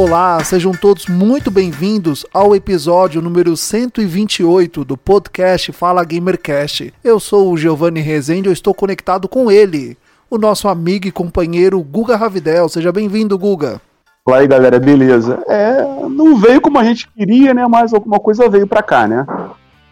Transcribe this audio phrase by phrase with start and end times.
[0.00, 6.94] Olá, sejam todos muito bem-vindos ao episódio número 128 do podcast Fala Gamercast.
[7.02, 9.98] Eu sou o Giovanni Rezende, eu estou conectado com ele,
[10.30, 12.68] o nosso amigo e companheiro Guga Ravidel.
[12.68, 13.80] Seja bem-vindo, Guga.
[14.24, 15.42] Fala aí, galera, beleza?
[15.48, 17.66] É, não veio como a gente queria, né?
[17.66, 19.26] Mas alguma coisa veio pra cá, né?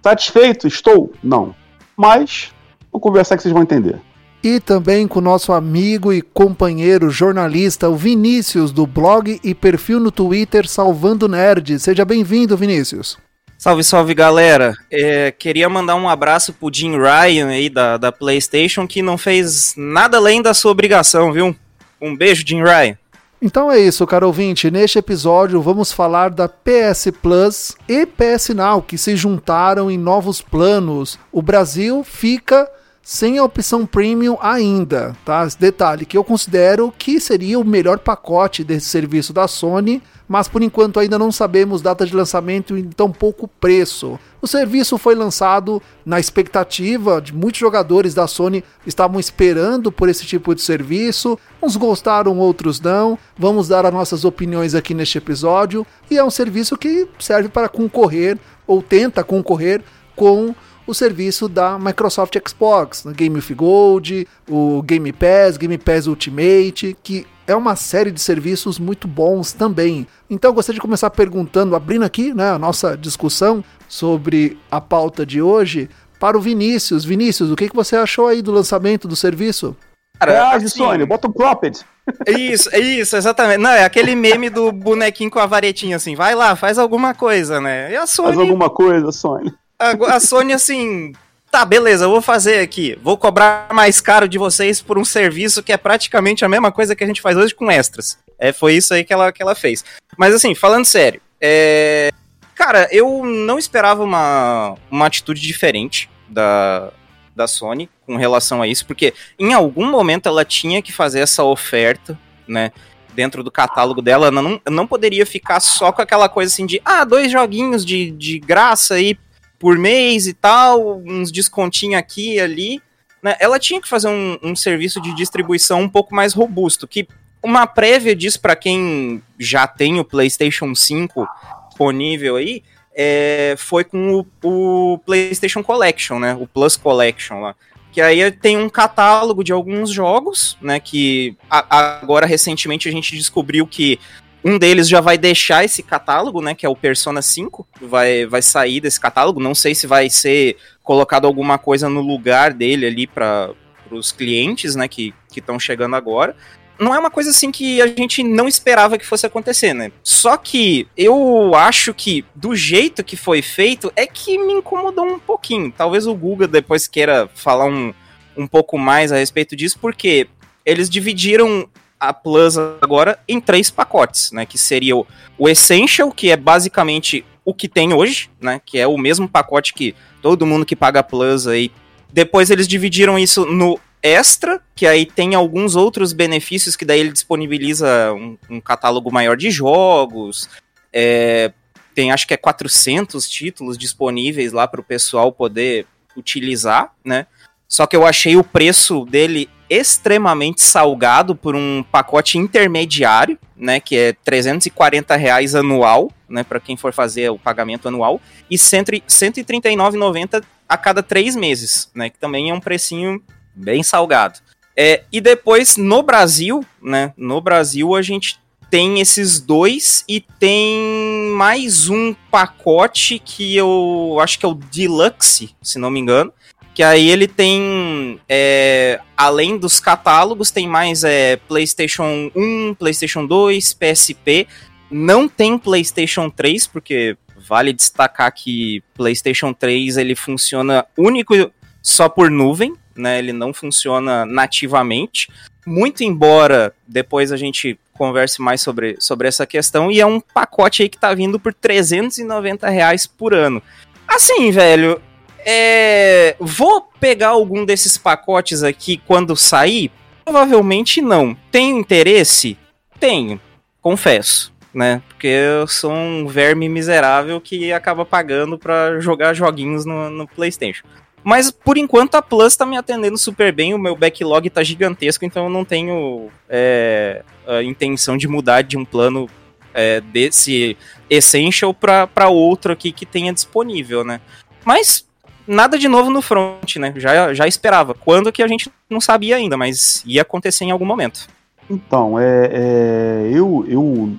[0.05, 0.69] Satisfeito?
[0.69, 1.11] Estou?
[1.21, 1.53] Não.
[1.97, 2.55] Mas,
[2.93, 4.01] vou conversar que vocês vão entender
[4.47, 10.13] e também com nosso amigo e companheiro jornalista, o Vinícius, do blog e perfil no
[10.13, 11.81] Twitter Salvando Nerd.
[11.81, 13.19] Seja bem-vindo, Vinícius.
[13.59, 14.77] Salve, salve galera!
[14.89, 19.75] É, queria mandar um abraço pro Jim Ryan aí da, da PlayStation que não fez
[19.77, 21.57] nada além da sua obrigação, viu?
[22.01, 22.97] Um beijo, Jim Ryan.
[23.43, 24.71] Então é isso, caro ouvinte.
[24.71, 30.41] Neste episódio vamos falar da PS Plus e PS Now que se juntaram em novos
[30.41, 31.19] planos.
[31.33, 32.71] O Brasil fica
[33.09, 35.47] sem a opção premium ainda, tá?
[35.61, 40.61] Detalhe que eu considero que seria o melhor pacote desse serviço da Sony, mas por
[40.61, 44.19] enquanto ainda não sabemos data de lançamento e tão pouco preço.
[44.43, 50.27] O serviço foi lançado na expectativa de muitos jogadores da Sony estavam esperando por esse
[50.27, 51.39] tipo de serviço.
[51.63, 53.17] Uns gostaram, outros não.
[53.39, 57.69] Vamos dar as nossas opiniões aqui neste episódio e é um serviço que serve para
[57.69, 59.81] concorrer ou tenta concorrer
[60.17, 60.53] com
[60.87, 66.97] o serviço da Microsoft Xbox, no Game of Gold, o Game Pass, Game Pass Ultimate,
[67.03, 70.07] que é uma série de serviços muito bons também.
[70.31, 75.27] Então eu gostaria de começar perguntando, abrindo aqui né, a nossa discussão sobre a pauta
[75.27, 75.89] de hoje,
[76.19, 77.05] para o Vinícius.
[77.05, 79.77] Vinícius, o que, que você achou aí do lançamento do serviço?
[80.19, 81.85] Cara, é, assim, Sony, bota um cropped.
[82.27, 83.59] É isso, é isso, exatamente.
[83.59, 87.61] Não, é aquele meme do bonequinho com a varetinha assim, vai lá, faz alguma coisa,
[87.61, 87.93] né?
[87.93, 88.29] E a Sony...
[88.29, 91.13] Faz alguma coisa, Sony a, a Sony, assim,
[91.51, 92.99] tá, beleza, eu vou fazer aqui.
[93.03, 96.95] Vou cobrar mais caro de vocês por um serviço que é praticamente a mesma coisa
[96.95, 98.19] que a gente faz hoje com extras.
[98.39, 99.85] É, foi isso aí que ela, que ela fez.
[100.17, 102.11] Mas assim, falando sério, é...
[102.55, 106.93] cara, eu não esperava uma, uma atitude diferente da,
[107.35, 111.43] da Sony com relação a isso, porque em algum momento ela tinha que fazer essa
[111.45, 112.73] oferta, né?
[113.15, 117.03] Dentro do catálogo dela, não, não poderia ficar só com aquela coisa assim de ah,
[117.03, 119.19] dois joguinhos de, de graça aí
[119.59, 122.83] por mês e tal, uns descontinhos aqui e ali.
[123.23, 123.37] Né?
[123.41, 127.09] Ela tinha que fazer um, um serviço de distribuição um pouco mais robusto, que
[127.43, 131.29] uma prévia disso para quem já tem o PlayStation 5
[131.69, 132.63] disponível aí,
[132.95, 136.35] é, foi com o, o, PlayStation Collection, né?
[136.35, 137.55] O Plus Collection lá.
[137.93, 140.81] Que aí tem um catálogo de alguns jogos, né?
[140.81, 144.01] Que a, agora recentemente a gente descobriu que
[144.47, 146.55] um deles já vai deixar esse catálogo, né?
[146.55, 147.67] Que é o Persona 5.
[147.81, 149.41] Vai, vai sair desse catálogo.
[149.41, 153.51] Não sei se vai ser colocado alguma coisa no lugar dele ali para
[153.91, 154.87] os clientes, né?
[154.87, 156.37] Que estão chegando agora.
[156.79, 159.91] Não é uma coisa assim que a gente não esperava que fosse acontecer, né?
[160.01, 165.19] Só que eu acho que do jeito que foi feito é que me incomodou um
[165.19, 165.73] pouquinho.
[165.77, 167.93] Talvez o Google depois queira falar um,
[168.37, 170.29] um pouco mais a respeito disso, porque
[170.65, 171.69] eles dividiram
[171.99, 174.47] a Plus agora em três pacotes, né?
[174.47, 175.07] Que seria o,
[175.39, 178.61] o Essential, que é basicamente o que tem hoje, né?
[178.65, 181.71] Que é o mesmo pacote que todo mundo que paga a Plus aí.
[182.13, 187.13] Depois eles dividiram isso no Extra, que aí tem alguns outros benefícios que daí ele
[187.13, 190.49] disponibiliza um, um catálogo maior de jogos.
[190.93, 191.53] É,
[191.95, 195.87] tem acho que é 400 títulos disponíveis lá para o pessoal poder
[196.17, 197.27] utilizar, né?
[197.69, 203.97] Só que eu achei o preço dele extremamente salgado por um pacote intermediário, né, que
[203.97, 208.21] é 340 reais anual, né, para quem for fazer o pagamento anual,
[208.51, 213.23] e 139,90 a cada três meses, né, que também é um precinho
[213.55, 214.41] bem salgado.
[214.77, 218.39] É, e depois, no Brasil, né, no Brasil a gente
[218.71, 225.55] tem esses dois e tem mais um pacote que eu acho que é o Deluxe,
[225.63, 226.33] se não me engano,
[226.77, 233.73] que aí ele tem, é, além dos catálogos, tem mais é, PlayStation 1, PlayStation 2,
[233.73, 234.47] PSP.
[234.91, 237.17] Não tem PlayStation 3, porque
[237.49, 241.51] vale destacar que PlayStation 3 ele funciona único
[241.81, 243.21] só por nuvem, né?
[243.21, 245.31] Ele não funciona nativamente.
[245.67, 249.91] Muito embora depois a gente converse mais sobre, sobre essa questão.
[249.91, 253.63] E é um pacote aí que tá vindo por 390 reais por ano.
[254.07, 255.01] Assim, velho,
[255.47, 256.37] é...
[256.41, 259.91] vou pegar algum desses pacotes aqui quando sair?
[260.25, 261.37] Provavelmente não.
[261.53, 262.59] Tenho interesse?
[262.99, 263.41] Tenho,
[263.81, 265.01] confesso, né?
[265.09, 270.85] Porque eu sou um verme miserável que acaba pagando para jogar joguinhos no, no PlayStation.
[271.23, 275.25] Mas por enquanto a Plus tá me atendendo super bem, o meu backlog tá gigantesco,
[275.25, 279.29] então eu não tenho é, a intenção de mudar de um plano
[279.75, 280.77] é, desse
[281.09, 284.21] Essential para outro aqui que tenha disponível, né?
[284.65, 285.06] Mas
[285.47, 286.93] nada de novo no front, né?
[286.97, 287.95] Já, já esperava.
[287.95, 291.29] Quando que a gente não sabia ainda, mas ia acontecer em algum momento.
[291.69, 294.13] Então, é, é eu, eu,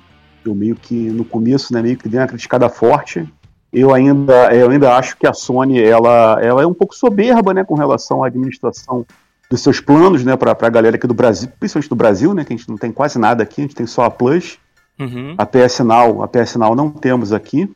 [0.46, 3.28] eu meio que no começo, né, meio que dei uma criticada forte
[3.72, 7.64] eu ainda, eu ainda acho que a Sony ela, ela é um pouco soberba né,
[7.64, 9.06] com relação à administração
[9.50, 12.54] dos seus planos né, para a galera aqui do Brasil, principalmente do Brasil, né, que
[12.54, 14.58] a gente não tem quase nada aqui, a gente tem só a Plus.
[15.00, 15.36] Uhum.
[15.38, 17.72] A PS Now, a PS Now não temos aqui,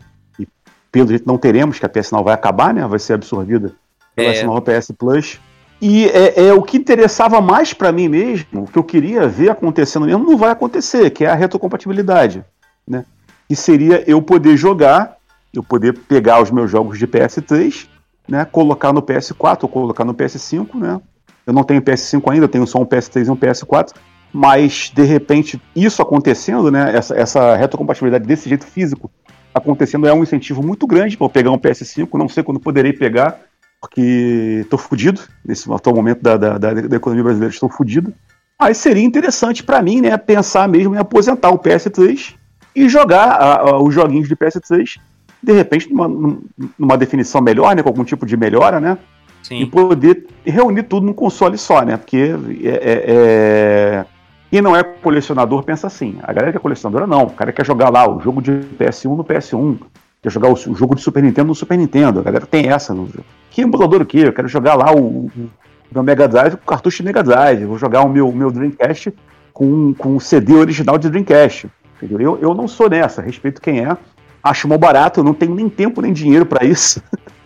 [0.92, 3.74] pelo jeito não teremos, que a PS Now vai acabar, né, vai ser absorvida
[4.16, 4.44] pela é.
[4.44, 5.40] nova PS Plus.
[5.82, 9.50] E é, é, o que interessava mais para mim mesmo, o que eu queria ver
[9.50, 12.46] acontecendo mesmo, não vai acontecer, que é a retrocompatibilidade.
[12.88, 13.04] Né?
[13.50, 15.18] E seria eu poder jogar
[15.54, 17.88] eu poder pegar os meus jogos de PS3,
[18.28, 21.02] né, colocar no PS4 ou colocar no PS5, né?
[21.46, 23.94] Eu não tenho PS5 ainda, tenho só um PS3 e um PS4,
[24.32, 29.12] mas de repente isso acontecendo, né, essa, essa retrocompatibilidade desse jeito físico
[29.54, 32.94] acontecendo é um incentivo muito grande para eu pegar um PS5, não sei quando poderei
[32.94, 33.40] pegar,
[33.80, 38.14] porque estou fodido, nesse atual momento da, da, da, da economia brasileira estou fodido,
[38.60, 42.36] mas seria interessante para mim, né, pensar mesmo em aposentar o PS3
[42.76, 45.00] e jogar a, a, os joguinhos de PS3
[45.42, 46.38] de repente, numa,
[46.78, 48.98] numa definição melhor, né, com algum tipo de melhora, né?
[49.42, 49.62] Sim.
[49.62, 51.98] E poder reunir tudo num console só, né?
[51.98, 54.06] Porque é, é, é...
[54.52, 56.20] quem não é colecionador pensa assim.
[56.22, 57.24] A galera que é colecionadora não.
[57.24, 59.80] O cara quer jogar lá o jogo de PS1 no PS1.
[60.22, 62.20] Quer jogar o, o jogo de Super Nintendo no Super Nintendo.
[62.20, 62.94] A galera tem essa.
[62.94, 63.10] No...
[63.50, 64.20] Que emulador o quê?
[64.26, 65.50] Eu quero jogar lá o, o
[65.92, 67.66] meu Mega Drive com cartucho de Mega Drive.
[67.66, 69.14] Vou jogar o meu, meu Dreamcast
[69.54, 71.68] com, com o CD original de Dreamcast.
[72.02, 72.20] Entendeu?
[72.20, 73.22] Eu, eu não sou nessa.
[73.22, 73.98] Respeito quem é
[74.44, 77.02] acho mal barato, eu não tenho nem tempo nem dinheiro para isso.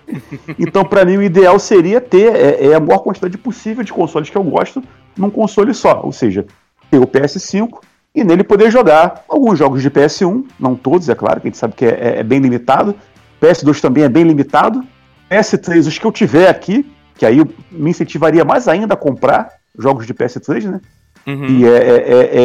[0.58, 4.30] então, para mim, o ideal seria ter é, é, a maior quantidade possível de consoles
[4.30, 4.84] que eu gosto
[5.18, 6.02] num console só.
[6.04, 6.46] Ou seja,
[6.90, 7.80] ter o PS5
[8.16, 11.58] e nele poder jogar alguns jogos de PS1, não todos, é claro, que a gente
[11.58, 12.96] sabe que é, é, é bem limitado.
[13.42, 14.84] PS2 também é bem limitado.
[15.30, 20.08] PS3, os que eu tiver aqui, que aí me incentivaria mais ainda a comprar jogos
[20.08, 20.82] de PS3, né?
[21.28, 21.46] Uhum.
[21.46, 22.44] E é, é,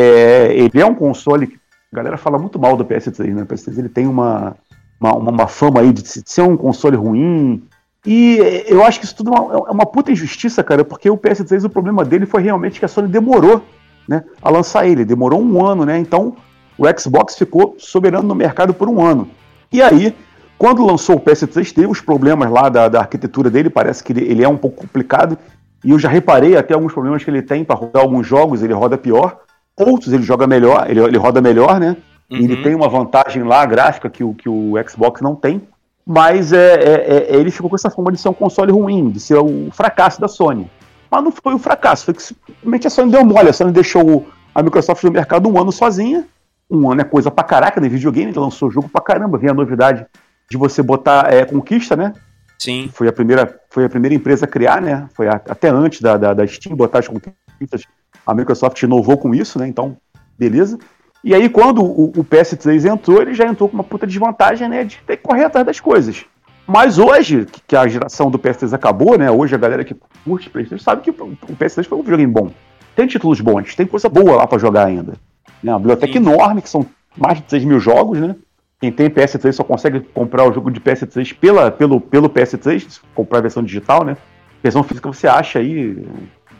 [0.48, 1.58] é, ele é um console que
[1.92, 3.42] a galera fala muito mal do PS3, né?
[3.42, 4.56] O PS3 ele tem uma,
[5.00, 7.62] uma, uma fama aí de ser um console ruim.
[8.04, 11.18] E eu acho que isso tudo é uma, é uma puta injustiça, cara, porque o
[11.18, 13.62] PS3, o problema dele foi realmente que a Sony demorou
[14.10, 15.04] né, a lançar ele.
[15.04, 15.96] Demorou um ano, né?
[15.96, 16.34] Então
[16.76, 19.28] o Xbox ficou soberano no mercado por um ano.
[19.72, 20.12] E aí,
[20.58, 24.24] quando lançou o PS3, teve os problemas lá da, da arquitetura dele, parece que ele,
[24.24, 25.38] ele, é um pouco complicado.
[25.84, 28.72] E eu já reparei até alguns problemas que ele tem para rodar alguns jogos, ele
[28.72, 29.38] roda pior.
[29.78, 31.96] Outros ele joga melhor, ele, ele roda melhor, né?
[32.28, 32.38] Uhum.
[32.38, 35.62] Ele tem uma vantagem lá gráfica que o, que o Xbox não tem.
[36.04, 39.20] Mas é, é, é, ele ficou com essa forma de ser um console ruim, de
[39.20, 40.68] ser o fracasso da Sony.
[41.10, 43.48] Mas não foi o fracasso, foi que simplesmente a Sony deu mole.
[43.48, 46.26] A Sony deixou a Microsoft no mercado um ano sozinha.
[46.70, 47.88] Um ano é coisa pra caraca, né?
[47.88, 49.38] Videogame, lançou jogo pra caramba.
[49.38, 50.06] Vem a novidade
[50.48, 52.12] de você botar é, conquista, né?
[52.58, 52.90] Sim.
[52.92, 55.08] Foi a primeira, foi a primeira empresa a criar, né?
[55.14, 57.86] Foi a, até antes da, da, da Steam botar as conquistas
[58.26, 59.66] a Microsoft inovou com isso, né?
[59.66, 59.96] Então,
[60.38, 60.78] beleza.
[61.22, 64.84] E aí, quando o, o, PS3 entrou, ele já entrou com uma puta desvantagem, né?
[64.84, 66.24] De ter que correr atrás das coisas.
[66.70, 69.28] Mas hoje, que a geração do PS3 acabou, né?
[69.28, 72.52] Hoje a galera que curte PlayStation sabe que o PS3 foi um videogame bom.
[72.94, 75.14] Tem títulos bons, tem coisa boa lá para jogar ainda.
[75.60, 75.72] Né?
[75.72, 76.20] Uma biblioteca Sim.
[76.20, 76.86] enorme, que são
[77.18, 78.36] mais de 3 mil jogos, né?
[78.80, 83.38] Quem tem PS3 só consegue comprar o jogo de PS3 pela, pelo, pelo PS3, comprar
[83.38, 84.12] a versão digital, né?
[84.12, 86.06] A versão física você acha aí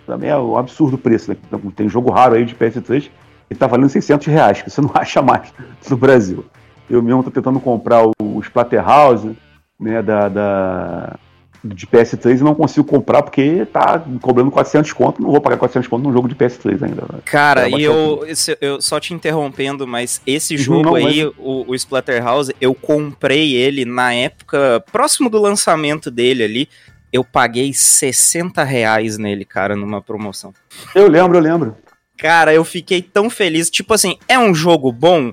[0.08, 1.30] também é um absurdo o preço.
[1.30, 1.36] Né?
[1.46, 3.08] Então, tem jogo raro aí de PS3
[3.48, 5.54] que tá valendo 600 reais, que você não acha mais
[5.88, 6.44] no Brasil.
[6.90, 9.36] Eu mesmo tô tentando comprar o, o Splatterhouse,
[9.80, 11.18] né, da, da,
[11.64, 15.88] de PS3 e não consigo comprar porque tá cobrando 400 conto, não vou pagar 400
[15.88, 17.02] conto num jogo de PS3 ainda.
[17.24, 21.34] Cara, e eu, esse, eu só te interrompendo, mas esse jogo não, aí, mas...
[21.38, 26.68] o, o Splatterhouse, eu comprei ele na época próximo do lançamento dele ali,
[27.12, 30.54] eu paguei 60 reais nele, cara, numa promoção.
[30.94, 31.76] Eu lembro, eu lembro.
[32.16, 33.70] Cara, eu fiquei tão feliz.
[33.70, 35.32] Tipo assim, é um jogo bom?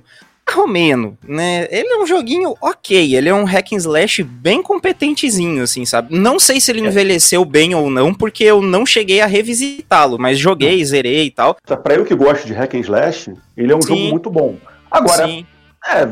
[0.49, 1.67] Romeno, né?
[1.69, 6.15] Ele é um joguinho ok, ele é um hack and slash bem competentezinho, assim, sabe?
[6.17, 6.87] Não sei se ele É.
[6.87, 11.55] envelheceu bem ou não, porque eu não cheguei a revisitá-lo, mas joguei, zerei e tal.
[11.83, 13.87] Pra eu que gosto de hack and slash, ele é um Sim.
[13.95, 14.55] jogo muito bom.
[14.89, 15.45] Agora, Sim.
[15.87, 16.07] é,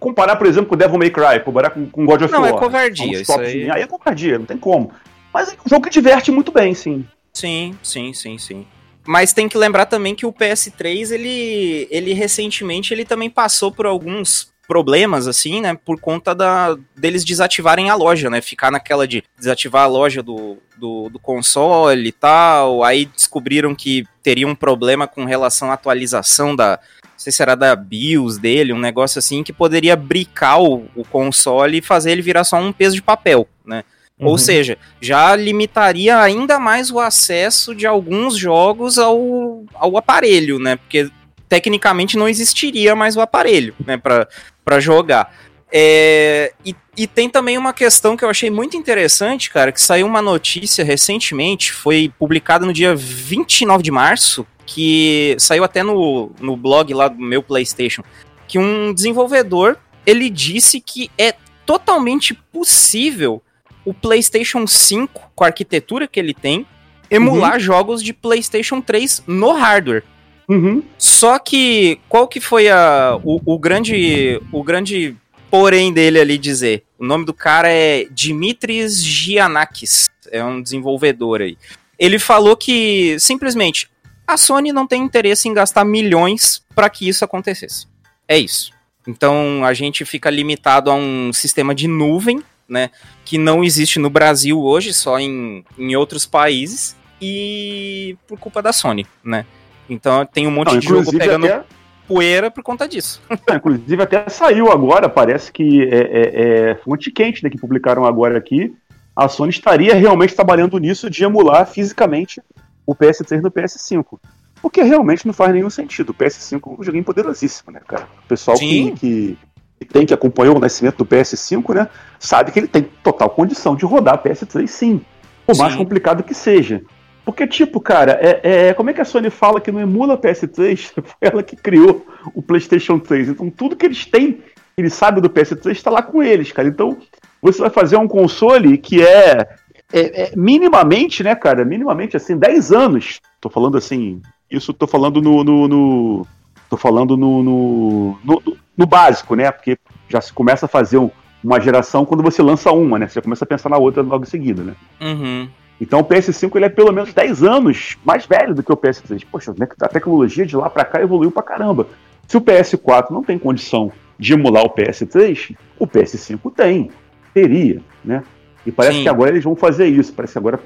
[0.00, 2.50] comparar, por exemplo, com Devil May Cry, comparar com, com God of Não, War.
[2.54, 4.90] é covardia, isso aí- aí é covardia, não tem como.
[5.32, 7.04] Mas é um jogo que diverte muito bem, sim.
[7.32, 8.64] Sim, sim, sim, sim.
[9.06, 13.86] Mas tem que lembrar também que o PS3, ele, ele recentemente, ele também passou por
[13.86, 19.22] alguns problemas, assim, né, por conta da, deles desativarem a loja, né, ficar naquela de
[19.36, 25.06] desativar a loja do, do, do console e tal, aí descobriram que teria um problema
[25.06, 29.42] com relação à atualização da, não sei se era da BIOS dele, um negócio assim,
[29.42, 33.46] que poderia bricar o, o console e fazer ele virar só um peso de papel,
[33.64, 33.84] né.
[34.24, 34.30] Uhum.
[34.30, 40.76] Ou seja, já limitaria ainda mais o acesso de alguns jogos ao, ao aparelho, né?
[40.76, 41.10] Porque
[41.48, 45.32] tecnicamente não existiria mais o aparelho, né, para jogar.
[45.70, 50.06] É, e, e tem também uma questão que eu achei muito interessante, cara, que saiu
[50.06, 56.56] uma notícia recentemente, foi publicada no dia 29 de março, que saiu até no, no
[56.56, 58.02] blog lá do meu PlayStation,
[58.48, 59.76] que um desenvolvedor,
[60.06, 61.34] ele disse que é
[61.66, 63.42] totalmente possível
[63.84, 66.66] o PlayStation 5, com a arquitetura que ele tem,
[67.10, 70.04] emular jogos de PlayStation 3 no hardware.
[70.48, 70.82] Uhum.
[70.98, 75.16] Só que qual que foi a, o, o grande o grande
[75.50, 76.84] porém dele ali dizer?
[76.98, 81.56] O nome do cara é Dimitris Giannakis, é um desenvolvedor aí.
[81.98, 83.88] Ele falou que simplesmente
[84.26, 87.86] a Sony não tem interesse em gastar milhões para que isso acontecesse.
[88.26, 88.72] É isso.
[89.06, 92.90] Então a gente fica limitado a um sistema de nuvem, né,
[93.24, 98.72] que não existe no Brasil hoje, só em, em outros países e por culpa da
[98.72, 99.46] Sony, né?
[99.88, 101.64] Então tem um monte Não, de jogo pegando até,
[102.06, 103.22] poeira por conta disso.
[103.48, 108.04] não, inclusive até saiu agora, parece que é, é, é fonte quente né, que publicaram
[108.04, 108.74] agora aqui.
[109.16, 112.42] A Sony estaria realmente trabalhando nisso de emular fisicamente
[112.86, 114.18] o PS3 no PS5.
[114.60, 116.10] Porque realmente não faz nenhum sentido.
[116.10, 118.08] O PS5 é um joguinho poderosíssimo, né, cara?
[118.24, 118.94] O pessoal que, Sim.
[118.94, 119.38] que, que
[119.84, 121.88] tem, que acompanhou o nascimento do PS5, né,
[122.18, 125.00] sabe que ele tem total condição de rodar PS3 sim.
[125.46, 125.78] Por mais Sim.
[125.78, 126.82] complicado que seja.
[127.22, 130.92] Porque, tipo, cara, é, é- como é que a Sony fala que não emula PS3?
[131.04, 133.28] Foi ela que criou o PlayStation 3.
[133.28, 134.40] Então, tudo que eles têm,
[134.76, 136.66] eles sabem do PS3, está lá com eles, cara.
[136.66, 136.96] Então,
[137.42, 139.46] você vai fazer um console que é,
[139.92, 141.62] é- é minimamente, né, cara?
[141.64, 143.20] Minimamente, assim, 10 anos.
[143.40, 145.44] Tô falando assim, isso tô falando no.
[145.44, 146.26] no, no-
[146.74, 148.42] tô falando no, no, no-
[148.76, 149.50] no básico, né?
[149.50, 149.78] Porque
[150.08, 151.10] já se começa a fazer um-
[151.42, 153.06] uma geração quando você lança uma, né?
[153.06, 154.74] Você começa a pensar na outra logo em seguida, né?
[155.00, 155.48] Uhum.
[155.80, 159.24] Então o PS5 ele é pelo menos 10 anos mais velho do que o PS3.
[159.30, 161.86] Poxa, né, a tecnologia de lá pra cá evoluiu pra caramba.
[162.26, 166.90] Se o PS4 não tem condição de emular o PS3, o PS5 tem,
[167.32, 168.22] teria, né?
[168.66, 169.02] E parece Sim.
[169.02, 170.12] que agora eles vão fazer isso.
[170.14, 170.58] Parece que agora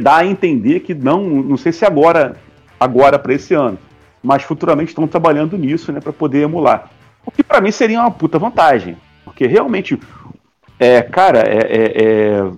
[0.00, 2.36] dá a entender que não, não sei se agora,
[2.78, 3.78] agora para esse ano,
[4.22, 6.90] mas futuramente estão trabalhando nisso, né, para poder emular.
[7.24, 9.98] O que pra mim seria uma puta vantagem, porque realmente,
[10.78, 12.50] é, cara, é, é- é-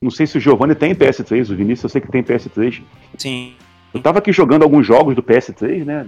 [0.00, 2.82] não sei se o Giovanni tem PS3, o Vinícius eu sei que tem PS3.
[3.18, 3.54] Sim.
[3.92, 6.06] Eu tava aqui jogando alguns jogos do PS3, né?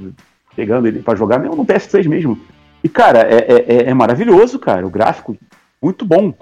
[0.55, 2.39] Pegando ele pra jogar mesmo no PS3 mesmo.
[2.83, 4.87] E, cara, é, é- é- é maravilhoso, cara.
[4.87, 5.37] O gráfico,
[5.81, 6.35] muito bom.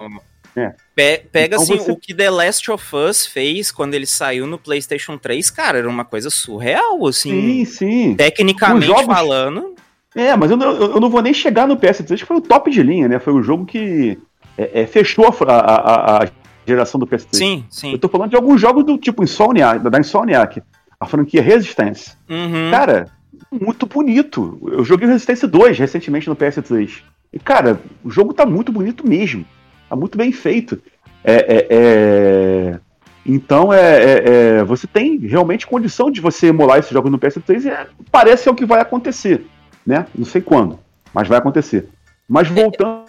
[0.95, 4.47] Pe- pega Então assim, você- o que The Last of Us fez quando ele saiu
[4.47, 7.29] no PlayStation 3, cara, era uma coisa surreal, assim.
[7.31, 8.15] Sim, sim.
[8.15, 9.75] Tecnicamente Os jogos- falando.
[10.15, 12.41] É, mas eu não, eu eu não vou nem chegar no PS3, que foi o
[12.41, 13.19] top de linha, né?
[13.19, 14.17] Foi o jogo que
[14.57, 16.27] é, é, fechou a, a- a-
[16.65, 17.35] geração do PS3.
[17.37, 17.97] Sim, Eu sim.
[17.97, 20.63] tô falando de alguns jogos do tipo Insomniac, da Insomniac,
[20.97, 22.13] a franquia Resistance.
[22.29, 22.71] Uhum.
[22.71, 23.07] Cara,
[23.51, 24.57] muito bonito.
[24.71, 27.03] Eu joguei Resistance 2 recentemente no PS3.
[27.33, 29.45] E, cara, o jogo tá muito bonito mesmo.
[29.89, 30.81] Tá muito bem feito.
[31.23, 32.79] É, é- é-
[33.27, 34.23] Então, é, é-
[34.59, 37.71] é, você tem realmente condição de você emular esse jogo no PS3 e
[38.11, 39.43] parece que é o que vai acontecer,
[39.85, 40.05] né?
[40.13, 40.77] Não sei quando,
[41.11, 41.87] mas vai acontecer.
[42.29, 43.05] Mas voltando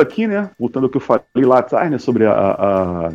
[0.00, 0.50] aqui, né?
[0.58, 1.98] Voltando ao que eu falei lá atrás, né?
[1.98, 3.08] Sobre a, a,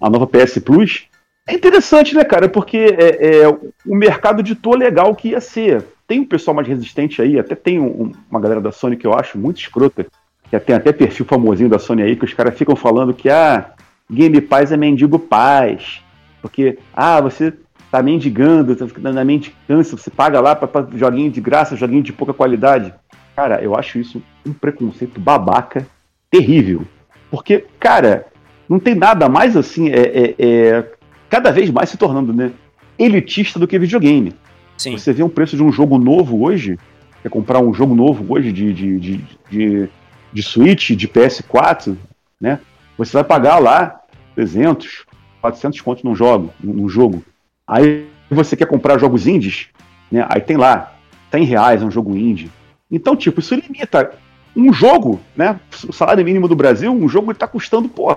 [0.00, 1.06] a nova PS Plus.
[1.48, 2.48] É interessante, né, cara?
[2.48, 5.84] Porque é, é, o mercado ditou legal que ia ser.
[6.06, 9.14] Tem um pessoal mais resistente aí, até tem um- uma galera da Sony que eu
[9.14, 10.06] acho muito escrota,
[10.50, 13.72] que tem até perfil famosinho da Sony aí, que os caras ficam falando que, ah,
[14.10, 16.00] Game Paz é mendigo paz.
[16.40, 17.52] Porque, ah, você
[17.90, 22.02] tá mendigando, tá ficando na mendicância, você paga lá pra, pra joguinho de graça, joguinho
[22.02, 22.92] de pouca qualidade.
[23.34, 25.86] Cara, eu acho isso um preconceito babaca
[26.30, 26.82] terrível.
[27.30, 28.26] Porque, cara,
[28.68, 30.84] não tem nada mais assim, é, é- é
[31.28, 32.50] cada vez mais se tornando, né,
[32.98, 34.34] elitista do que videogame.
[34.76, 34.96] Sim.
[34.96, 36.78] Você vê um preço de um jogo novo hoje,
[37.22, 39.88] quer comprar um jogo novo hoje de, de, de, de,
[40.32, 41.96] de Switch, de PS4,
[42.40, 42.60] né?
[42.96, 44.00] Você vai pagar lá
[44.34, 45.04] 300,
[45.40, 47.24] 400 contos num jogo, num jogo.
[47.66, 49.68] Aí você quer comprar jogos indies,
[50.10, 50.26] né?
[50.28, 50.94] Aí tem lá
[51.30, 52.50] 100 reais é um jogo indie.
[52.90, 54.12] Então, tipo, isso limita
[54.56, 55.60] um jogo, né?
[55.86, 58.16] O salário mínimo do Brasil, um jogo está custando, pô,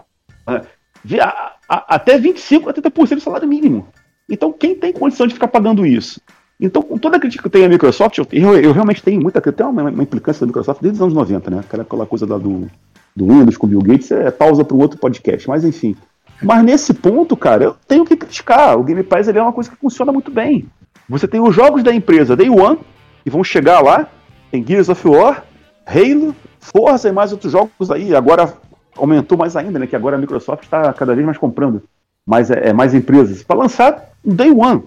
[1.68, 3.88] até 25 a 30% do salário mínimo.
[4.30, 6.22] Então, quem tem condição de ficar pagando isso?
[6.62, 9.20] Então, com toda a crítica que eu tenho à Microsoft, eu, eu, eu realmente tenho
[9.20, 11.60] muita crítica, tem uma, uma, implicância da Microsoft desde os anos 90, né?
[11.60, 12.68] Aquela, aquela coisa do,
[13.16, 15.96] do Windows com o Bill Gates é pausa para um outro podcast, mas enfim.
[16.42, 18.78] Mas nesse ponto, cara, eu tenho que criticar.
[18.78, 20.68] O Game Pass ele é uma coisa que funciona muito bem.
[21.10, 22.78] Você tem os jogos da empresa Day One,
[23.24, 24.08] que vão chegar lá,
[24.52, 25.44] tem Gears of War,
[25.86, 28.16] Halo, Forza e mais outros jogos aí.
[28.16, 28.54] Agora
[28.96, 29.88] aumentou mais ainda, né?
[29.88, 31.82] Que agora a Microsoft está cada vez mais comprando
[32.26, 34.84] mais, é, mais empresas para lançar o Day One.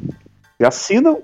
[0.56, 1.16] Você assina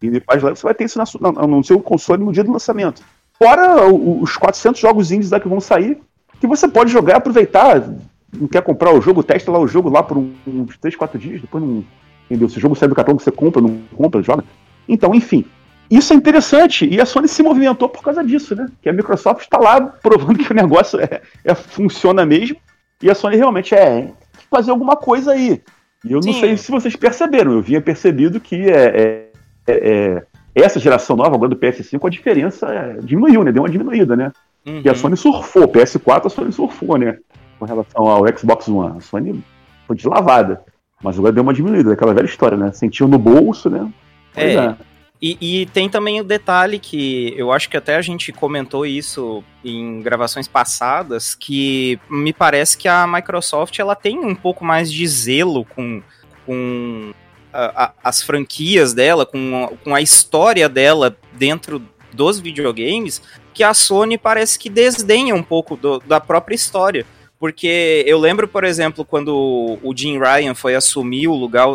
[0.00, 3.02] e depois você vai ter isso na, na, no seu console no dia do lançamento.
[3.38, 5.98] Fora os 400 jogos indies lá que vão sair,
[6.40, 7.88] que você pode jogar, aproveitar.
[8.32, 11.40] Não quer comprar o jogo, testa lá o jogo lá por uns 3, 4 dias,
[11.40, 11.84] depois não.
[12.26, 12.48] Entendeu?
[12.48, 14.44] Se o jogo sai do catálogo, você compra, não compra, joga.
[14.88, 15.44] Então, enfim.
[15.90, 18.66] Isso é interessante e a Sony se movimentou por causa disso, né?
[18.82, 22.58] Que a Microsoft está lá provando que o negócio é, é, funciona mesmo
[23.02, 24.12] e a Sony realmente é
[24.50, 25.62] fazer alguma coisa aí.
[26.04, 26.32] E eu Sim.
[26.32, 29.27] não sei se vocês perceberam, eu vinha percebido que é, é,
[29.72, 33.52] é, essa geração nova agora do PS5 a diferença é, diminuiu, né?
[33.52, 34.32] Deu uma diminuída, né?
[34.66, 34.82] Uhum.
[34.84, 37.18] E a Sony surfou, PS4 a Sony surfou, né?
[37.58, 38.98] Com relação ao Xbox One.
[38.98, 39.42] A Sony
[39.86, 40.62] foi deslavada.
[41.02, 42.72] Mas agora deu uma diminuída, aquela velha história, né?
[42.72, 43.88] Sentiu no bolso, né?
[44.34, 44.76] É, é.
[45.20, 49.42] E, e, tem também o detalhe que eu acho que até a gente comentou isso
[49.64, 55.04] em gravações passadas, que me parece que a Microsoft ela tem um pouco mais de
[55.08, 56.00] zelo com,
[56.46, 57.12] com
[57.52, 63.22] a, as franquias dela, com a, com a história dela dentro dos videogames,
[63.54, 67.06] que a Sony parece que desdenha um pouco do, da própria história.
[67.38, 71.68] Porque eu lembro, por exemplo, quando o Jim Ryan foi assumir o lugar,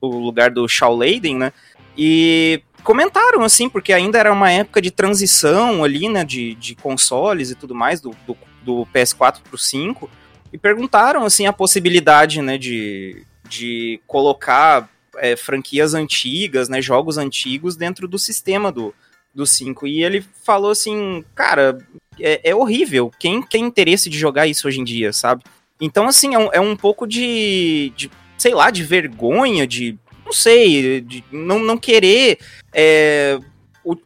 [0.00, 1.52] o lugar do Shaw Layden, né?
[1.96, 7.50] E comentaram, assim, porque ainda era uma época de transição ali, né, de, de consoles
[7.50, 10.08] e tudo mais, do, do, do PS4 pro 5,
[10.52, 17.76] e perguntaram, assim, a possibilidade, né, de, de colocar é, franquias antigas, né, jogos antigos
[17.76, 18.94] dentro do sistema do,
[19.34, 19.86] do 5.
[19.86, 21.78] E ele falou assim, cara,
[22.18, 23.12] é, é, horrível.
[23.18, 25.44] Quem tem interesse de jogar isso hoje em dia, sabe?
[25.80, 30.32] Então, assim, é um, é um pouco de, de, sei lá, de vergonha, de não
[30.32, 32.38] sei, de não, não querer
[32.72, 33.38] é,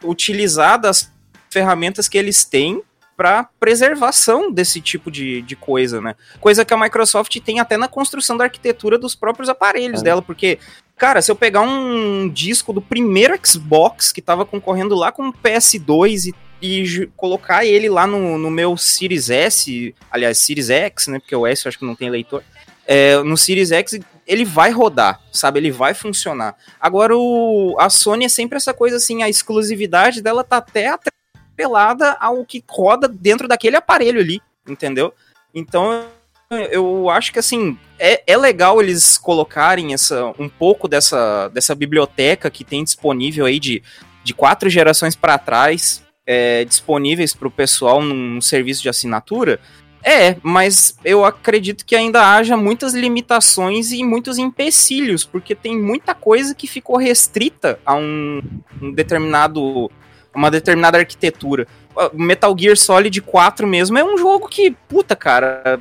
[0.05, 1.11] utilizar das
[1.49, 2.83] ferramentas que eles têm
[3.16, 6.14] para preservação desse tipo de, de coisa, né?
[6.40, 10.05] Coisa que a Microsoft tem até na construção da arquitetura dos próprios aparelhos é.
[10.05, 10.59] dela, porque,
[11.00, 15.32] cara, se eu pegar um disco do primeiro Xbox que tava concorrendo lá com o
[15.32, 21.18] PS2 e, e colocar ele lá no, no meu Series S, aliás, Series X, né?
[21.18, 22.44] Porque o S eu acho que não tem leitor.
[22.86, 25.58] É, no Series X ele vai rodar, sabe?
[25.58, 26.54] Ele vai funcionar.
[26.78, 32.12] Agora, o, a Sony é sempre essa coisa assim, a exclusividade dela tá até atrelada
[32.20, 35.14] ao que roda dentro daquele aparelho ali, entendeu?
[35.54, 36.04] Então,
[36.50, 42.50] eu acho que assim, é, é legal eles colocarem essa, um pouco dessa, dessa biblioteca
[42.50, 43.82] que tem disponível aí de,
[44.24, 49.60] de quatro gerações para trás, é, disponíveis para o pessoal num serviço de assinatura,
[50.02, 56.14] é, mas eu acredito que ainda haja muitas limitações e muitos empecilhos, porque tem muita
[56.14, 58.40] coisa que ficou restrita a um,
[58.80, 59.90] um determinado.
[60.34, 61.66] uma determinada arquitetura.
[62.14, 65.78] Metal Gear Solid 4 mesmo é um jogo que, puta, cara,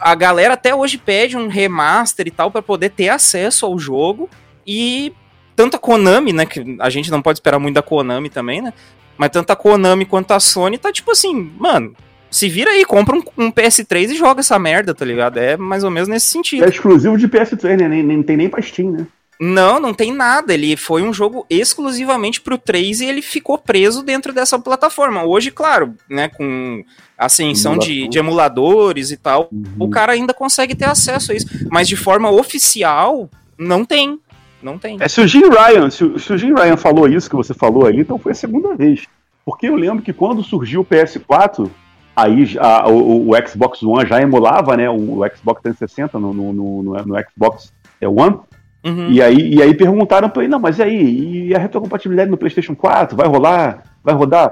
[0.00, 4.28] a galera até hoje pede um remaster e tal para poder ter acesso ao jogo
[4.66, 5.12] e
[5.54, 8.72] tanto a Konami, né, que a gente não pode esperar muito da Konami também, né?
[9.16, 11.94] Mas tanto a Konami quanto a Sony tá tipo assim, mano,
[12.30, 15.38] se vira aí, compra um, um, PS3 e joga essa merda, tá ligado?
[15.38, 16.64] É mais ou menos nesse sentido.
[16.64, 17.88] É exclusivo de PS3, né?
[17.88, 19.06] Nem, nem tem nem Steam, né?
[19.40, 20.54] Não, não tem nada.
[20.54, 25.24] Ele foi um jogo exclusivamente pro 3 e ele ficou preso dentro dessa plataforma.
[25.24, 26.84] Hoje, claro, né, com
[27.18, 29.64] ascensão de, de, emuladores e tal, uhum.
[29.78, 31.46] o cara ainda consegue ter acesso a isso.
[31.70, 34.18] Mas de forma oficial, não tem.
[34.62, 34.96] Não tem.
[35.00, 37.86] É, se o Jim Ryan, se, se o Jim Ryan falou isso que você falou
[37.86, 39.04] aí, então foi a segunda vez.
[39.44, 41.68] Porque eu lembro que quando surgiu o PS4,
[42.16, 46.52] aí a, o, o, Xbox One já emulava né, o, o Xbox 360 no, no,
[46.52, 48.38] no, no Xbox One.
[48.84, 49.10] Uhum.
[49.10, 52.36] E, aí, e aí perguntaram para ele, não, mas e aí, e a retrocompatibilidade no
[52.36, 53.16] PlayStation 4?
[53.16, 53.82] Vai rolar?
[54.02, 54.50] Vai rodar?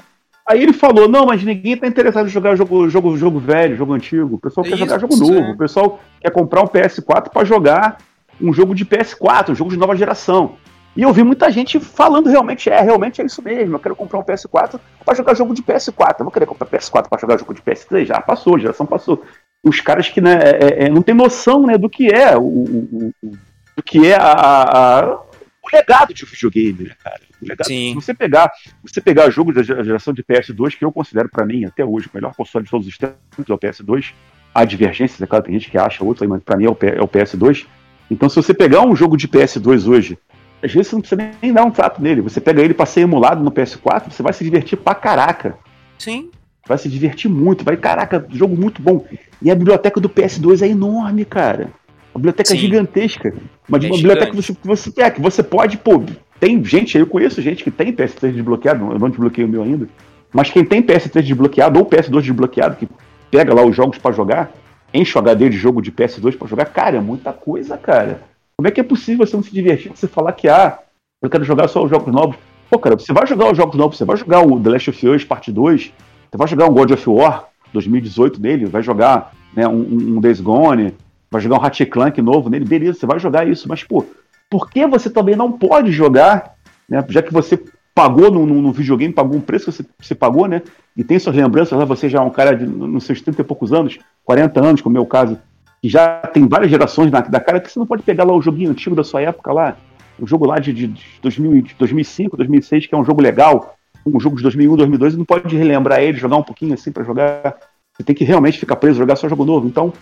[0.49, 3.93] Aí ele falou, não, mas ninguém tá interessado em jogar jogo, jogo, jogo velho, jogo
[3.93, 4.37] antigo.
[4.37, 5.35] O pessoal quer jogar jogo novo.
[5.35, 5.51] É.
[5.53, 7.99] O pessoal quer comprar um PS4 para jogar
[8.41, 10.57] um jogo de PS4, um jogo de nova geração.
[10.97, 14.19] E eu vi muita gente falando realmente, é, realmente é isso mesmo, eu quero comprar
[14.19, 16.17] um PS4 para jogar jogo de PS4.
[16.19, 18.05] Eu vou querer comprar PS4 para jogar jogo de PS3?
[18.05, 19.23] Já passou, geração passou.
[19.65, 23.13] Os caras que né, é, é, não tem noção né, do que é o, o,
[23.23, 23.33] o
[23.77, 25.15] do que é a, a,
[25.63, 27.21] o legado de videogame, né, cara?
[27.41, 27.89] O legado, Sim.
[27.91, 28.51] Se você pegar,
[28.83, 32.11] você pegar jogo da geração de PS2, que eu considero para mim até hoje o
[32.15, 33.17] melhor console de todos os tempos,
[33.49, 34.13] é o PS2.
[34.55, 37.03] Há divergências, é claro, tem gente que acha outro, mas para mim é o, é
[37.03, 37.67] o PS2.
[38.11, 40.19] Então, se você pegar um jogo de PS2 hoje,
[40.63, 42.21] às vezes você não precisa nem dar um trato nele.
[42.21, 45.57] Você pega ele para ser emulado no PS4, você vai se divertir pra caraca.
[45.99, 46.31] Sim.
[46.67, 49.05] Vai se divertir muito, vai, caraca, jogo muito bom.
[49.41, 51.71] E a biblioteca do PS2 é enorme, cara.
[52.15, 52.59] A biblioteca Sim.
[52.59, 53.35] gigantesca.
[53.69, 54.59] Uma, É uma biblioteca que gigante.
[54.67, 56.03] você, que você, que você pode, pô,
[56.39, 59.89] tem gente, eu conheço gente que tem PS3 desbloqueado, eu não desbloqueei o meu ainda,
[60.33, 62.89] mas quem tem PS3 desbloqueado ou PS2 desbloqueado, que
[63.31, 64.53] pega lá os jogos pra jogar,
[64.93, 68.21] enche o HD de jogo de PS2 pra jogar, cara, é muita coisa, cara.
[68.57, 70.79] Como é que é possível você não se divertir você falar que, ah,
[71.23, 72.37] eu quero jogar só os jogos novos?
[72.71, 75.09] Pô, cara, você vai jogar os jogos novos, você vai jogar o The Last of
[75.09, 75.93] Us Parte 2,
[76.31, 80.21] você vai jogar um God of War 2018 nele, vai jogar né, um, um- um
[80.21, 80.95] Days Gone,
[81.33, 84.05] vai jogar um Ratchet Clank novo nele, beleza, você vai jogar isso, mas, pô,
[84.51, 87.59] por que você também não pode jogar, né, já que você
[87.95, 90.61] pagou no, no, no videogame, pagou um preço que você, você pagou, né,
[90.95, 93.45] e tem suas lembranças, lá, você já é um cara de, nos seus 30 e
[93.45, 95.39] poucos anos, 40 anos, como é o meu caso,
[95.81, 98.43] que já tem várias gerações na, da cara, que você não pode pegar lá o
[98.43, 99.79] joguinho antigo da sua época lá,
[100.21, 103.75] o jogo lá de, de, de 2000, de 2005, 2006, que é um jogo legal,
[104.05, 107.05] um jogo de 2001, 2002, e não pode relembrar ele, jogar um pouquinho assim pra
[107.05, 107.57] jogar.
[107.95, 109.67] Você tem que realmente ficar preso, jogar só jogo novo.
[109.67, 109.93] Então,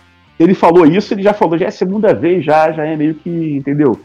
[0.41, 3.13] ele falou isso, ele já falou, já é a segunda vez, já, já é meio
[3.13, 3.99] que, entendeu?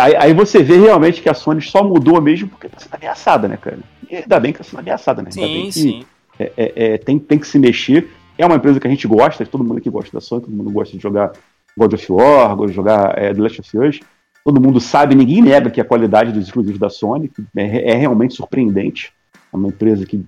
[0.00, 3.48] Aí, aí você vê realmente que a Sony só mudou mesmo porque tá sendo ameaçada,
[3.48, 3.78] né, cara?
[4.08, 5.30] E ainda bem que tá sendo ameaçada, né?
[5.34, 6.04] Ainda bem Sim, que sim.
[6.38, 8.08] é, é, é, tem, tem que se mexer.
[8.38, 10.70] É uma empresa que a gente gosta, todo mundo aqui gosta da Sony, todo mundo
[10.70, 11.32] gosta de jogar
[11.76, 14.00] God of War, gosta de jogar é, The Last of Us.
[14.44, 18.34] Todo mundo sabe, ninguém nega que a qualidade dos exclusivos da Sony é, é realmente
[18.34, 19.12] surpreendente.
[19.52, 20.24] É uma empresa que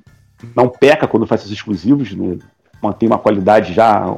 [0.54, 2.38] não peca quando faz esses exclusivos, né?
[2.82, 4.14] mantém uma qualidade já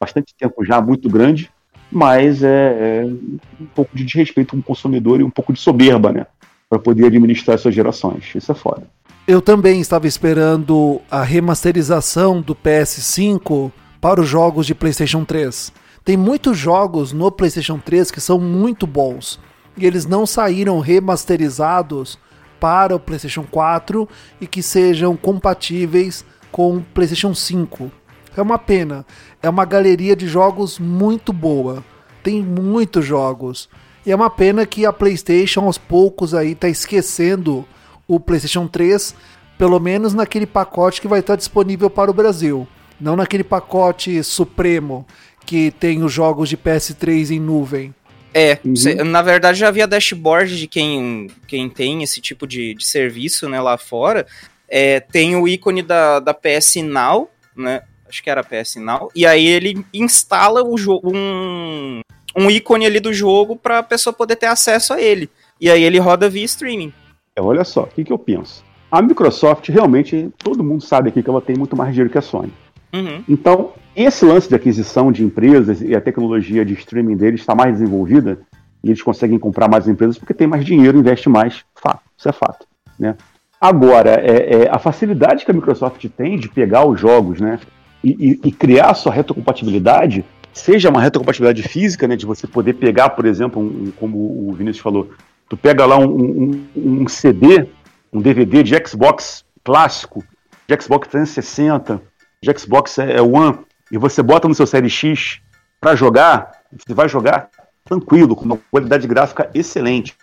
[0.00, 1.50] bastante tempo já muito grande,
[1.92, 6.10] mas é, é um pouco de desrespeito com o consumidor e um pouco de soberba,
[6.12, 6.26] né?
[6.68, 8.32] Para poder administrar suas gerações.
[8.34, 8.82] Isso é foda.
[9.26, 15.72] Eu também estava esperando a remasterização do PS5 para os jogos de PlayStation 3.
[16.04, 19.38] Tem muitos jogos no PlayStation 3 que são muito bons
[19.76, 22.18] e eles não saíram remasterizados
[22.58, 24.08] para o PlayStation 4
[24.40, 27.90] e que sejam compatíveis com o PlayStation 5.
[28.36, 29.04] É uma pena.
[29.42, 31.82] É uma galeria de jogos muito boa.
[32.22, 33.68] Tem muitos jogos.
[34.04, 37.66] E é uma pena que a PlayStation aos poucos aí tá esquecendo
[38.08, 39.14] o PlayStation 3,
[39.58, 42.66] pelo menos naquele pacote que vai estar disponível para o Brasil,
[43.00, 45.06] não naquele pacote supremo
[45.46, 47.94] que tem os jogos de PS3 em nuvem.
[48.32, 48.76] É, Uhum.
[48.76, 53.48] cê- na verdade já havia dashboard de quem, quem tem esse tipo de, de serviço
[53.48, 54.26] né, lá fora.
[54.68, 57.82] É, tem o ícone da, da PS Now, né?
[58.10, 59.08] Acho que era PS Now.
[59.14, 62.00] E aí ele instala o jogo, um,
[62.36, 65.30] um ícone ali do jogo para a pessoa poder ter acesso a ele.
[65.60, 66.92] E aí ele roda via streaming.
[67.36, 68.64] É, olha só, o que, que eu penso?
[68.90, 72.22] A Microsoft realmente, todo mundo sabe aqui que ela tem muito mais dinheiro que a
[72.22, 72.52] Sony.
[72.92, 73.22] Uhum.
[73.28, 77.74] Então, esse lance de aquisição de empresas e a tecnologia de streaming deles está mais
[77.74, 78.40] desenvolvida
[78.82, 81.64] e eles conseguem comprar mais empresas porque tem mais dinheiro, investe mais.
[81.80, 82.66] Fato, isso é fato.
[82.98, 83.14] Né?
[83.60, 87.60] Agora, é, é, a facilidade que a Microsoft tem de pegar os jogos né,
[88.02, 93.24] e, e- criar sua retrocompatibilidade, seja uma retrocompatibilidade física, né, de você poder pegar, por
[93.26, 95.10] exemplo, um- como o Vinícius falou,
[95.48, 96.66] tu pega lá um, um-
[97.02, 97.66] um CD,
[98.12, 100.24] um DVD de Xbox clássico,
[100.66, 102.00] de Xbox 360,
[102.42, 103.58] de Xbox é, é One,
[103.92, 105.40] e você bota no seu Série X
[105.80, 107.48] para jogar, você vai jogar
[107.84, 110.14] tranquilo, com uma qualidade gráfica excelente.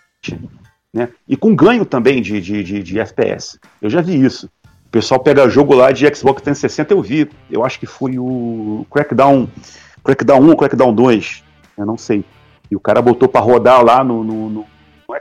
[0.92, 1.08] Né?
[1.28, 3.58] E com ganho também de, de, de, de FPS.
[3.82, 4.48] Eu já vi isso.
[4.98, 7.30] Pessoal pega jogo lá de Xbox 360, eu vi.
[7.48, 9.48] Eu acho que foi o Crackdown,
[10.02, 11.44] Crackdown 1 ou Crackdown 2.
[11.76, 12.24] Eu não sei.
[12.68, 14.66] E o cara botou para rodar lá no, no, no-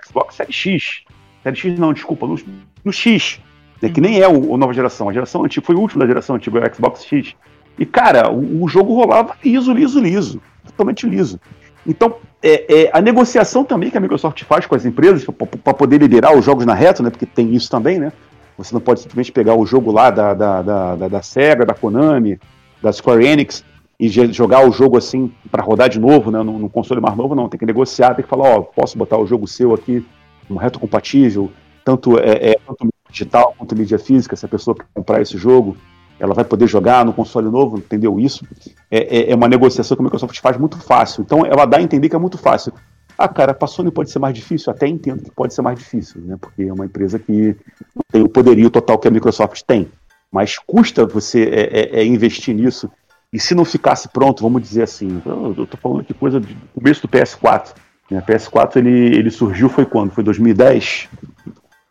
[0.03, 1.01] Xbox Série X.
[1.43, 2.39] Série X não, desculpa, no,
[2.83, 3.39] no X.
[3.79, 5.09] né, que nem é o, o nova geração.
[5.09, 7.35] A geração antiga foi o último da geração antiga, o Xbox X.
[7.77, 10.41] E, cara, o, o jogo rolava liso, liso, liso.
[10.65, 11.39] Totalmente liso.
[11.85, 15.23] Então, é, é, a negociação também que a Microsoft faz com as empresas
[15.63, 17.11] para poder liderar os jogos na reta, né?
[17.11, 18.11] Porque tem isso também, né?
[18.57, 21.73] Você não pode simplesmente pegar o jogo lá da, da, da, da, da Sega, da
[21.73, 22.39] Konami,
[22.81, 23.63] da Square Enix
[23.99, 26.41] e jogar o jogo assim para rodar de novo, né?
[26.43, 27.49] No, no console mais novo, não.
[27.49, 30.05] Tem que negociar, tem que falar, ó, posso botar o jogo seu aqui
[30.49, 31.51] no reto compatível,
[31.83, 35.75] tanto, é, é, tanto digital quanto mídia física, se a pessoa comprar esse jogo,
[36.19, 38.19] ela vai poder jogar no console novo, entendeu?
[38.19, 38.45] Isso
[38.89, 41.21] é, é- é uma negociação que a Microsoft faz muito fácil.
[41.21, 42.73] Então ela dá a entender que é muito fácil.
[43.17, 44.71] Ah, cara, pra Sony pode ser mais difícil?
[44.71, 46.37] Até entendo que pode ser mais difícil, né?
[46.39, 47.55] Porque é uma empresa que
[47.95, 49.89] não tem o poderio total que a Microsoft tem.
[50.31, 52.91] Mas custa você é, é, é investir nisso.
[53.33, 56.47] E se não ficasse pronto, vamos dizer assim, eu, eu tô falando aqui coisa do
[56.73, 57.75] começo do PS4.
[58.09, 58.21] Né?
[58.21, 60.11] PS4 ele, ele surgiu foi quando?
[60.11, 61.09] Foi 2010?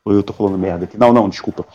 [0.05, 0.97] Ou eu tô falando merda aqui?
[0.97, 1.67] Não, não, desculpa.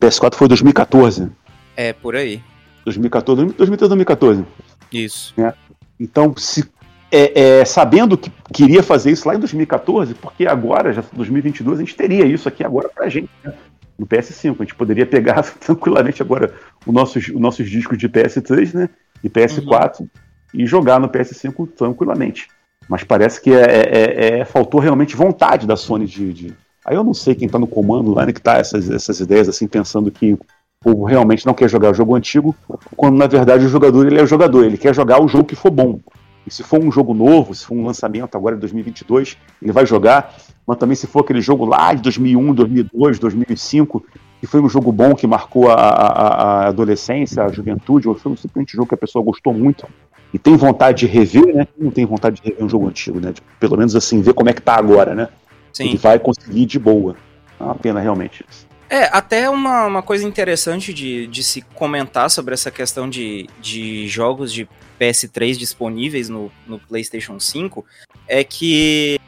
[0.00, 1.30] PS4 foi 2014.
[1.76, 2.42] É, por aí.
[2.84, 4.44] 2014, 2013, 2014.
[4.92, 5.34] Isso.
[5.36, 5.52] Né?
[5.98, 6.64] Então, se
[7.10, 11.82] é, é, sabendo que queria fazer isso lá em 2014, porque agora, já 2022, a
[11.82, 13.52] gente teria isso aqui agora pra gente, né?
[13.98, 14.56] no PS5.
[14.58, 16.52] A gente poderia pegar tranquilamente agora
[16.86, 18.90] os nossos, os nossos discos de PS3 né,
[19.22, 20.08] e PS4 uhum.
[20.52, 22.48] e jogar no PS5 tranquilamente.
[22.88, 26.54] Mas parece que é, é, é, é faltou realmente vontade da Sony de, de...
[26.84, 29.48] Aí eu não sei quem está no comando lá, né, que tá essas, essas ideias
[29.48, 30.38] assim, pensando que o
[30.82, 32.54] povo realmente não quer jogar o jogo antigo,
[32.94, 35.56] quando na verdade o jogador ele é o jogador, ele quer jogar o jogo que
[35.56, 35.98] for bom.
[36.46, 39.86] E se for um jogo novo, se for um lançamento agora em 2022, ele vai
[39.86, 40.34] jogar.
[40.66, 44.04] Mas também se for aquele jogo lá de 2001, 2002, 2005,
[44.40, 48.32] que foi um jogo bom que marcou a, a, a adolescência, a juventude, ou foi
[48.32, 49.86] um simplesmente jogo que a pessoa gostou muito
[50.34, 51.66] e tem vontade de rever, né?
[51.78, 53.32] Não tem vontade de rever um jogo antigo, né?
[53.32, 55.28] Tipo, pelo menos assim, ver como é que tá agora, né?
[55.72, 55.90] Sim.
[55.90, 57.14] Ele vai conseguir de boa.
[57.58, 58.66] É uma pena realmente isso.
[58.90, 64.08] É, até uma, uma coisa interessante de, de se comentar sobre essa questão de, de
[64.08, 64.68] jogos de
[65.00, 67.84] PS3 disponíveis no, no PlayStation 5
[68.26, 69.18] é que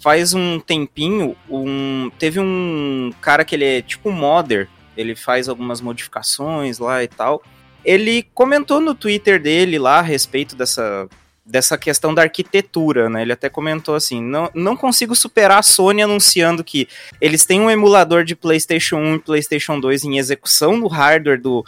[0.00, 5.80] faz um tempinho um, teve um cara que ele é tipo modder, ele faz algumas
[5.80, 7.42] modificações lá e tal.
[7.84, 11.08] Ele comentou no Twitter dele lá a respeito dessa,
[11.44, 13.22] dessa questão da arquitetura, né?
[13.22, 16.88] Ele até comentou assim: não, não consigo superar a Sony anunciando que
[17.20, 21.64] eles têm um emulador de PlayStation 1 e PlayStation 2 em execução no hardware do,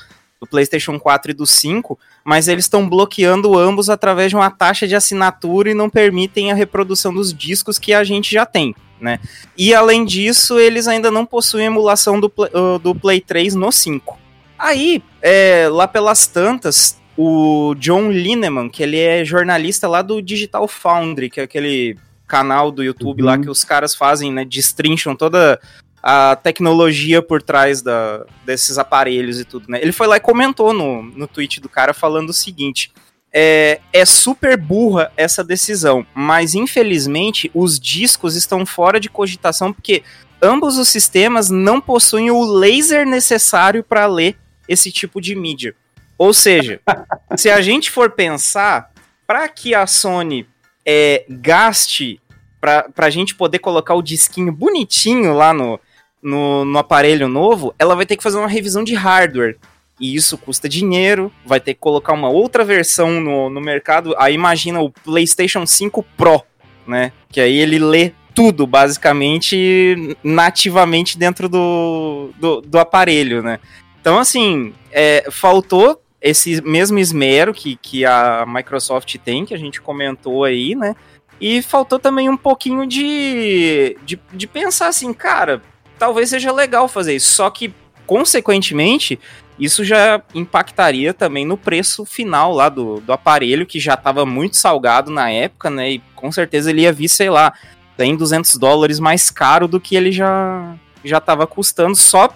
[0.46, 4.86] do PlayStation 4 e do 5, mas eles estão bloqueando ambos através de uma taxa
[4.86, 8.74] de assinatura e não permitem a reprodução dos discos que a gente já tem.
[9.00, 9.18] Né?
[9.56, 14.18] E além disso, eles ainda não possuem emulação do, uh, do Play 3 no 5.
[14.58, 20.66] Aí, é, lá pelas tantas, o John Lineman, que ele é jornalista lá do Digital
[20.66, 23.26] Foundry, que é aquele canal do YouTube uhum.
[23.26, 25.60] lá que os caras fazem, né, destrincham toda
[26.08, 29.80] a tecnologia por trás da, desses aparelhos e tudo, né?
[29.82, 32.92] Ele foi lá e comentou no, no tweet do cara falando o seguinte:
[33.34, 40.04] é, é super burra essa decisão, mas infelizmente os discos estão fora de cogitação porque
[40.40, 44.36] ambos os sistemas não possuem o laser necessário para ler
[44.68, 45.74] esse tipo de mídia.
[46.16, 46.80] Ou seja,
[47.36, 48.92] se a gente for pensar,
[49.26, 50.46] para que a Sony
[50.86, 52.20] é, gaste
[52.60, 55.80] para a gente poder colocar o disquinho bonitinho lá no,
[56.26, 59.56] no, no aparelho novo, ela vai ter que fazer uma revisão de hardware.
[60.00, 64.12] E isso custa dinheiro, vai ter que colocar uma outra versão no, no mercado.
[64.18, 66.42] Aí imagina o PlayStation 5 Pro,
[66.84, 67.12] né?
[67.30, 73.60] Que aí ele lê tudo, basicamente, nativamente dentro do, do, do aparelho, né?
[74.00, 79.80] Então, assim, é, faltou esse mesmo esmero que, que a Microsoft tem, que a gente
[79.80, 80.96] comentou aí, né?
[81.40, 85.62] E faltou também um pouquinho de, de, de pensar assim, cara,
[85.98, 87.32] talvez seja legal fazer isso.
[87.34, 87.72] Só que,
[88.06, 89.18] consequentemente,
[89.58, 94.56] isso já impactaria também no preço final lá do, do aparelho, que já estava muito
[94.56, 95.92] salgado na época, né?
[95.92, 97.52] E com certeza ele ia vir, sei lá,
[97.96, 102.34] tem 200 dólares mais caro do que ele já já estava custando só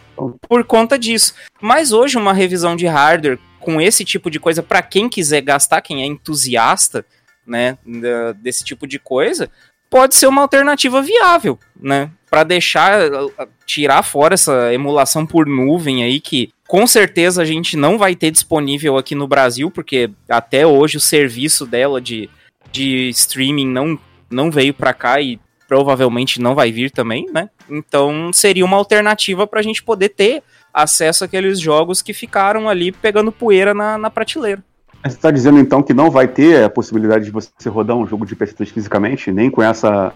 [0.49, 1.35] por conta disso.
[1.61, 5.83] Mas hoje uma revisão de hardware com esse tipo de coisa para quem quiser gastar,
[5.83, 7.05] quem é entusiasta,
[7.47, 7.77] né,
[8.37, 9.51] desse tipo de coisa,
[9.91, 12.11] pode ser uma alternativa viável, né?
[12.31, 13.11] Para deixar
[13.67, 18.31] tirar fora essa emulação por nuvem aí que com certeza a gente não vai ter
[18.31, 22.31] disponível aqui no Brasil, porque até hoje o serviço dela de,
[22.71, 23.99] de streaming não,
[24.31, 27.51] não veio para cá e provavelmente não vai vir também, né?
[27.69, 32.93] Então seria uma alternativa para a gente poder ter acesso àqueles jogos que ficaram ali
[32.93, 34.63] pegando poeira na, na prateleira.
[35.03, 38.27] Você está dizendo então que não vai ter a possibilidade de você rodar um jogo
[38.27, 40.13] de PS3 fisicamente, nem com essa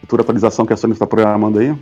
[0.00, 1.74] futura atualização que a Sony está programando aí?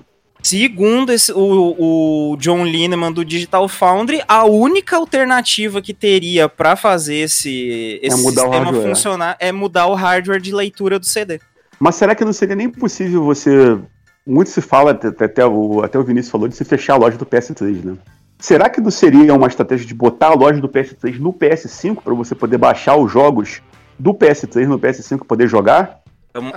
[0.42, 6.76] Segundo esse, o, o, John Lineman do Digital Foundry, a única alternativa que teria para
[6.76, 11.40] fazer esse, esse é sistema funcionar é mudar o hardware de leitura do CD.
[11.80, 13.76] Mas será que não seria nem possível você.
[14.24, 17.16] Muito se fala, até, até, o, até o Vinícius falou, de se fechar a loja
[17.16, 17.96] do PS3, né?
[18.38, 22.14] Será que não seria uma estratégia de botar a loja do PS3 no PS5 para
[22.14, 23.62] você poder baixar os jogos
[23.98, 26.00] do PS3 no PS5 e poder jogar?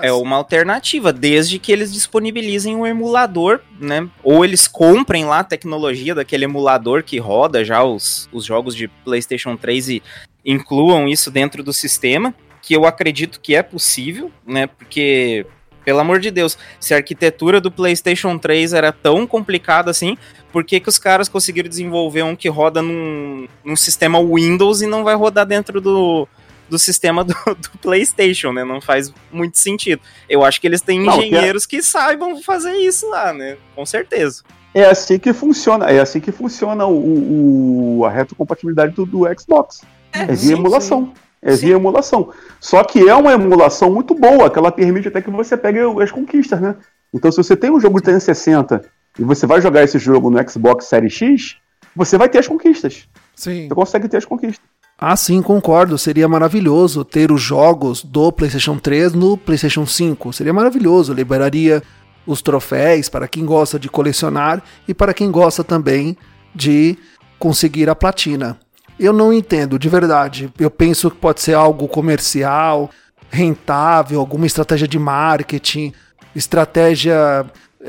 [0.01, 4.09] É uma alternativa, desde que eles disponibilizem um emulador, né?
[4.21, 8.89] Ou eles comprem lá a tecnologia daquele emulador que roda já os, os jogos de
[9.05, 10.03] PlayStation 3 e
[10.45, 14.67] incluam isso dentro do sistema, que eu acredito que é possível, né?
[14.67, 15.45] Porque
[15.85, 20.17] pelo amor de Deus, se a arquitetura do PlayStation 3 era tão complicada assim,
[20.51, 24.88] por que, que os caras conseguiram desenvolver um que roda num, num sistema Windows e
[24.88, 26.27] não vai rodar dentro do,
[26.69, 28.63] do sistema do, do, PlayStation, né?
[28.63, 30.01] Não faz muito sentido.
[30.27, 31.79] Eu acho que eles têm não, engenheiros que, é...
[31.79, 33.57] que saibam fazer isso lá, né?
[33.75, 34.43] Com certeza.
[34.73, 39.81] É assim que funciona, é assim que funciona o, o a retrocompatibilidade do, do Xbox.
[40.13, 41.05] É, é via sim, emulação.
[41.05, 41.21] Sim.
[41.41, 41.65] É sim.
[41.65, 42.31] via emulação.
[42.59, 46.12] Só que é uma emulação muito boa, que ela permite até que você pegue as
[46.12, 46.75] conquistas, né?
[47.13, 48.85] Então, se você tem um jogo de 360
[49.17, 51.57] e você vai jogar esse jogo no Xbox Series X,
[51.95, 53.07] você vai ter as conquistas.
[53.35, 53.67] Sim.
[53.67, 54.63] Você consegue ter as conquistas.
[54.97, 55.97] Ah, sim, concordo.
[55.97, 60.33] Seria maravilhoso ter os jogos do PlayStation 3 no PlayStation 5.
[60.33, 61.13] Seria maravilhoso.
[61.13, 61.81] Liberaria
[62.27, 66.17] os troféus para quem gosta de colecionar e para quem gosta também
[66.53, 66.97] de
[67.39, 68.59] conseguir a platina.
[68.99, 70.53] Eu não entendo, de verdade.
[70.59, 72.89] Eu penso que pode ser algo comercial,
[73.29, 75.93] rentável, alguma estratégia de marketing,
[76.35, 77.45] estratégia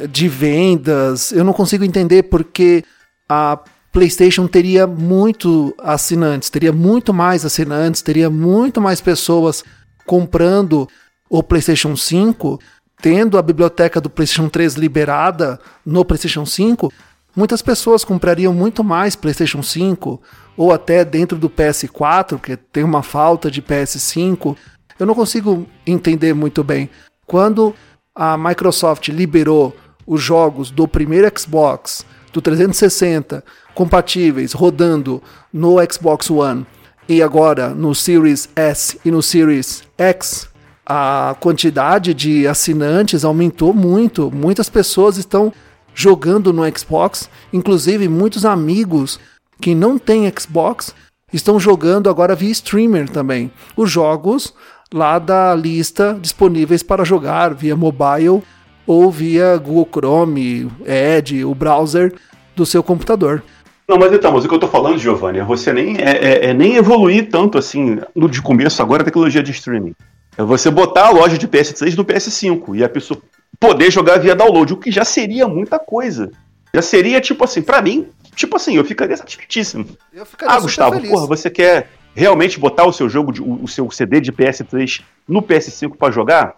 [0.08, 1.32] de vendas.
[1.32, 2.84] Eu não consigo entender porque
[3.28, 3.58] a
[3.92, 9.64] PlayStation teria muito assinantes, teria muito mais assinantes, teria muito mais pessoas
[10.06, 10.88] comprando
[11.28, 12.58] o PlayStation 5,
[13.00, 16.92] tendo a biblioteca do PlayStation 3 liberada no PlayStation 5.
[17.34, 20.20] Muitas pessoas comprariam muito mais PlayStation 5
[20.56, 24.56] ou até dentro do PS4, porque tem uma falta de PS5.
[24.98, 26.90] Eu não consigo entender muito bem.
[27.26, 27.74] Quando
[28.14, 29.74] a Microsoft liberou
[30.06, 33.44] os jogos do primeiro Xbox, do 360,
[33.74, 36.66] compatíveis rodando no Xbox One
[37.08, 40.48] e agora no Series S e no Series X,
[40.86, 44.30] a quantidade de assinantes aumentou muito.
[44.30, 45.52] Muitas pessoas estão
[45.94, 49.18] jogando no Xbox, inclusive muitos amigos
[49.60, 50.94] que não têm Xbox
[51.32, 53.52] estão jogando agora via streamer também.
[53.76, 54.54] Os jogos
[54.92, 58.42] lá da lista disponíveis para jogar via mobile
[58.86, 62.12] ou via Google Chrome, Edge, o browser
[62.56, 63.42] do seu computador.
[63.86, 66.46] Não, mas então, mas o que eu tô falando, Giovanni, é você nem, é, é,
[66.46, 69.94] é, nem evoluir tanto assim, no de começo agora, a tecnologia de streaming.
[70.36, 73.20] É você botar a loja de PS3 no PS5 e a pessoa
[73.58, 76.30] poder jogar via download, o que já seria muita coisa.
[76.72, 79.84] Já seria, tipo assim, para mim, tipo assim, eu ficaria satisfeitíssimo.
[80.12, 81.10] Eu ficaria ah, Gustavo, feliz.
[81.10, 85.42] porra, você quer realmente botar o seu jogo, de, o, seu CD de PS3 no
[85.42, 86.56] PS5 para jogar?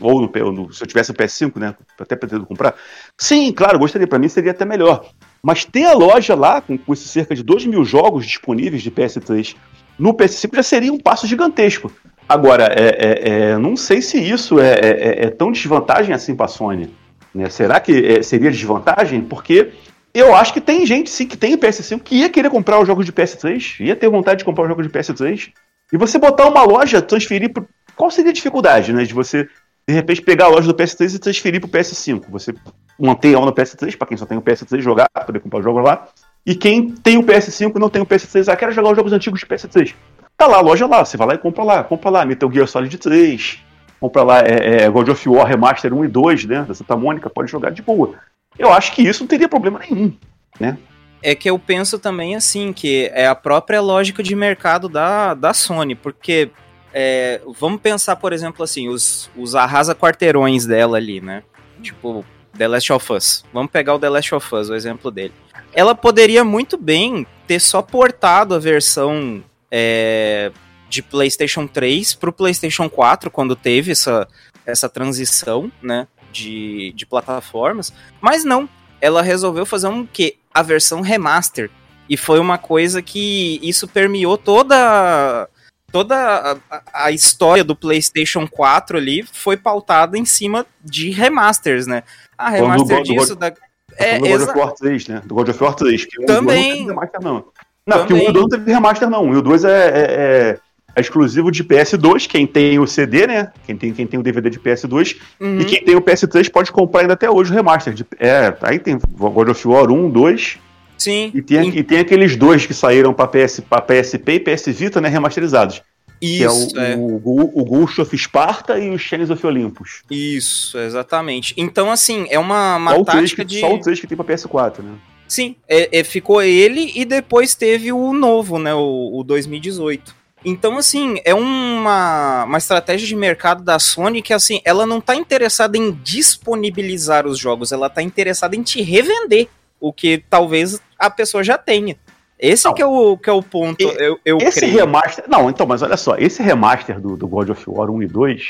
[0.00, 1.74] Ou no, no, se eu tivesse o PS5, né?
[2.00, 2.74] Até pretendo comprar.
[3.18, 4.06] Sim, claro, gostaria.
[4.06, 5.10] Para mim seria até melhor.
[5.42, 8.90] Mas ter a loja lá, com, com esses cerca de 2 mil jogos disponíveis de
[8.90, 9.54] PS3
[9.98, 11.92] no PS5 já seria um passo gigantesco.
[12.28, 16.34] Agora, é, é, é, não sei se isso é, é, é, é tão desvantagem assim
[16.34, 16.90] para a Sony.
[17.34, 17.50] Né?
[17.50, 19.20] Será que seria desvantagem?
[19.20, 19.72] Porque
[20.14, 22.86] eu acho que tem gente sim que tem o PS5 que ia querer comprar os
[22.86, 25.50] jogos de PS3, ia ter vontade de comprar os jogos de PS3.
[25.92, 27.52] E você botar uma loja, transferir.
[27.52, 27.68] Pro...
[27.96, 29.04] Qual seria a dificuldade, né?
[29.04, 29.48] De você,
[29.86, 32.24] de repente, pegar a loja do PS3 e transferir pro PS5.
[32.30, 32.54] Você
[32.98, 35.84] manter ela no PS3, para quem só tem o PS3 jogar, poder comprar os jogos
[35.84, 36.08] lá.
[36.46, 39.12] E quem tem o PS5 e não tem o PS3, ah, quero jogar os jogos
[39.12, 39.94] antigos de PS3.
[40.36, 42.66] Tá lá a loja lá, você vai lá e compra lá, compra lá, Metal Gear
[42.66, 43.58] Solid 3,
[44.00, 47.30] compra lá é, é, God of War Remaster 1 e 2, né, da Santa Mônica,
[47.30, 48.14] pode jogar de boa.
[48.58, 50.12] Eu acho que isso não teria problema nenhum,
[50.58, 50.78] né?
[51.22, 55.54] É que eu penso também assim, que é a própria lógica de mercado da, da
[55.54, 56.50] Sony, porque
[56.92, 61.42] é, vamos pensar, por exemplo, assim, os, os arrasa-quarteirões dela ali, né?
[61.82, 62.24] Tipo,
[62.56, 63.44] The Last of Us.
[63.52, 65.34] Vamos pegar o The Last of Us, o exemplo dele.
[65.72, 70.52] Ela poderia muito bem ter só portado a versão é,
[70.88, 74.28] de PlayStation 3 para o PlayStation 4, quando teve essa,
[74.64, 78.68] essa transição né, de, de plataformas, mas não.
[79.00, 81.70] Ela resolveu fazer um que a versão remaster
[82.08, 85.48] e foi uma coisa que isso permeou toda
[85.90, 92.02] toda a, a, história do PlayStation 4 ali foi pautada em cima de remasters, né?
[92.36, 93.52] Ah, remaster do, disso, do, da...
[93.96, 95.22] É, do God of War 3, né?
[95.24, 96.04] Do God of War 3.
[96.04, 96.80] Que Também.
[96.80, 97.44] Não remaster, não.
[97.86, 99.30] Não, porque o 1 não teve remaster, não.
[99.30, 100.58] O 2 é, é, é,
[100.94, 103.52] é, exclusivo de PS2, quem tem o CD, né?
[103.66, 105.16] Quem tem, quem tem o DVD de PS2.
[105.40, 105.60] Uhum.
[105.60, 107.92] E quem tem o PS3 pode comprar ainda até hoje o remaster.
[107.92, 110.58] De, é, aí tem God of War 1, 2.
[110.98, 111.30] Sim.
[111.34, 115.00] E tem, e tem aqueles dois que saíram para PS, pra PSP e PS Vita,
[115.00, 115.08] né?
[115.08, 115.82] Remasterizados.
[116.20, 116.96] Isso, que é o, é.
[116.96, 120.02] o, o, o Ghost of Sparta e o Chains of Olympus.
[120.10, 121.52] Isso, exatamente.
[121.56, 123.60] Então, assim, é uma, uma só tática que, de.
[123.60, 124.94] Só o 3 que tem pra PS4, né?
[125.26, 128.74] Sim, é, é, ficou ele e depois teve o novo, né?
[128.74, 130.14] O, o 2018.
[130.44, 135.14] Então, assim, é uma, uma estratégia de mercado da Sony que, assim, ela não tá
[135.16, 139.48] interessada em disponibilizar os jogos, ela tá interessada em te revender
[139.80, 141.96] o que talvez a pessoa já tenha.
[142.38, 144.76] Esse que é, o, que é o ponto, e, eu, eu Esse creio.
[144.76, 145.24] remaster...
[145.28, 148.42] Não, então, mas olha só, esse remaster do, do God of War 1 e 2,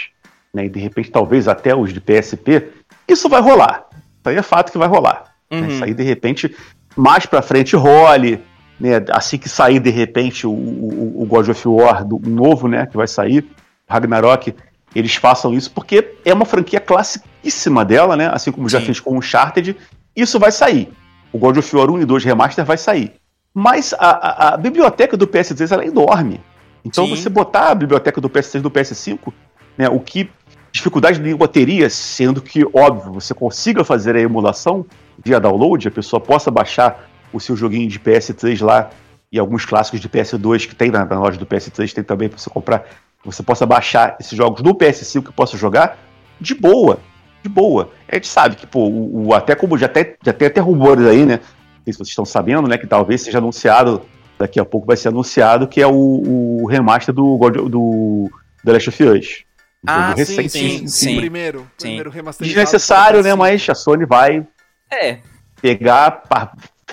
[0.52, 2.70] né, e de repente talvez até os de PSP,
[3.06, 3.86] isso vai rolar.
[3.92, 5.34] Isso aí é fato que vai rolar.
[5.50, 5.60] Né?
[5.60, 5.68] Uhum.
[5.68, 6.56] Isso aí, de repente,
[6.96, 8.40] mais pra frente role,
[8.78, 9.02] né?
[9.10, 12.86] Assim que sair, de repente, o, o, o God of War do, novo, né?
[12.86, 13.44] Que vai sair,
[13.88, 14.54] Ragnarok,
[14.94, 18.30] eles façam isso, porque é uma franquia classicíssima dela, né?
[18.32, 18.86] Assim como já Sim.
[18.86, 19.76] fez com o Uncharted,
[20.14, 20.88] isso vai sair.
[21.32, 23.12] O God of War 1 e 2 Remaster vai sair.
[23.52, 26.40] Mas a, a- a biblioteca do PS3 ela é enorme.
[26.84, 27.16] Então Sim.
[27.16, 29.32] você botar a biblioteca do PS3 e do PS5,
[29.78, 30.28] né, o que
[30.70, 34.84] dificuldade nenhuma teria, sendo que, óbvio, você consiga fazer a emulação
[35.24, 38.90] via download, a pessoa possa baixar o seu joguinho de PS3 lá
[39.30, 42.38] e alguns clássicos de PS2 que tem na, na loja do PS3, tem também para
[42.38, 42.84] você comprar,
[43.24, 45.98] você possa baixar esses jogos no PS5 que possa jogar
[46.40, 46.98] de boa,
[47.42, 47.90] de boa.
[48.10, 51.04] A gente sabe que, pô, o, o- até como já tem, já tem até rumores
[51.06, 51.36] aí, né?
[51.38, 52.78] Não sei se vocês estão sabendo, né?
[52.78, 54.02] Que talvez seja anunciado,
[54.38, 58.30] daqui a pouco vai ser anunciado, que é o, o remaster do, God- do
[58.64, 59.44] The Last of Us.
[59.82, 60.50] Um Ah, sim, recente.
[60.50, 61.16] sim, O sim.
[61.16, 61.88] primeiro, Sim.
[61.88, 62.54] primeiro remasterizado.
[62.64, 63.34] Desnecessário, né?
[63.34, 64.46] Mas a Sony vai
[64.90, 65.18] É,
[65.60, 66.22] pegar,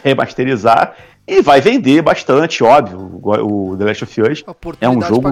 [0.04, 0.96] remasterizar
[1.28, 3.20] e vai vender bastante, óbvio.
[3.24, 4.44] O, The Last of Us
[4.80, 5.30] é um jogo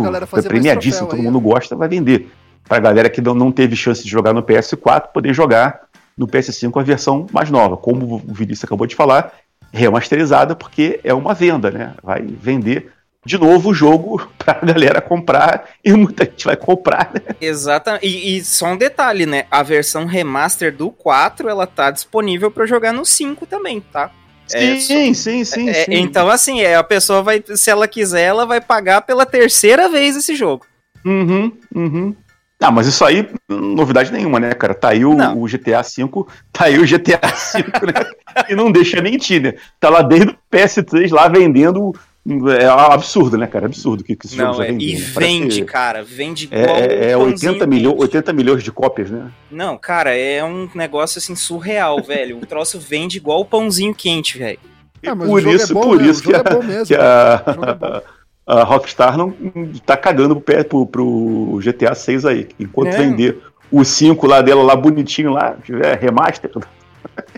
[0.47, 2.31] premiadíssimo, todo aí, mundo gosta, vai vender.
[2.67, 5.81] Pra galera que não, não teve chance de jogar no PS4, poder jogar
[6.15, 7.75] no PS5 a versão mais nova.
[7.75, 9.33] Como o Vinícius acabou de falar,
[9.73, 11.93] remasterizada, porque é uma venda, né?
[12.03, 12.91] Vai vender
[13.25, 17.35] de novo o jogo pra galera comprar e muita gente vai comprar, né?
[17.41, 18.05] exatamente.
[18.05, 19.45] E, e só um detalhe, né?
[19.49, 24.11] A versão remaster do 4, ela tá disponível pra jogar no 5 também, tá?
[24.53, 25.93] É, sim, sim, sim, É, sim.
[25.93, 30.15] Então, assim, é, a pessoa vai, se ela quiser, ela vai pagar pela terceira vez
[30.15, 30.65] esse jogo.
[31.05, 32.15] Uhum, uhum.
[32.61, 34.73] Ah, mas isso aí, novidade nenhuma, né, cara?
[34.73, 37.19] Tá aí o, o GTA V, tá aí o GTA
[37.53, 38.11] V, né?
[38.47, 39.53] E não deixa mentir, né?
[39.79, 41.95] Tá lá desde o PS3 lá vendendo.
[42.59, 43.65] É absurdo, né, cara?
[43.65, 44.99] Absurdo que, que esse jogo Não, já é, e né?
[45.17, 48.01] Vende, cara, vende É, igual é, é um 80, pãozinho milho, quente.
[48.03, 49.31] 80 milhões de cópias, né?
[49.49, 52.37] Não, cara, é um negócio assim surreal, velho.
[52.37, 54.59] O troço vende igual o pãozinho quente, velho.
[55.07, 56.07] Ah, mas por o jogo isso, é bom, por né?
[56.09, 56.85] isso o jogo que é a- mesmo.
[56.85, 56.97] que O
[57.53, 58.05] jogo é
[58.45, 59.33] a, a Rockstar não
[59.85, 62.49] tá cagando pro, pé- pro, pro GTA 6 aí.
[62.59, 62.97] Enquanto É.
[62.97, 63.37] vender
[63.71, 66.51] o 5 lá dela, lá bonitinho lá, tiver remaster,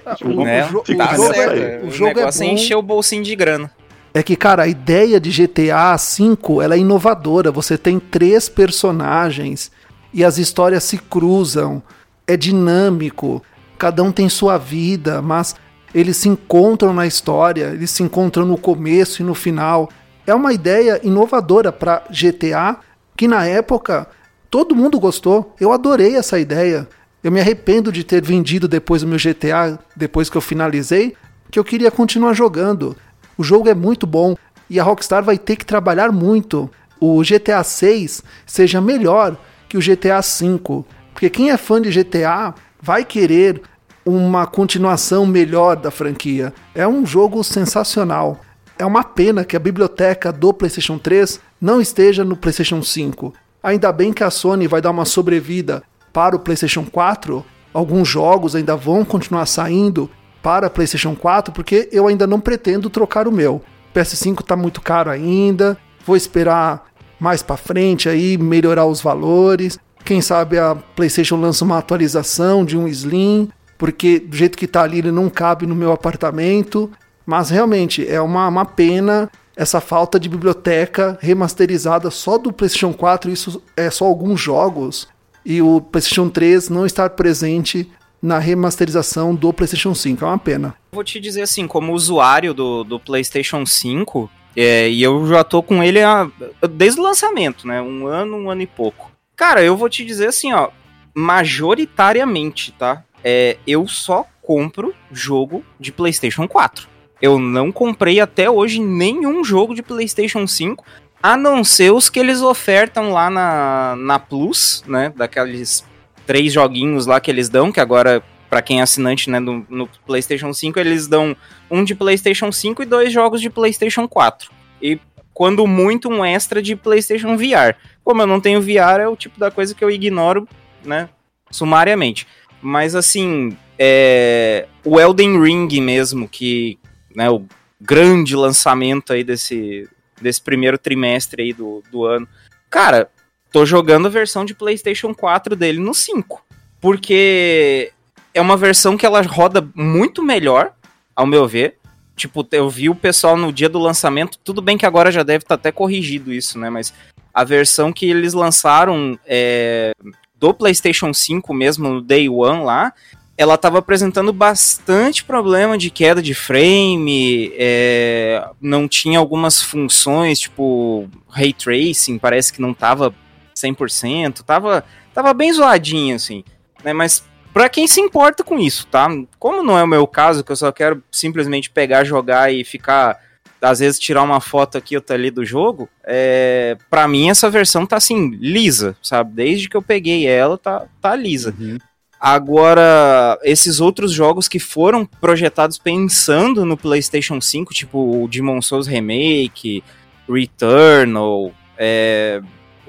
[0.06, 0.66] Ah, o- o, né?
[0.74, 2.54] o o tá jogo é, o O, jogo é negócio é, bom.
[2.54, 3.72] encher o bolsinho de grana.
[4.14, 7.52] É que, cara, a ideia de GTA V ela é inovadora.
[7.52, 9.72] Você tem três personagens
[10.14, 11.82] e as histórias se cruzam.
[12.28, 13.42] É dinâmico.
[13.78, 15.56] Cada um tem sua vida, mas
[15.96, 17.72] eles se encontram na história.
[17.74, 19.90] Eles se encontram no começo e no final.
[20.28, 22.78] É uma ideia inovadora para GTA
[23.16, 24.08] que na época
[24.50, 25.56] todo mundo gostou.
[25.60, 26.88] Eu adorei essa ideia.
[27.24, 31.16] Eu me arrependo de ter vendido depois o meu GTA, depois que eu finalizei,
[31.50, 32.96] que eu queria continuar jogando.
[33.42, 34.36] O jogo é muito bom
[34.70, 36.70] e a Rockstar vai ter que trabalhar muito.
[37.00, 39.36] O GTA 6 seja melhor
[39.68, 43.60] que o GTA 5, porque quem é fã de GTA vai querer
[44.06, 46.54] uma continuação melhor da franquia.
[46.76, 48.40] É um jogo sensacional.
[48.78, 53.34] É uma pena que a biblioteca do PlayStation 3 não esteja no PlayStation 5.
[53.64, 55.82] Ainda bem que a Sony vai dar uma sobrevida
[56.14, 57.44] para o PlayStation 4.
[57.74, 60.12] Alguns jogos ainda vão continuar saindo
[60.42, 63.62] para PlayStation 4, porque eu ainda não pretendo trocar o meu.
[63.94, 65.78] PS5 tá muito caro ainda.
[66.06, 66.86] Vou esperar
[67.20, 69.78] mais para frente aí melhorar os valores.
[70.04, 74.82] Quem sabe a PlayStation lança uma atualização de um Slim, porque do jeito que tá
[74.82, 76.90] ali ele não cabe no meu apartamento.
[77.26, 83.30] Mas realmente é uma, uma pena essa falta de biblioteca remasterizada só do PlayStation 4.
[83.30, 85.08] Isso é só alguns jogos.
[85.46, 87.92] E o PlayStation 3 não estar presente
[88.22, 90.24] na remasterização do PlayStation 5.
[90.24, 90.76] É uma pena.
[90.92, 95.64] Vou te dizer assim, como usuário do, do PlayStation 5, é, e eu já tô
[95.64, 96.30] com ele há-
[96.70, 97.82] desde o lançamento, né?
[97.82, 99.12] Um ano, um ano e pouco.
[99.36, 100.70] Cara, eu vou te dizer assim, ó,
[101.16, 103.04] majoritariamente, tá?
[103.24, 106.88] É, eu só compro jogo de PlayStation 4.
[107.22, 110.84] Eu não comprei até hoje nenhum jogo de PlayStation 5,
[111.22, 115.14] a não ser os que eles ofertam lá na, na Plus, né?
[115.16, 115.86] Daqueles
[116.26, 119.88] três joguinhos lá que eles dão, que agora, pra quem é assinante né, no, no
[120.06, 121.36] PlayStation 5, eles dão
[121.70, 124.52] um de PlayStation 5 e dois jogos de PlayStation 4.
[124.82, 125.00] E
[125.34, 127.76] quando muito, um extra de PlayStation VR.
[128.04, 130.48] Como eu não tenho VR, é o tipo da coisa que eu ignoro,
[130.84, 131.10] né?
[131.50, 132.28] Sumariamente.
[132.62, 136.78] Mas assim, é, o Elden Ring mesmo, que
[137.16, 137.46] né, o
[137.80, 139.90] grande lançamento aí desse,
[140.22, 142.28] desse primeiro trimestre aí do, do ano.
[142.70, 143.10] Cara,
[143.52, 146.44] tô jogando a versão de PlayStation 4 dele no 5.
[146.80, 147.92] Porque
[148.34, 150.74] é uma versão que ela roda muito melhor,
[151.16, 151.78] ao meu ver.
[152.16, 155.44] Tipo, eu vi o pessoal no dia do lançamento, tudo bem que agora já deve
[155.44, 156.70] estar até corrigido isso, né?
[156.70, 156.94] Mas
[157.34, 159.92] a versão que eles lançaram é,
[160.36, 162.94] do PlayStation 5 mesmo, no Day One lá,
[163.38, 171.10] ela estava apresentando bastante problema de queda de frame, é, não tinha algumas funções, tipo
[171.28, 173.16] Ray Tracing, parece que não tava
[173.62, 174.84] 100%, tava,
[175.14, 176.44] tava bem zoadinho, assim,
[176.84, 179.10] né, mas para quem se importa com isso, tá?
[179.38, 183.20] Como não é o meu caso, que eu só quero simplesmente pegar, jogar e ficar
[183.62, 187.86] às vezes tirar uma foto aqui ou ali do jogo, é, para mim essa versão
[187.86, 189.34] tá assim, lisa, sabe?
[189.34, 191.54] Desde que eu peguei ela, tá, tá lisa.
[191.60, 191.78] Uhum.
[192.20, 198.88] Agora, esses outros jogos que foram projetados pensando no PlayStation 5, tipo o Demon Souls
[198.88, 199.84] Remake,
[200.30, 202.42] Returnal, é,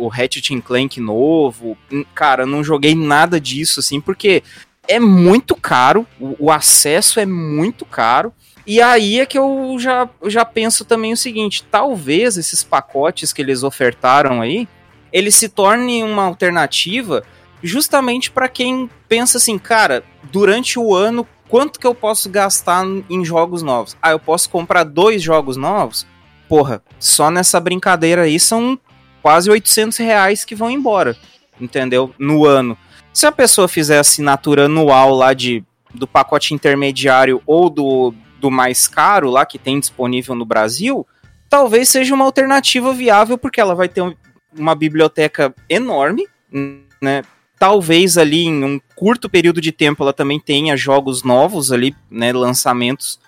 [0.04, 4.42] o Ratchet Clank novo, hum, cara, não joguei nada disso, assim, porque
[4.88, 8.32] é muito caro, o, o acesso é muito caro,
[8.66, 13.42] e aí é que eu já, já penso também o seguinte: talvez esses pacotes que
[13.42, 14.68] eles ofertaram aí,
[15.12, 17.24] eles se tornem uma alternativa
[17.62, 23.24] justamente para quem pensa assim, cara, durante o ano, quanto que eu posso gastar em
[23.24, 23.96] jogos novos?
[24.02, 26.06] Ah, eu posso comprar dois jogos novos?
[26.48, 28.78] Porra, só nessa brincadeira aí são
[29.22, 31.16] quase 800 reais que vão embora,
[31.60, 32.12] entendeu?
[32.18, 32.76] No ano.
[33.12, 35.64] Se a pessoa fizer assinatura anual lá de,
[35.94, 41.06] do pacote intermediário ou do, do mais caro lá que tem disponível no Brasil,
[41.48, 44.02] talvez seja uma alternativa viável, porque ela vai ter
[44.56, 46.26] uma biblioteca enorme,
[47.00, 47.22] né?
[47.58, 52.32] Talvez ali em um curto período de tempo ela também tenha jogos novos ali, né?
[52.32, 53.20] Lançamentos.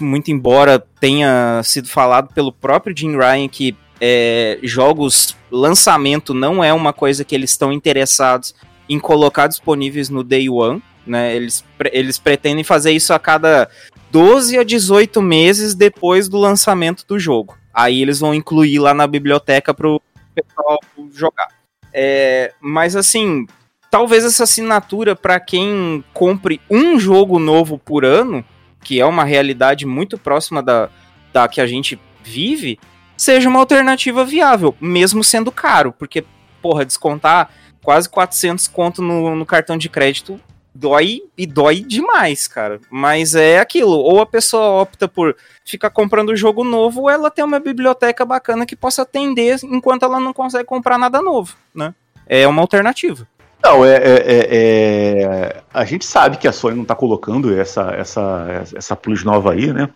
[0.00, 6.72] Muito embora tenha sido falado pelo próprio Jim Ryan que é, jogos lançamento não é
[6.72, 8.54] uma coisa que eles estão interessados
[8.88, 10.82] em colocar disponíveis no Day One.
[11.06, 13.70] Né, eles, eles pretendem fazer isso a cada
[14.10, 17.56] 12 a 18 meses depois do lançamento do jogo.
[17.72, 20.02] Aí eles vão incluir lá na biblioteca pro
[20.34, 20.78] pessoal
[21.12, 21.48] jogar.
[21.92, 23.46] É, mas assim,
[23.90, 28.44] talvez essa assinatura para quem compre um jogo novo por ano,
[28.82, 30.90] que é uma realidade muito próxima da,
[31.32, 32.78] da que a gente vive,
[33.18, 36.24] seja uma alternativa viável, mesmo sendo caro, porque,
[36.62, 37.50] porra, descontar
[37.82, 40.40] quase 400 conto no, no cartão de crédito
[40.78, 42.80] dói e dói demais, cara.
[42.88, 47.44] Mas é aquilo, ou a pessoa opta por ficar comprando jogo novo, ou ela tem
[47.44, 51.92] uma biblioteca bacana que possa atender enquanto ela não consegue comprar nada novo, né?
[52.26, 53.26] É uma alternativa.
[53.62, 57.90] Não, é, é, é, é a gente sabe que a Sony não está colocando essa,
[57.90, 59.88] essa, essa plus nova aí, né?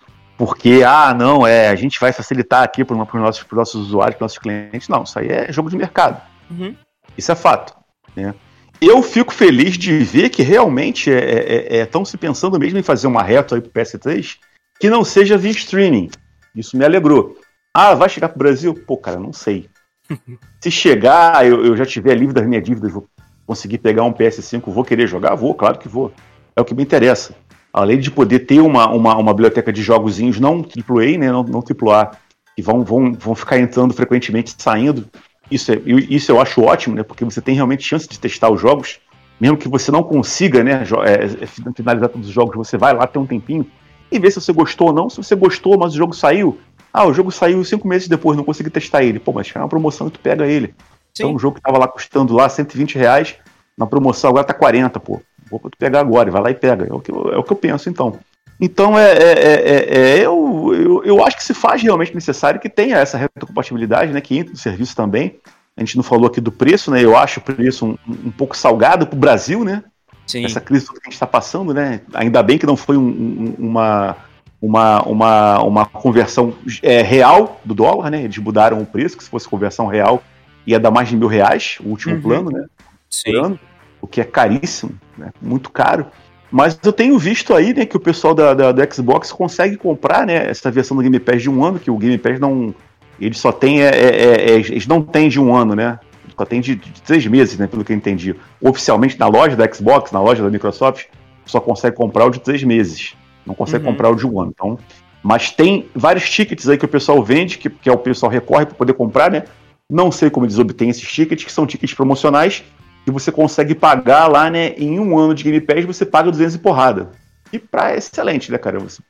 [0.45, 4.24] Porque, ah, não, é, a gente vai facilitar aqui para os nossos, nossos usuários, para
[4.24, 4.88] nossos clientes.
[4.88, 6.20] Não, isso aí é jogo de mercado.
[6.51, 6.74] Uhum.
[7.16, 7.72] Isso é fato.
[8.16, 8.34] Né?
[8.80, 12.82] eu fico feliz de ver que realmente estão é, é, é, se pensando mesmo em
[12.82, 14.38] fazer uma reto aí pro PS3
[14.80, 16.11] que não seja via streaming.
[16.57, 17.36] Isso me alegrou.
[17.72, 18.74] Ah, vai chegar pro Brasil?
[18.74, 19.70] Pô, cara, não sei.
[20.61, 23.07] se chegar, eu, eu já tiver livre das minhas dívidas, vou
[23.47, 25.36] conseguir pegar um PS5, vou querer jogar?
[25.36, 26.12] Vou, claro que vou.
[26.57, 27.32] É o que me interessa.
[27.72, 31.60] Além de poder ter uma, uma, uma biblioteca de jogozinhos não AAA, né, não, não
[31.60, 32.12] AAA,
[32.54, 35.08] que vão, vão, vão ficar entrando frequentemente saindo,
[35.50, 37.02] isso, é, isso eu acho ótimo, né?
[37.02, 39.00] Porque você tem realmente chance de testar os jogos,
[39.40, 40.82] mesmo que você não consiga, né?
[41.04, 43.66] É, é, finalizar todos os jogos, você vai lá ter um tempinho
[44.10, 45.10] e ver se você gostou ou não.
[45.10, 46.58] Se você gostou, mas o jogo saiu,
[46.92, 49.18] ah, o jogo saiu cinco meses depois, não consegui testar ele.
[49.18, 50.68] Pô, mas é uma promoção e tu pega ele.
[50.68, 51.24] Sim.
[51.24, 53.34] Então um jogo que tava lá custando lá 120 reais,
[53.76, 55.20] na promoção agora tá 40, pô.
[55.59, 56.86] Vou pegar agora, vai lá e pega.
[56.88, 58.18] É o que eu, é o que eu penso, então.
[58.61, 62.68] Então, é, é, é, é, eu, eu, eu acho que se faz realmente necessário que
[62.68, 65.36] tenha essa retrocompatibilidade, né, que entre no serviço também.
[65.76, 67.03] A gente não falou aqui do preço, né?
[67.03, 69.82] Eu acho o preço um, um pouco salgado para o Brasil, né?
[70.26, 70.44] Sim.
[70.44, 72.03] Essa crise que a gente está passando, né?
[72.12, 74.16] Ainda bem que não foi um, um, uma,
[74.61, 78.22] uma, uma, uma conversão é, real do dólar, né?
[78.22, 80.22] Eles mudaram o preço, que se fosse conversão real
[80.66, 82.22] ia dar mais de mil reais, o último uhum.
[82.22, 82.66] plano, né?
[83.11, 83.36] Sim.
[83.36, 83.61] Ano,
[84.03, 85.30] o que é caríssimo, né?
[85.40, 86.07] Muito caro.
[86.50, 90.26] Mas eu tenho visto aí, né, que o pessoal da, da, do Xbox consegue comprar,
[90.26, 92.74] né, essa versão do Game Pass de um ano, que o Game Pass não.
[93.18, 93.82] Ele só tem.
[93.82, 95.98] É, é, é, é eles não tem de um ano, né?
[96.36, 97.66] Só tem de, de, três meses, né?
[97.66, 98.34] Pelo que eu entendi.
[98.61, 101.07] Oficialmente na loja da Xbox, na loja da Microsoft,
[101.46, 103.14] só consegue comprar o de três meses.
[103.46, 103.92] Não consegue uhum.
[103.92, 104.53] comprar o de um ano.
[104.55, 104.78] Então,
[105.22, 108.66] mas tem vários tickets aí que o pessoal vende, que, que é o pessoal recorre
[108.66, 109.44] para poder comprar, né?
[109.88, 112.64] Não sei como eles obtêm esses tickets, que são tickets promocionais,
[113.05, 114.74] que você consegue pagar lá, né?
[114.76, 117.11] Em um ano de Game Pass, você paga 200 e porrada.
[117.53, 118.78] E pra é excelente, né, cara?
[118.78, 119.03] Você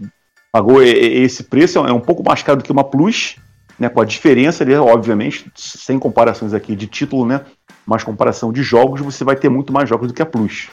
[0.50, 3.36] pagou esse preço, é um pouco mais caro do que uma Plus,
[3.78, 3.88] né?
[3.88, 7.42] Com a diferença ali, obviamente, sem comparações aqui de título, né?
[7.86, 10.68] Mas comparação de jogos, você vai ter muito mais jogos do que a Plus,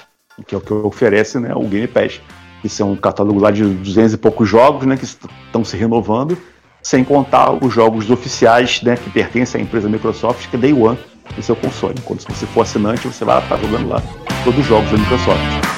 [0.48, 1.54] que é o que oferece, né?
[1.54, 2.22] O Game Pass.
[2.64, 4.98] Isso é um catálogo lá de 200 e poucos jogos, né?
[4.98, 6.38] Que estão se renovando,
[6.82, 8.96] sem contar os jogos oficiais, né?
[8.96, 10.98] Que pertencem à empresa Microsoft, que é Day One
[11.36, 11.96] no seu console.
[12.04, 14.02] Quando se você for assinante, você vai estar jogando lá
[14.44, 15.70] todos os jogos da Microsoft.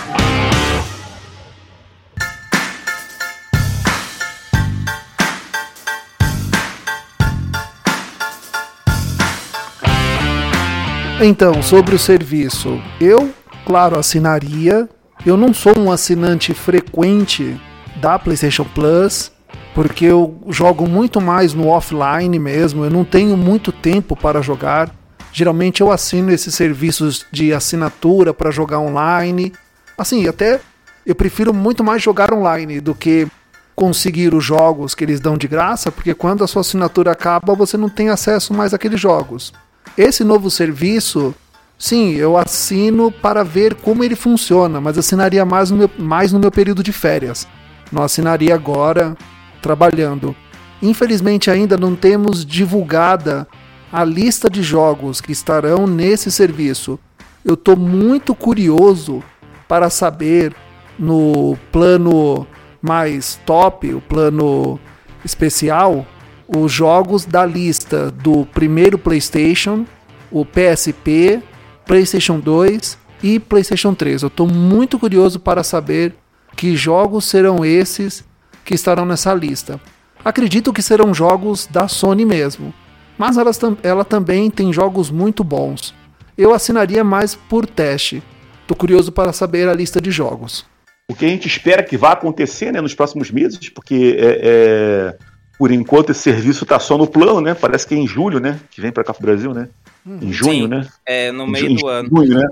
[11.23, 13.31] Então, sobre o serviço, eu,
[13.63, 14.89] claro, assinaria.
[15.23, 17.61] Eu não sou um assinante frequente
[17.97, 19.31] da PlayStation Plus,
[19.75, 24.89] porque eu jogo muito mais no offline mesmo, eu não tenho muito tempo para jogar.
[25.31, 29.53] Geralmente eu assino esses serviços de assinatura para jogar online.
[29.97, 30.59] Assim, até
[31.05, 33.27] eu prefiro muito mais jogar online do que
[33.75, 37.77] conseguir os jogos que eles dão de graça, porque quando a sua assinatura acaba, você
[37.77, 39.53] não tem acesso mais àqueles jogos.
[39.97, 41.33] Esse novo serviço,
[41.77, 46.39] sim, eu assino para ver como ele funciona, mas assinaria mais no meu, mais no
[46.39, 47.47] meu período de férias.
[47.91, 49.17] Não assinaria agora,
[49.61, 50.35] trabalhando.
[50.81, 53.47] Infelizmente, ainda não temos divulgada
[53.91, 56.97] a lista de jogos que estarão nesse serviço.
[57.43, 59.23] Eu estou muito curioso
[59.67, 60.55] para saber
[60.97, 62.47] no plano
[62.81, 64.79] mais top, o plano
[65.25, 66.05] especial,
[66.47, 69.85] os jogos da lista do primeiro PlayStation,
[70.31, 71.41] o PSP,
[71.85, 74.23] PlayStation 2 e PlayStation 3.
[74.23, 76.15] Eu estou muito curioso para saber
[76.55, 78.23] que jogos serão esses
[78.63, 79.79] que estarão nessa lista.
[80.23, 82.73] Acredito que serão jogos da Sony mesmo,
[83.21, 85.93] mas elas, ela também tem jogos muito bons.
[86.35, 88.23] Eu assinaria mais por teste.
[88.63, 90.65] Estou curioso para saber a lista de jogos.
[91.07, 95.17] O que a gente espera que vá acontecer né, nos próximos meses, porque é, é
[95.59, 97.53] por enquanto esse serviço está só no plano, né?
[97.53, 98.59] Parece que é em julho, né?
[98.71, 99.69] Que vem para cá pro Brasil, né?
[100.03, 100.87] Hum, em junho, Sim, né?
[101.05, 102.09] É, no meio do em ano.
[102.09, 102.47] Junho, né?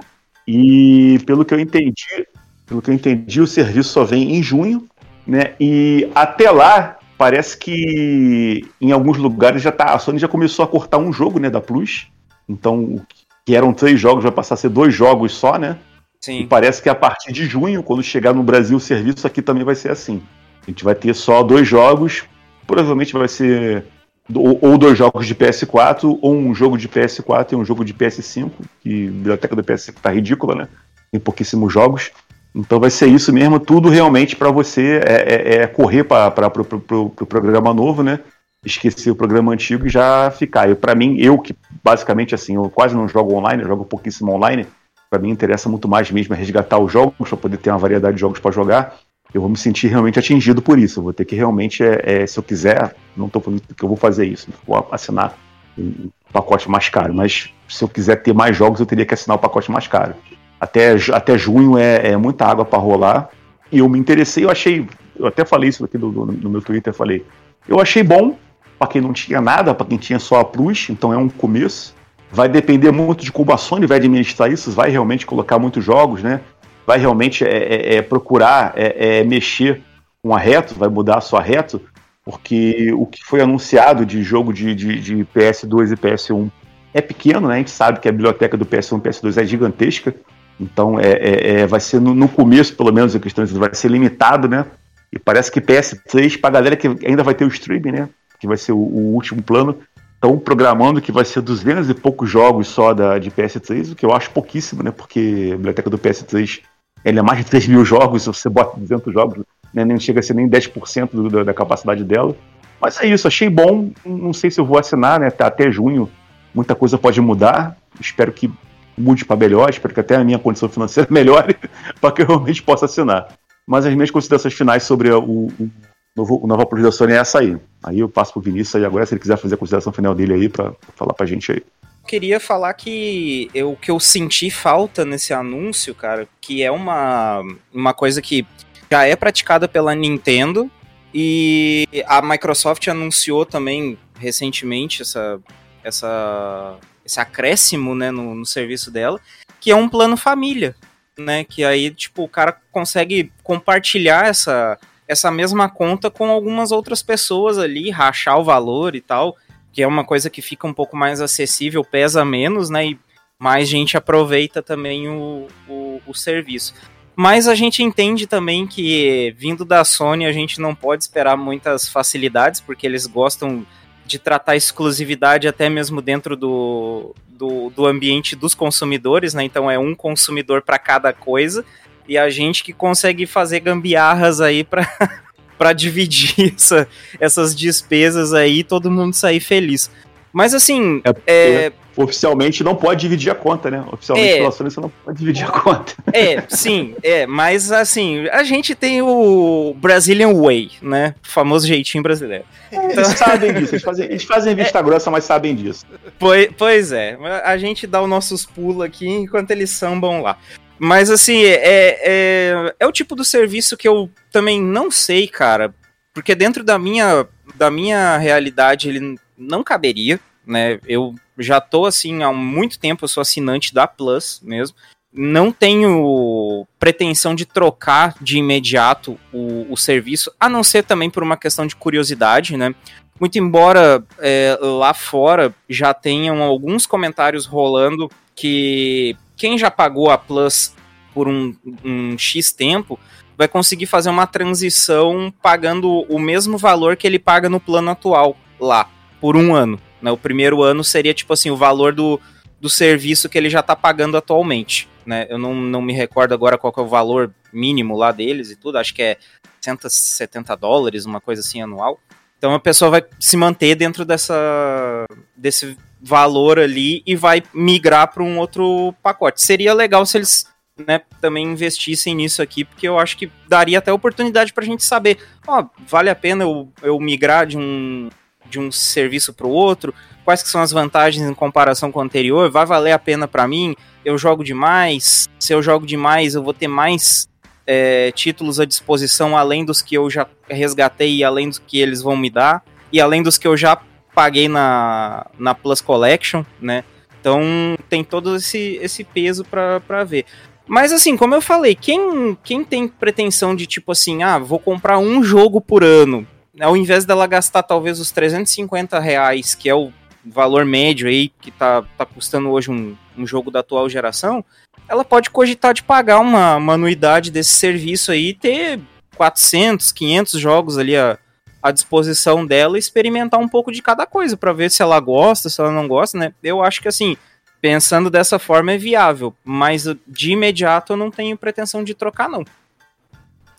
[0.47, 2.28] E pelo que eu entendi,
[2.67, 4.88] pelo que eu entendi, o serviço só vem em junho,
[5.26, 5.55] né?
[5.59, 10.67] E até lá parece que em alguns lugares já tá, a Sony já começou a
[10.67, 12.07] cortar um jogo, né, da Plus.
[12.47, 12.99] Então,
[13.45, 15.78] que eram três jogos, vai passar a ser dois jogos só, né?
[16.20, 16.39] Sim.
[16.39, 19.63] E parece que a partir de junho, quando chegar no Brasil o serviço, aqui também
[19.63, 20.22] vai ser assim.
[20.63, 22.24] A gente vai ter só dois jogos
[22.70, 23.84] provavelmente vai ser
[24.32, 28.51] ou dois jogos de PS4, ou um jogo de PS4 e um jogo de PS5,
[28.80, 30.67] que a biblioteca do PS5 tá ridícula, né?
[31.11, 32.11] Tem pouquíssimos jogos.
[32.60, 36.51] Então vai ser isso mesmo, tudo realmente para você é, é, é correr para o
[36.51, 38.20] pro, pro, pro programa novo, né?
[38.66, 40.76] Esquecer o programa antigo e já ficar.
[40.76, 44.68] Para mim, eu que basicamente assim, eu quase não jogo online, eu jogo pouquíssimo online.
[45.10, 48.22] Para mim interessa muito mais mesmo resgatar os jogos para poder ter uma variedade de
[48.22, 48.99] jogos para jogar
[49.34, 50.99] eu vou me sentir realmente atingido por isso.
[50.99, 53.88] Eu vou ter que realmente, é, é, se eu quiser, não estou falando que eu
[53.88, 55.38] vou fazer isso, vou assinar
[55.78, 59.38] um pacote mais caro, mas se eu quiser ter mais jogos, eu teria que assinar
[59.38, 60.14] o pacote mais caro.
[60.60, 63.30] Até, até junho é, é muita água para rolar.
[63.72, 64.88] E eu me interessei, eu achei,
[65.18, 67.26] eu até falei isso aqui no, no, no meu Twitter, falei,
[67.68, 68.38] eu achei bom
[68.78, 71.95] para quem não tinha nada, para quem tinha só a Plus, então é um começo.
[72.32, 76.24] Vai depender muito de como a Sony vai administrar isso, vai realmente colocar muitos jogos,
[76.24, 76.41] né?
[76.89, 79.80] vai realmente é, é, é procurar é, é, mexer
[80.24, 81.80] com a reto, vai mudar a sua reto,
[82.26, 86.49] porque o que foi anunciado de jogo de, de, de, PS2 e PS1
[86.91, 87.53] é pequeno, né?
[87.53, 90.16] A gente sabe que a biblioteca do PS1 e PS2 é gigantesca,
[90.60, 94.47] então é, é vai ser no, no, começo, pelo menos, a questão vai ser limitado,
[94.47, 94.66] né?
[95.12, 98.10] E parece que PS3, para a galera que ainda vai ter o streaming, né?
[98.39, 99.78] Que vai ser o, o último plano,
[100.16, 104.05] estão programando que vai ser 200 e poucos jogos só da, de PS3, o que
[104.05, 104.91] eu acho pouquíssimo, né?
[104.91, 106.62] Porque a biblioteca do PS3
[107.03, 109.43] ele é mais de 3 mil jogos, se você bota 200 jogos,
[109.74, 112.36] né, nem chega a ser nem 10% do, da, da capacidade dela.
[112.82, 113.91] Mas é isso, achei bom.
[114.05, 115.30] Não sei se eu vou assinar, né?
[115.30, 116.10] Tá até junho,
[116.53, 117.78] muita coisa pode mudar.
[117.99, 118.51] Espero que
[119.00, 121.56] mude para melhor, espero que até a minha condição financeira melhore
[122.00, 123.34] para que eu realmente possa assinar.
[123.68, 125.70] Mas as minhas considerações finais sobre o, o,
[126.16, 127.58] novo, o da Sony é essa aí.
[127.84, 130.34] Aí eu passo pro Vinícius aí agora, se ele quiser fazer a consideração final dele
[130.34, 131.64] aí, para falar pra gente aí
[132.10, 137.93] queria falar que o que eu senti falta nesse anúncio, cara, que é uma, uma
[137.93, 138.47] coisa que
[138.89, 140.72] já é praticada pela Nintendo
[141.14, 145.39] e a Microsoft anunciou também recentemente essa,
[145.84, 146.78] essa,
[147.10, 149.20] esse acréscimo né, no, no serviço dela,
[149.60, 150.76] que é um plano família,
[151.18, 151.43] né?
[151.43, 157.57] Que aí, tipo, o cara consegue compartilhar essa, essa mesma conta com algumas outras pessoas
[157.57, 159.36] ali, rachar o valor e tal
[159.72, 162.88] que é uma coisa que fica um pouco mais acessível, pesa menos, né?
[162.88, 162.99] E
[163.38, 166.74] mais gente aproveita também o, o, o serviço.
[167.16, 171.88] Mas a gente entende também que, vindo da Sony, a gente não pode esperar muitas
[171.88, 173.66] facilidades, porque eles gostam
[174.10, 179.43] de tratar exclusividade até mesmo dentro do, do, do ambiente dos consumidores, né?
[179.43, 181.64] Então é um consumidor para cada coisa.
[182.07, 184.88] E a gente que consegue fazer gambiarras aí para
[185.60, 186.88] para dividir essa,
[187.20, 189.91] essas despesas aí e todo mundo sair feliz.
[190.32, 191.72] Mas assim, é, é
[192.02, 193.84] oficialmente não pode dividir a conta, né?
[193.92, 194.38] Oficialmente É.
[194.38, 195.94] pela Sony você não pode dividir a conta.
[196.14, 201.16] É, sim, é, mas assim, a gente tem o Brazilian Way, né?
[201.24, 202.46] O famoso jeitinho brasileiro.
[202.72, 205.86] Eles sabem disso, eles fazem, eles fazem vista grossa, mas sabem disso.
[206.18, 210.38] Pois, pois é, a gente dá os nossos pulos aqui enquanto eles sambam lá.
[210.78, 215.74] Mas assim, é, é, é o tipo do serviço que eu também não sei, cara,
[216.14, 220.80] porque dentro da minha, da minha realidade ele não caberia, né?
[220.86, 224.76] Eu já tô assim há muito tempo, eu sou assinante da Plus mesmo.
[225.12, 231.24] Não tenho pretensão de trocar de imediato o, o serviço, a não ser também por
[231.24, 232.76] uma questão de curiosidade, né?
[233.20, 240.18] Muito embora é, lá fora já tenham alguns comentários rolando que quem já pagou a
[240.18, 240.74] Plus
[241.14, 243.00] por um, um X tempo
[243.38, 248.38] vai conseguir fazer uma transição pagando o mesmo valor que ele paga no plano atual
[248.60, 249.80] lá, por um ano.
[250.01, 250.11] Né?
[250.11, 252.20] O primeiro ano seria tipo assim, o valor do,
[252.59, 254.88] do serviço que ele já está pagando atualmente.
[255.05, 255.28] Né?
[255.30, 258.78] Eu não, não me recordo agora qual é o valor mínimo lá deles e tudo,
[258.78, 259.17] acho que é
[259.61, 261.99] 170 dólares, uma coisa assim anual.
[262.38, 265.05] Então a pessoa vai se manter dentro dessa
[265.36, 269.41] desse valor ali e vai migrar para um outro pacote.
[269.41, 270.45] Seria legal se eles
[270.88, 274.84] né, também investissem nisso aqui, porque eu acho que daria até oportunidade para a gente
[274.84, 278.09] saber, ó, vale a pena eu, eu migrar de um,
[278.50, 279.93] de um serviço para o outro?
[280.26, 282.50] Quais que são as vantagens em comparação com o anterior?
[282.50, 283.76] Vai valer a pena para mim?
[284.04, 285.28] Eu jogo demais?
[285.39, 287.28] Se eu jogo demais, eu vou ter mais
[287.66, 292.02] é, títulos à disposição além dos que eu já resgatei e além dos que eles
[292.02, 293.80] vão me dar e além dos que eu já
[294.14, 296.84] paguei na, na Plus Collection, né?
[297.22, 297.41] Então
[297.89, 300.26] tem todo esse, esse peso para ver.
[300.68, 305.00] Mas assim, como eu falei, quem, quem tem pretensão de tipo assim, ah, vou comprar
[305.00, 306.28] um jogo por ano,
[306.60, 309.91] ao invés dela gastar talvez os 350 reais, que é o
[310.26, 314.43] valor médio aí, que tá, tá custando hoje um, um jogo da atual geração,
[314.88, 318.80] ela pode cogitar de pagar uma, uma anuidade desse serviço aí e ter
[319.16, 321.18] 400, 500 jogos ali à,
[321.62, 325.49] à disposição dela e experimentar um pouco de cada coisa para ver se ela gosta,
[325.49, 326.34] se ela não gosta, né?
[326.43, 327.16] Eu acho que assim,
[327.62, 332.43] pensando dessa forma é viável, mas de imediato eu não tenho pretensão de trocar não.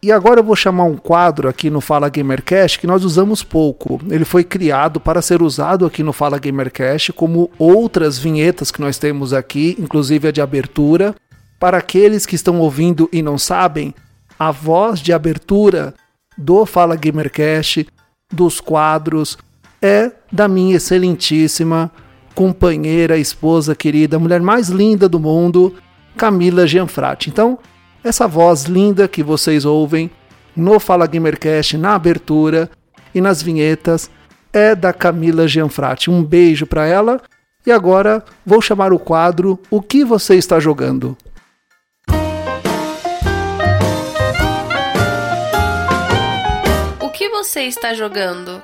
[0.02, 4.00] E agora eu vou chamar um quadro aqui no Fala Gamercast que nós usamos pouco.
[4.08, 8.96] Ele foi criado para ser usado aqui no Fala Gamercast, como outras vinhetas que nós
[8.96, 11.14] temos aqui, inclusive a de abertura.
[11.58, 13.94] Para aqueles que estão ouvindo e não sabem,
[14.38, 15.92] a voz de abertura
[16.36, 17.86] do Fala Gamercast,
[18.32, 19.36] dos quadros,
[19.82, 21.92] é da minha excelentíssima
[22.34, 25.74] companheira, esposa querida, mulher mais linda do mundo,
[26.16, 27.28] Camila Gianfratti.
[27.28, 27.58] Então,
[28.02, 30.10] essa voz linda que vocês ouvem
[30.56, 32.70] no Fala Gamercast, na abertura
[33.14, 34.10] e nas vinhetas,
[34.52, 36.10] é da Camila Gianfratti.
[36.10, 37.20] Um beijo para ela.
[37.66, 41.16] E agora vou chamar o quadro O que você está jogando?
[47.00, 48.62] O que você está jogando?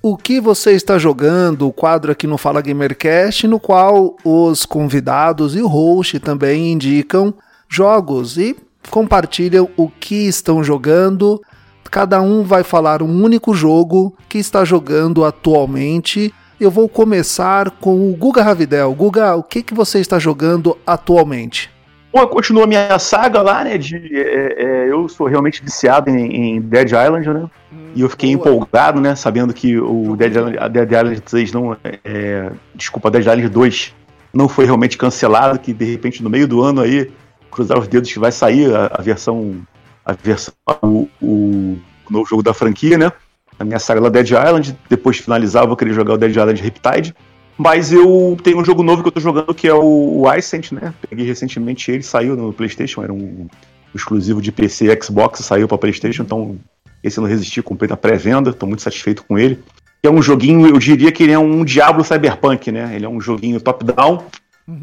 [0.00, 1.66] O que você está jogando?
[1.66, 7.34] O quadro aqui no Fala Gamercast, no qual os convidados e o host também indicam
[7.68, 8.56] jogos e
[8.90, 11.42] compartilham o que estão jogando.
[11.90, 16.32] Cada um vai falar um único jogo que está jogando atualmente.
[16.60, 18.94] Eu vou começar com o Guga Ravidel.
[18.94, 21.72] Guga, o que, que você está jogando atualmente?
[22.12, 23.76] Bom, continua a minha saga lá, né?
[23.76, 27.50] De, é, é, eu sou realmente viciado em, em Dead Island, né?
[27.94, 28.48] e eu fiquei boa.
[28.48, 29.14] empolgado, né?
[29.14, 31.76] Sabendo que o Dead Island, a Dead Island 3 não.
[32.04, 33.94] É, desculpa, Dead Island 2
[34.32, 37.10] não foi realmente cancelado, que de repente no meio do ano aí,
[37.50, 39.60] cruzar os dedos que vai sair a, a versão.
[40.04, 40.54] A versão.
[40.82, 41.78] O, o,
[42.08, 43.12] o novo jogo da franquia, né?
[43.58, 44.78] A minha saga lá Dead Island.
[44.88, 47.14] Depois de finalizar, eu vou querer jogar o Dead Island Riptide.
[47.58, 50.70] Mas eu tenho um jogo novo que eu tô jogando que é o, o Ascent,
[50.70, 50.94] né?
[51.10, 53.48] Peguei recentemente ele, saiu no PlayStation, era um
[53.92, 56.56] exclusivo de PC e Xbox, saiu para PlayStation, então
[57.02, 59.60] esse eu não resisti, comprei na pré-venda, tô muito satisfeito com ele.
[60.02, 62.94] É um joguinho, eu diria que ele é um Diablo Cyberpunk, né?
[62.94, 64.24] Ele é um joguinho top-down,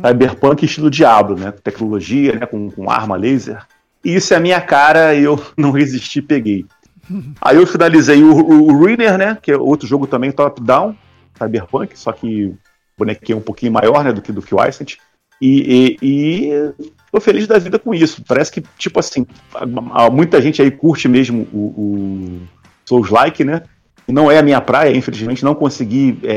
[0.06, 1.54] Cyberpunk estilo Diablo, né?
[1.64, 2.46] Tecnologia, né?
[2.46, 3.66] Com, com arma laser.
[4.04, 6.66] E isso é a minha cara, eu não resisti, peguei.
[7.42, 9.38] Aí eu finalizei o, o, o né?
[9.42, 10.94] Que é outro jogo também top-down,
[11.38, 12.54] Cyberpunk, só que
[12.98, 14.12] bonequinho é um pouquinho maior, né?
[14.12, 14.98] Do que, do Ascent.
[15.42, 16.74] E, e, e
[17.12, 18.24] tô feliz da vida com isso.
[18.28, 19.26] Parece que, tipo assim,
[20.12, 22.42] muita gente aí curte mesmo o, o
[22.86, 23.64] Souls-like, né?
[24.08, 26.34] E não é a minha praia, infelizmente, não consegui é,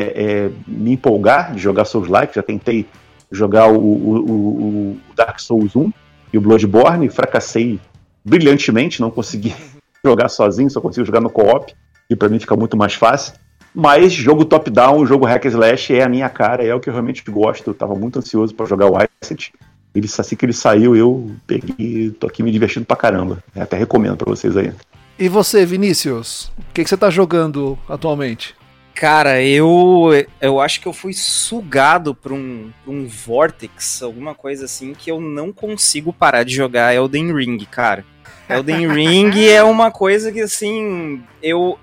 [0.47, 2.35] é, me empolgar de jogar Souls-like.
[2.35, 2.87] Já tentei
[3.31, 5.93] jogar o, o- o- o Dark Souls 1
[6.33, 7.79] e o Bloodborne, fracassei
[8.25, 9.55] brilhantemente, não consegui
[10.05, 11.73] jogar sozinho, só consigo jogar no co-op,
[12.11, 13.35] e para mim fica muito mais fácil.
[13.81, 17.23] Mas jogo top-down, jogo hack slash é a minha cara, é o que eu realmente
[17.31, 17.71] gosto.
[17.71, 19.53] Eu tava muito ansioso para jogar o Icet.
[19.95, 23.39] Ele, assim que ele saiu, eu peguei, tô aqui me divertindo pra caramba.
[23.55, 24.73] Eu até recomendo para vocês aí.
[25.17, 26.51] E você, Vinícius?
[26.59, 28.53] O que, que você tá jogando atualmente?
[28.97, 30.09] Cara, eu
[30.41, 35.09] eu acho que eu fui sugado por um, por um vortex, alguma coisa assim, que
[35.09, 38.05] eu não consigo parar de jogar Elden Ring, cara.
[38.49, 41.79] Elden Ring é uma coisa que, assim, eu,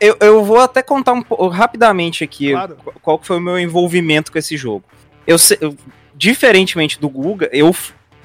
[0.00, 2.76] eu, eu vou até contar um pouco rapidamente aqui claro.
[3.02, 4.84] qual foi o meu envolvimento com esse jogo.
[5.26, 5.76] Eu, eu
[6.14, 7.74] diferentemente do Guga, eu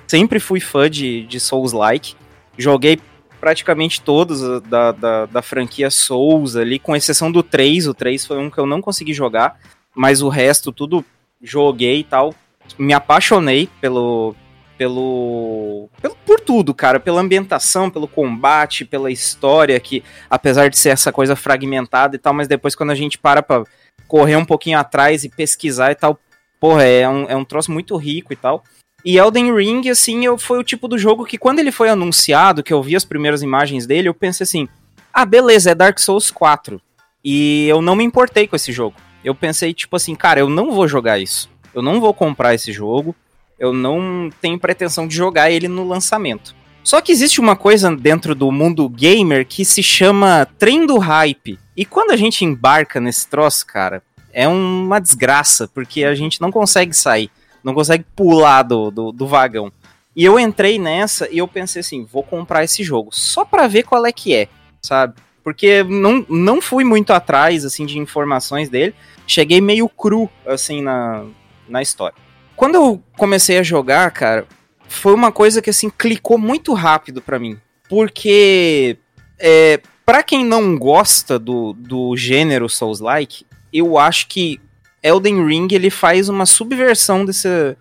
[0.08, 2.16] sempre fui fã de, de Souls-like.
[2.58, 3.00] Joguei
[3.40, 7.88] praticamente todos da, da, da, franquia Souls ali, com exceção do 3.
[7.88, 9.60] O 3 foi um que eu não consegui jogar,
[9.94, 11.06] mas o resto tudo
[11.42, 12.34] joguei e tal.
[12.78, 14.36] Me apaixonei pelo,
[14.78, 20.90] pelo, pelo por tudo, cara, pela ambientação, pelo combate, pela história que apesar de ser
[20.90, 23.64] essa coisa fragmentada e tal, mas depois quando a gente para para
[24.08, 26.20] correr um pouquinho atrás e pesquisar e tal,
[26.60, 28.64] porra, é um, é um troço muito rico e tal.
[29.04, 32.64] E Elden Ring, assim, eu, foi o tipo do jogo que quando ele foi anunciado,
[32.64, 34.68] que eu vi as primeiras imagens dele, eu pensei assim,
[35.14, 36.82] ah, beleza, é Dark Souls 4.
[37.24, 38.96] E eu não me importei com esse jogo.
[39.24, 41.50] Eu pensei, tipo assim, cara, eu não vou jogar isso.
[41.74, 43.16] Eu não vou comprar esse jogo.
[43.60, 46.56] Eu não tenho pretensão de jogar ele no lançamento.
[46.84, 51.58] Só que existe uma coisa dentro do mundo gamer que se chama trem do hype.
[51.76, 56.52] E quando a gente embarca nesse troço, cara, é uma desgraça, porque a gente não
[56.52, 57.32] consegue sair
[57.66, 59.72] não consegue pular do, do, do vagão.
[60.16, 63.84] E eu entrei nessa e eu pensei assim, vou comprar esse jogo, só para ver
[63.84, 64.48] qual é que é,
[64.84, 65.16] sabe?
[65.44, 68.94] Porque não, não fui muito atrás, assim, de informações dele,
[69.26, 71.26] cheguei meio cru, assim, na,
[71.68, 72.16] na história.
[72.56, 74.48] Quando eu comecei a jogar, cara,
[74.88, 78.98] foi uma coisa que, assim, clicou muito rápido para mim, porque,
[79.38, 84.60] é, para quem não gosta do, do gênero Souls-like, eu acho que
[85.04, 87.76] Elden Ring ele faz uma subversão desse,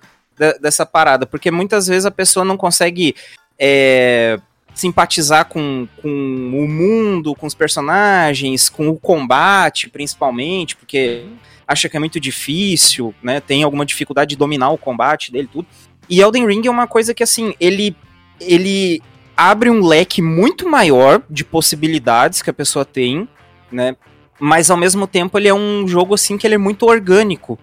[0.61, 3.15] dessa parada, porque muitas vezes a pessoa não consegue
[3.59, 4.39] é,
[4.75, 11.25] simpatizar com, com o mundo, com os personagens, com o combate, principalmente, porque
[11.67, 13.41] acha que é muito difícil, né?
[13.41, 15.67] Tem alguma dificuldade de dominar o combate dele, tudo.
[16.09, 17.97] E Elden Ring é uma coisa que, assim, ele,
[18.41, 19.03] ele
[19.37, 23.29] abre um leque muito maior de possibilidades que a pessoa tem,
[23.73, 23.97] né?
[24.39, 27.59] mas ao mesmo tempo ele é um jogo assim que ele é muito orgânico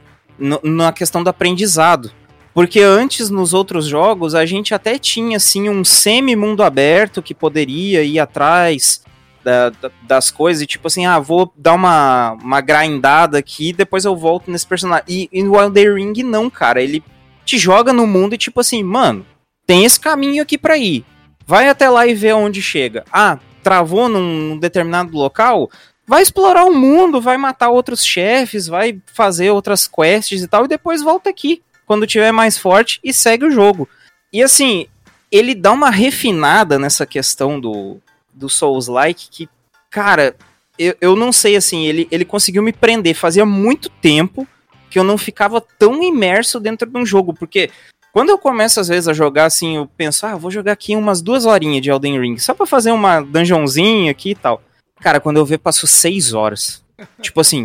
[0.64, 2.12] na questão do aprendizado.
[2.54, 8.04] Porque antes, nos outros jogos, a gente até tinha assim um semi-mundo aberto que poderia
[8.04, 9.04] ir atrás
[9.44, 14.06] da, da, das coisas, e tipo assim, ah, vou dar uma, uma grindada aqui depois
[14.06, 15.06] eu volto nesse personagem.
[15.08, 16.82] E, e no Elden Ring, não, cara.
[16.82, 17.04] Ele
[17.46, 19.26] te joga no mundo e tipo assim, mano,
[19.66, 21.06] tem esse caminho aqui para ir.
[21.46, 23.04] Vai até lá e vê onde chega.
[23.12, 25.70] Ah, travou num determinado local?
[26.12, 30.68] vai explorar o mundo, vai matar outros chefes, vai fazer outras quests e tal, e
[30.68, 33.88] depois volta aqui, quando tiver mais forte, e segue o jogo.
[34.34, 34.88] E assim,
[35.32, 37.98] ele dá uma refinada nessa questão do,
[38.34, 39.50] do Souls-like que,
[39.90, 40.36] cara,
[40.78, 43.16] eu, eu não sei assim, ele, ele conseguiu me prender.
[43.16, 44.48] Fazia muito tempo
[44.90, 47.70] que eu não ficava tão imerso dentro de um jogo, porque
[48.12, 51.22] quando eu começo às vezes a jogar assim, eu penso, ah, vou jogar aqui umas
[51.22, 54.62] duas horinhas de Elden Ring, só pra fazer uma dungeonzinha aqui e tal.
[55.00, 56.84] Cara, quando eu vi, passou seis horas.
[57.22, 57.64] tipo assim,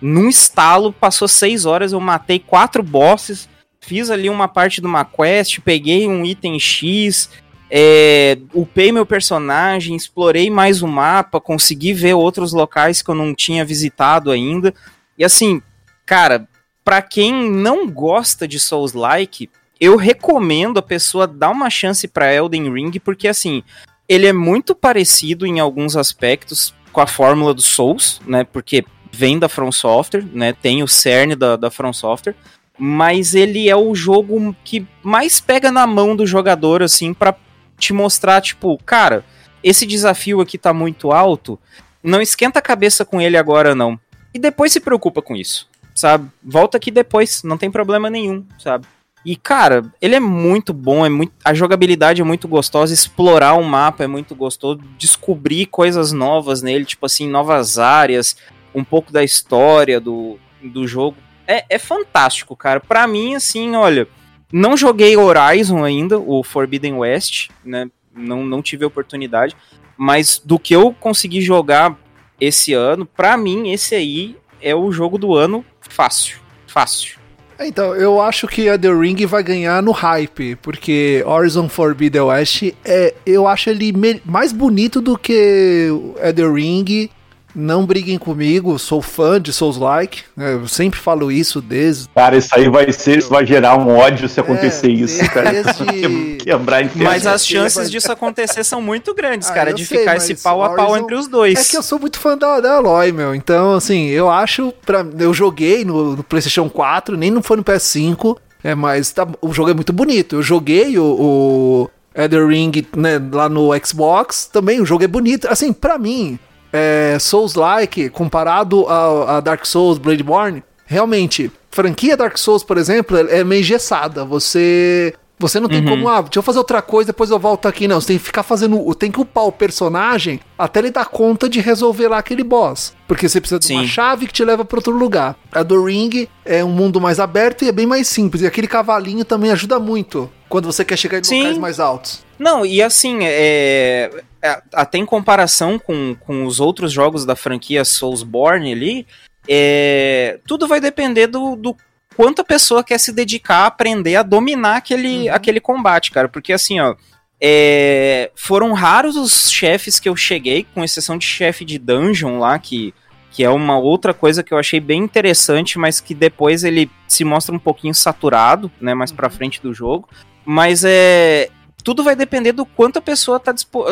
[0.00, 3.48] num estalo, passou seis horas, eu matei quatro bosses,
[3.80, 7.30] fiz ali uma parte de uma quest, peguei um item X,
[7.70, 13.34] é, upei meu personagem, explorei mais o mapa, consegui ver outros locais que eu não
[13.34, 14.72] tinha visitado ainda.
[15.18, 15.60] E assim,
[16.04, 16.48] cara,
[16.84, 19.50] para quem não gosta de Souls-like,
[19.80, 23.62] eu recomendo a pessoa dar uma chance para Elden Ring, porque assim,
[24.08, 28.44] ele é muito parecido em alguns aspectos com a fórmula do Souls, né?
[28.44, 30.52] Porque vem da From Software, né?
[30.52, 32.36] Tem o cerne da, da From Software,
[32.78, 37.34] mas ele é o jogo que mais pega na mão do jogador, assim, para
[37.78, 39.24] te mostrar, tipo, cara,
[39.62, 41.58] esse desafio aqui tá muito alto,
[42.02, 43.98] não esquenta a cabeça com ele agora, não.
[44.32, 46.30] E depois se preocupa com isso, sabe?
[46.42, 48.86] Volta aqui depois, não tem problema nenhum, sabe?
[49.24, 53.64] E, cara, ele é muito bom, é muito, a jogabilidade é muito gostosa, explorar o
[53.64, 58.36] mapa é muito gostoso, descobrir coisas novas nele, tipo assim, novas áreas,
[58.72, 61.16] um pouco da história do, do jogo.
[61.44, 62.78] É, é fantástico, cara.
[62.78, 64.06] Pra mim, assim, olha,
[64.52, 67.90] não joguei Horizon ainda, o Forbidden West, né?
[68.14, 69.56] Não, não tive a oportunidade,
[69.96, 71.96] mas do que eu consegui jogar
[72.40, 76.38] esse ano, pra mim, esse aí é o jogo do ano fácil.
[76.66, 77.18] Fácil.
[77.58, 82.64] Então, eu acho que a The Ring vai ganhar no hype, porque Horizon Forbidden West,
[82.84, 83.92] é, eu acho ele
[84.24, 85.88] mais bonito do que
[86.34, 87.10] The Ring
[87.56, 90.24] não briguem comigo, sou fã de Souls-like.
[90.36, 90.52] Né?
[90.52, 92.06] Eu sempre falo isso desde.
[92.10, 95.50] Cara, isso aí vai ser, vai gerar um ódio se acontecer é, isso, cara.
[95.50, 96.36] Desde...
[96.44, 97.08] Quebrar inteiro.
[97.08, 100.62] Mas as chances disso acontecer são muito grandes, ah, cara, de sei, ficar esse pau
[100.62, 101.58] a pau entre os dois.
[101.58, 103.34] É que eu sou muito fã da, da Aloy, meu.
[103.34, 104.72] Então, assim, eu acho.
[104.84, 105.04] Pra...
[105.18, 108.36] Eu joguei no, no PlayStation 4, nem não foi no PS5.
[108.62, 110.36] É, mas tá, o jogo é muito bonito.
[110.36, 115.46] Eu joguei o, o Elder Ring né, lá no Xbox, também o jogo é bonito.
[115.48, 116.38] Assim, para mim,
[116.76, 123.42] é, Souls-like comparado a, a, Dark Souls, Bloodborne, realmente, franquia Dark Souls, por exemplo, é,
[123.42, 124.24] meio engessada.
[124.24, 125.90] Você você não tem uhum.
[125.90, 127.86] como, ah, deixa eu fazer outra coisa, depois eu volto aqui.
[127.86, 128.94] Não, você tem que ficar fazendo.
[128.94, 132.94] Tem que upar o personagem até ele dar conta de resolver lá aquele boss.
[133.06, 133.74] Porque você precisa de Sim.
[133.74, 135.36] uma chave que te leva para outro lugar.
[135.52, 138.42] A do Ring é um mundo mais aberto e é bem mais simples.
[138.42, 141.40] E aquele cavalinho também ajuda muito quando você quer chegar em Sim.
[141.40, 142.24] locais mais altos.
[142.38, 144.10] Não, e assim, é,
[144.42, 149.06] é, até em comparação com, com os outros jogos da franquia Soulsborne ali,
[149.48, 151.76] é, tudo vai depender do, do
[152.16, 155.34] quanto a pessoa quer se dedicar a aprender a dominar aquele, uhum.
[155.34, 156.28] aquele combate, cara.
[156.28, 156.94] Porque assim, ó.
[157.38, 162.58] É, foram raros os chefes que eu cheguei, com exceção de chefe de dungeon lá,
[162.58, 162.94] que,
[163.30, 167.24] que é uma outra coisa que eu achei bem interessante, mas que depois ele se
[167.24, 169.16] mostra um pouquinho saturado, né, mais uhum.
[169.16, 170.08] pra frente do jogo.
[170.46, 171.50] Mas é.
[171.84, 173.84] Tudo vai depender do quanto a pessoa tá, dispo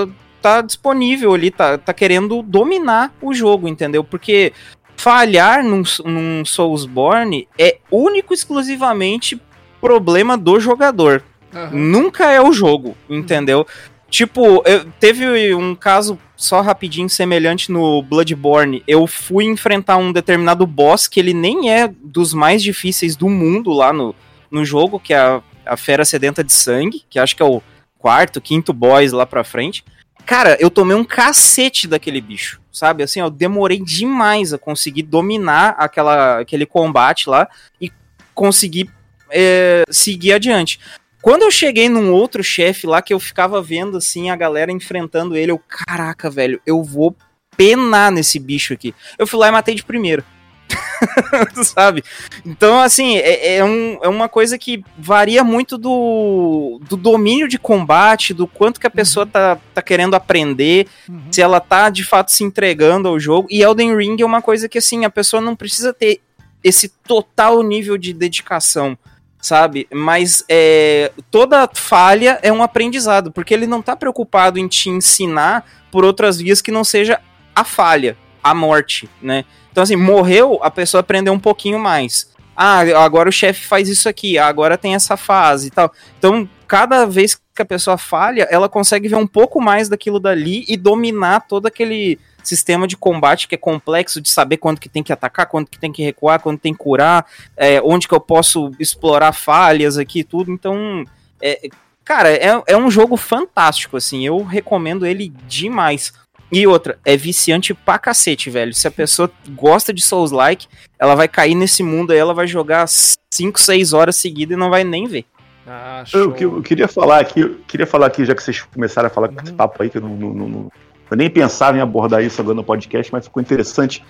[0.44, 4.04] tá disponível ali, tá, tá querendo dominar o jogo, entendeu?
[4.04, 4.52] Porque
[4.96, 9.40] falhar num, num Soulsborne é único exclusivamente
[9.80, 11.22] problema do jogador.
[11.52, 11.70] Uhum.
[11.72, 13.66] Nunca é o jogo, entendeu?
[14.08, 18.82] Tipo, eu, teve um caso só rapidinho semelhante no Bloodborne.
[18.86, 23.72] Eu fui enfrentar um determinado boss que ele nem é dos mais difíceis do mundo
[23.72, 24.14] lá no,
[24.50, 27.62] no jogo, que é a, a Fera Sedenta de Sangue, que acho que é o
[27.98, 29.84] quarto, quinto boss lá pra frente.
[30.26, 33.02] Cara, eu tomei um cacete daquele bicho, sabe?
[33.02, 37.48] Assim, eu demorei demais a conseguir dominar aquela, aquele combate lá
[37.80, 37.92] e
[38.34, 38.90] conseguir
[39.30, 40.80] é, seguir adiante.
[41.20, 45.36] Quando eu cheguei num outro chefe lá que eu ficava vendo assim a galera enfrentando
[45.36, 47.16] ele, eu, caraca, velho, eu vou
[47.56, 48.94] penar nesse bicho aqui.
[49.18, 50.24] Eu fui lá e matei de primeiro.
[51.62, 52.02] sabe?
[52.44, 57.58] Então, assim, é, é, um, é, uma coisa que varia muito do, do domínio de
[57.58, 59.30] combate, do quanto que a pessoa uhum.
[59.30, 61.22] tá, tá querendo aprender, uhum.
[61.30, 63.48] se ela tá de fato se entregando ao jogo.
[63.50, 66.20] E Elden Ring é uma coisa que, assim, a pessoa não precisa ter
[66.62, 68.96] esse total nível de dedicação
[69.44, 69.86] sabe?
[69.92, 75.66] Mas é, toda falha é um aprendizado, porque ele não tá preocupado em te ensinar
[75.90, 77.20] por outras vias que não seja
[77.54, 79.44] a falha, a morte, né?
[79.74, 82.30] Então, assim, morreu, a pessoa aprendeu um pouquinho mais.
[82.56, 85.92] Ah, agora o chefe faz isso aqui, agora tem essa fase e tal.
[86.16, 90.64] Então, cada vez que a pessoa falha, ela consegue ver um pouco mais daquilo dali
[90.68, 95.02] e dominar todo aquele sistema de combate que é complexo de saber quando que tem
[95.02, 98.20] que atacar, quando que tem que recuar, quando tem que curar, é, onde que eu
[98.20, 100.52] posso explorar falhas aqui e tudo.
[100.52, 101.04] Então,
[101.42, 101.68] é,
[102.04, 106.12] cara, é, é um jogo fantástico, assim, eu recomendo ele demais.
[106.52, 108.72] E outra, é viciante pra cacete, velho.
[108.74, 110.66] Se a pessoa gosta de Souls-like,
[110.98, 114.70] ela vai cair nesse mundo aí, ela vai jogar 5, 6 horas seguidas e não
[114.70, 115.24] vai nem ver.
[115.66, 119.10] Ah, eu, eu, queria falar aqui, eu queria falar aqui, já que vocês começaram a
[119.10, 119.34] falar uhum.
[119.36, 120.72] com esse papo aí, que eu, não, não, não,
[121.10, 124.04] eu nem pensava em abordar isso agora no podcast, mas ficou interessante,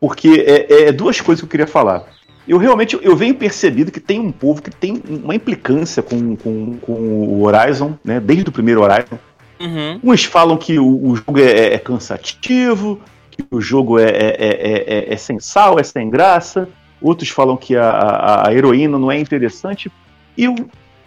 [0.00, 2.04] porque é, é, duas coisas que eu queria falar.
[2.48, 6.78] Eu realmente eu venho percebido que tem um povo que tem uma implicância com, com,
[6.78, 8.18] com o Horizon, né?
[8.18, 9.18] Desde o primeiro Horizon.
[9.60, 10.00] Uhum.
[10.02, 13.00] Uns falam que o, o jogo é, é, cansativo,
[13.30, 16.68] que o jogo é, é, é, sem sal, é sem graça.
[17.00, 19.90] Outros falam que a, a, a heroína não é interessante.
[20.36, 20.46] E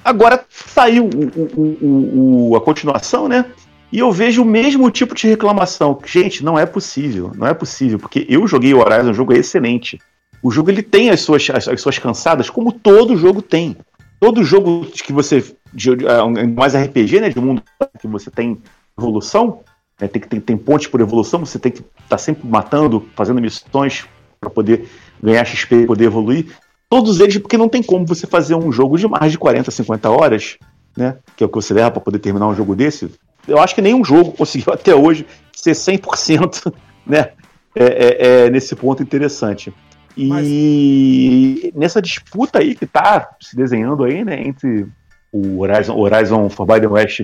[0.04, 1.10] agora saiu
[1.56, 3.46] o, a continuação, né?
[3.92, 6.00] E eu vejo o mesmo tipo de reclamação.
[6.06, 9.38] Gente, não é possível, não é possível, porque eu joguei o Horizon, o jogo é
[9.38, 10.00] excelente.
[10.42, 13.76] O jogo ele tem as suas, as, as suas cansadas, como todo jogo tem.
[14.22, 15.44] Todo jogo que você
[15.74, 17.64] de, é, mais RPG, né, de mundo
[18.00, 18.62] que você tem
[18.96, 19.62] evolução,
[20.00, 23.04] né, tem que tem, tem ponte por evolução, você tem que estar tá sempre matando,
[23.16, 24.06] fazendo missões
[24.40, 24.88] para poder
[25.24, 26.56] ganhar XP e poder evoluir.
[26.88, 30.12] Todos eles, porque não tem como você fazer um jogo de mais de 40, 50
[30.12, 30.60] horas,
[30.96, 33.10] né, que é o que você leva para poder terminar um jogo desse.
[33.48, 36.72] Eu acho que nenhum jogo conseguiu até hoje ser 100%,
[37.08, 37.32] né,
[37.74, 39.74] é, é, é nesse ponto interessante.
[40.16, 41.74] E Mas...
[41.74, 44.88] nessa disputa aí que está se desenhando aí, né, entre
[45.32, 47.22] o Horizon, Horizon Forbidden West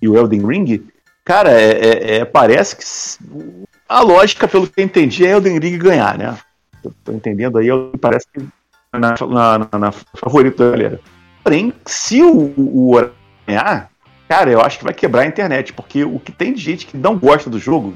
[0.00, 0.86] e o Elden Ring,
[1.24, 2.84] cara, é, é, é, parece que
[3.88, 6.36] a lógica, pelo que eu entendi, é Elden Ring ganhar, né?
[6.82, 7.68] Eu tô entendendo aí,
[8.00, 8.40] parece que
[8.92, 11.00] na, na, na, na favorita da galera.
[11.42, 13.14] Porém, se o, o Horizon
[13.46, 13.90] ganhar,
[14.28, 16.96] cara, eu acho que vai quebrar a internet, porque o que tem de gente que
[16.96, 17.94] não gosta do jogo,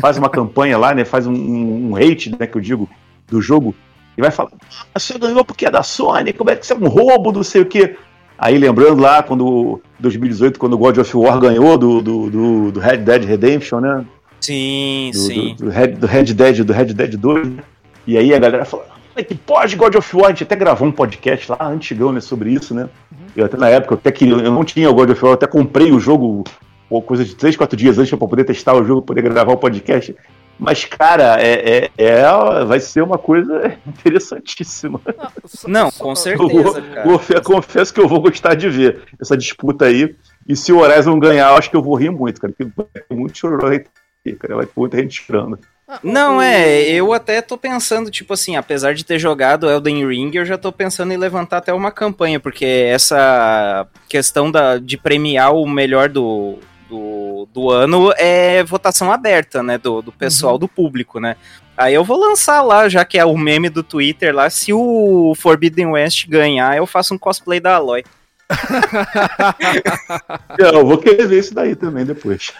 [0.00, 1.04] faz uma campanha lá, né?
[1.04, 2.88] Faz um, um, hate, né, que eu digo,
[3.28, 3.74] do jogo,
[4.16, 4.50] e vai falar,
[4.94, 7.42] ah, você ganhou porque é da Sony, como é que isso é um roubo, não
[7.42, 7.96] sei o quê.
[8.38, 12.80] Aí lembrando lá, quando 2018, quando o God of War ganhou do, do, do, do
[12.80, 14.04] Red Dead Redemption, né?
[14.40, 15.54] Sim, do, sim.
[15.58, 17.62] Do, do, Red, do Red Dead, do Red Dead 2, né?
[18.06, 20.86] E aí a galera falou, é que pode God of War, a gente até gravou
[20.86, 22.82] um podcast lá, antigão, né, sobre isso, né?
[23.10, 23.18] Uhum.
[23.34, 25.34] Eu até na época, eu até queria, eu não tinha o God of War, eu
[25.34, 26.44] até comprei o jogo,
[26.90, 29.56] ou coisa de 3, 4 dias antes para poder testar o jogo, poder gravar o
[29.56, 30.14] podcast.
[30.58, 35.00] Mas, cara, é, é, é, vai ser uma coisa interessantíssima.
[35.66, 37.08] Não, com certeza, cara.
[37.08, 40.14] Eu, confesso que eu vou gostar de ver essa disputa aí.
[40.48, 42.54] E se o Horizon ganhar, eu acho que eu vou rir muito, cara.
[42.56, 43.84] Porque vai ter muito chorão aí,
[44.34, 44.56] cara.
[44.56, 45.58] Vai ter muita gente chorando.
[46.02, 50.44] Não, é, eu até tô pensando, tipo assim, apesar de ter jogado Elden Ring, eu
[50.44, 55.64] já tô pensando em levantar até uma campanha, porque essa questão da, de premiar o
[55.64, 59.78] melhor do, do, do ano é votação aberta, né?
[59.78, 60.60] Do, do pessoal, uhum.
[60.60, 61.36] do público, né?
[61.76, 65.34] Aí eu vou lançar lá, já que é o meme do Twitter lá, se o
[65.36, 68.02] Forbidden West ganhar, eu faço um cosplay da Aloy.
[70.58, 72.54] eu vou querer ver isso daí também depois.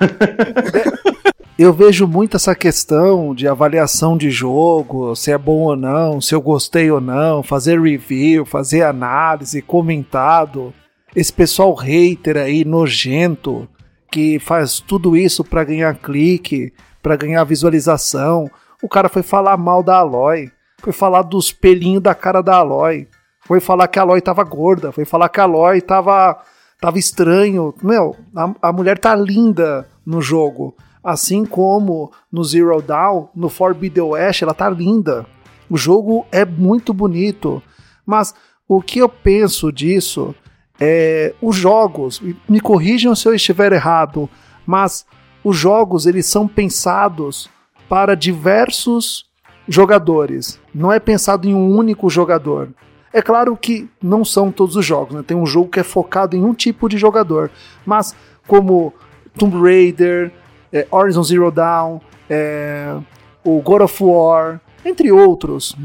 [1.59, 6.35] eu vejo muito essa questão de avaliação de jogo, se é bom ou não, se
[6.35, 10.75] eu gostei ou não, fazer review, fazer análise, comentado.
[11.15, 13.67] Esse pessoal hater aí, nojento,
[14.11, 18.51] que faz tudo isso para ganhar clique, para ganhar visualização.
[18.83, 23.09] O cara foi falar mal da Aloy, foi falar dos pelinhos da cara da Aloy,
[23.47, 26.41] foi falar que a Aloy tava gorda, foi falar que a Aloy tava,
[26.81, 27.75] tava estranho.
[27.83, 30.75] Meu, a, a mulher tá linda no jogo.
[31.03, 35.25] Assim como no Zero Dawn, no Forbidden West, ela tá linda.
[35.71, 37.63] O jogo é muito bonito.
[38.05, 38.35] Mas
[38.69, 40.35] o que eu penso disso
[40.81, 44.29] é, os jogos, me corrijam se eu estiver errado,
[44.67, 45.07] mas
[45.43, 47.49] os jogos eles são pensados
[47.89, 49.27] para diversos
[49.69, 50.61] jogadores.
[50.75, 52.69] Não é pensado em um único jogador.
[53.13, 55.23] É claro que não são todos os jogos, né?
[55.27, 57.51] tem um jogo que é focado em um tipo de jogador,
[57.85, 58.15] mas
[58.47, 58.93] como
[59.39, 60.31] Tomb Raider,
[60.73, 62.95] é, Horizon Zero Dawn, é,
[63.43, 65.77] o God of War, entre outros,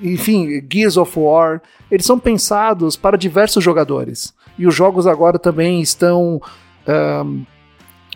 [0.00, 4.32] enfim, Gears of War, eles são pensados para diversos jogadores.
[4.56, 6.40] E os jogos agora também estão
[6.86, 7.44] um,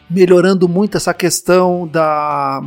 [0.09, 2.63] melhorando muito essa questão da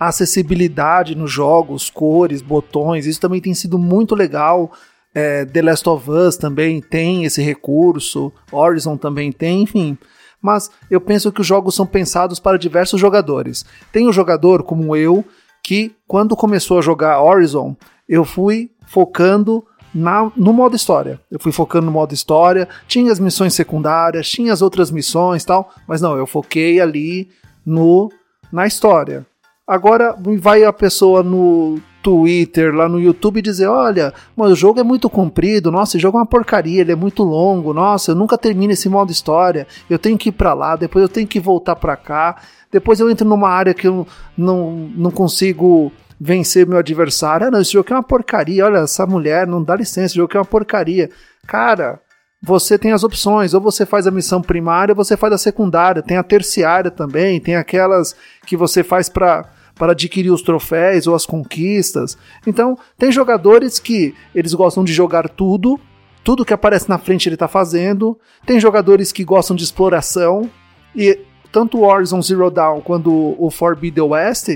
[0.00, 3.06] acessibilidade nos jogos, cores, botões.
[3.06, 4.72] Isso também tem sido muito legal.
[5.14, 9.96] É, The Last of Us também tem esse recurso, Horizon também tem, enfim.
[10.40, 13.64] Mas eu penso que os jogos são pensados para diversos jogadores.
[13.92, 15.24] Tem um jogador como eu
[15.62, 17.76] que, quando começou a jogar Horizon,
[18.08, 21.20] eu fui focando na, no modo história.
[21.30, 25.72] Eu fui focando no modo história, tinha as missões secundárias, tinha as outras missões tal,
[25.86, 27.30] mas não, eu foquei ali
[27.64, 28.10] no
[28.50, 29.26] na história.
[29.72, 35.08] Agora vai a pessoa no Twitter, lá no YouTube dizer: olha, o jogo é muito
[35.08, 38.74] comprido, nossa, esse jogo é uma porcaria, ele é muito longo, nossa, eu nunca termino
[38.74, 41.96] esse modo história, eu tenho que ir para lá, depois eu tenho que voltar para
[41.96, 42.36] cá.
[42.70, 44.06] Depois eu entro numa área que eu
[44.36, 47.46] não, não consigo vencer meu adversário.
[47.46, 48.66] Ah, não, esse jogo é uma porcaria.
[48.66, 51.08] Olha, essa mulher, não dá licença, esse jogo é uma porcaria.
[51.46, 51.98] Cara,
[52.42, 56.02] você tem as opções, ou você faz a missão primária, ou você faz a secundária.
[56.02, 58.14] Tem a terciária também, tem aquelas
[58.46, 62.16] que você faz para para adquirir os troféus ou as conquistas.
[62.46, 65.78] Então, tem jogadores que eles gostam de jogar tudo,
[66.24, 68.18] tudo que aparece na frente ele está fazendo.
[68.46, 70.48] Tem jogadores que gostam de exploração
[70.94, 71.18] e
[71.50, 74.48] tanto o Horizon Zero Dawn quanto o Forbidden West,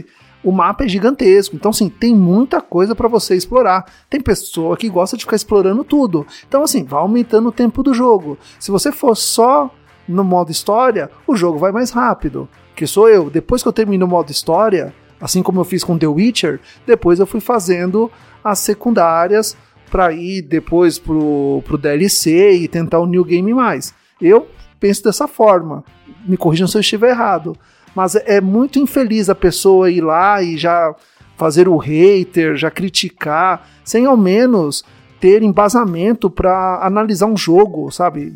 [0.43, 1.57] o mapa é gigantesco.
[1.57, 3.85] Então, assim, tem muita coisa para você explorar.
[4.09, 6.27] Tem pessoa que gosta de ficar explorando tudo.
[6.47, 8.39] Então, assim, vai aumentando o tempo do jogo.
[8.59, 9.70] Se você for só
[10.09, 12.49] no modo história, o jogo vai mais rápido.
[12.74, 13.28] Que sou eu.
[13.28, 17.18] Depois que eu termino o modo história, assim como eu fiz com The Witcher, depois
[17.18, 18.10] eu fui fazendo
[18.43, 19.56] as secundárias
[19.90, 23.94] para ir depois pro, pro DLC e tentar o New Game mais.
[24.20, 24.48] Eu
[24.78, 25.84] penso dessa forma
[26.26, 27.56] me corrijam se eu estiver errado.
[27.94, 30.94] Mas é muito infeliz a pessoa ir lá e já
[31.36, 34.84] fazer o hater, já criticar, sem ao menos
[35.18, 38.34] ter embasamento para analisar um jogo, sabe?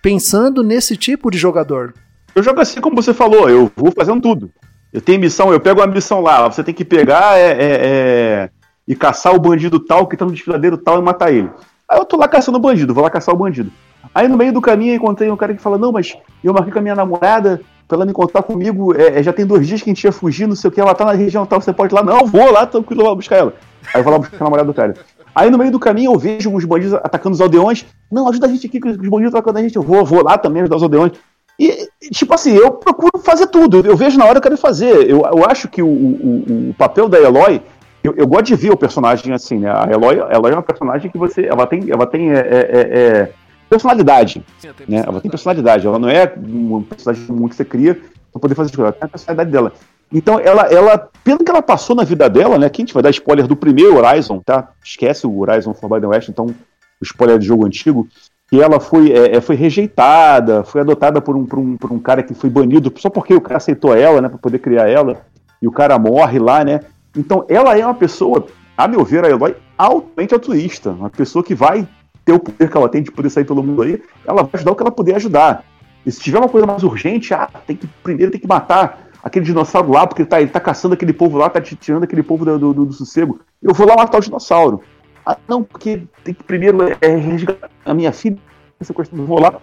[0.00, 1.92] Pensando nesse tipo de jogador.
[2.34, 4.50] Eu jogo assim como você falou, eu vou fazendo tudo.
[4.94, 8.50] Eu tenho missão, eu pego uma missão lá, você tem que pegar é, é, é,
[8.86, 11.50] e caçar o bandido tal que tá no desfiladeiro tal e matar ele.
[11.88, 13.72] Aí eu tô lá caçando o bandido, vou lá caçar o bandido.
[14.14, 16.78] Aí no meio do caminho encontrei um cara que fala: Não, mas eu marquei com
[16.78, 18.94] a minha namorada pra ela me encontrar comigo.
[18.94, 20.80] É, é, já tem dois dias que a gente ia fugir, não sei o que.
[20.80, 22.04] Ela tá na região tal, você pode ir lá.
[22.04, 23.54] Não, vou lá, tranquilo, vou lá buscar ela.
[23.92, 24.94] Aí eu vou lá buscar a namorada do cara.
[25.34, 27.84] Aí no meio do caminho eu vejo uns bandidos atacando os aldeões.
[28.12, 29.74] Não, ajuda a gente aqui, que os bandidos atacando a gente.
[29.74, 31.10] Eu vou, vou lá também ajudar os aldeões.
[31.58, 33.86] E, tipo assim, eu procuro fazer tudo.
[33.86, 35.08] Eu vejo na hora que eu quero fazer.
[35.08, 37.62] Eu, eu acho que o, o, o papel da Eloy.
[38.02, 39.70] Eu, eu, gosto de ver o personagem assim, né?
[39.70, 41.46] A Eloy, Eloy é uma personagem que você.
[41.46, 43.32] Ela tem, ela tem é, é, é,
[43.70, 44.44] personalidade.
[44.58, 45.04] Sim, né?
[45.06, 45.86] Ela tem personalidade.
[45.86, 47.94] Ela não é um personagem comum que você cria
[48.32, 48.92] pra poder fazer as coisas.
[48.92, 49.72] Ela tem a personalidade dela.
[50.12, 52.66] Então, ela, ela, pelo que ela passou na vida dela, né?
[52.66, 54.68] Aqui a gente vai dar spoiler do primeiro Horizon, tá?
[54.84, 58.06] Esquece o Horizon Forbidden West, então o spoiler do jogo antigo
[58.54, 61.98] que ela foi, é, é, foi rejeitada, foi adotada por um, por, um, por um
[61.98, 65.22] cara que foi banido só porque o cara aceitou ela, né, para poder criar ela,
[65.60, 66.78] e o cara morre lá, né?
[67.16, 71.52] Então ela é uma pessoa, a meu ver, a Eloy, altamente altruísta, uma pessoa que
[71.52, 71.88] vai
[72.24, 74.70] ter o poder que ela tem de poder sair pelo mundo aí, ela vai ajudar
[74.70, 75.64] o que ela puder ajudar.
[76.06, 79.44] E se tiver uma coisa mais urgente, ah, tem que primeiro tem que matar aquele
[79.44, 82.44] dinossauro lá, porque ele tá, ele tá caçando aquele povo lá, tá tirando aquele povo
[82.44, 83.40] do, do, do sossego.
[83.60, 84.80] Eu vou lá matar o dinossauro.
[85.26, 88.38] Ah, não, porque tem que primeiro é, resgatar a minha filha.
[88.78, 89.60] Essa questão vou lá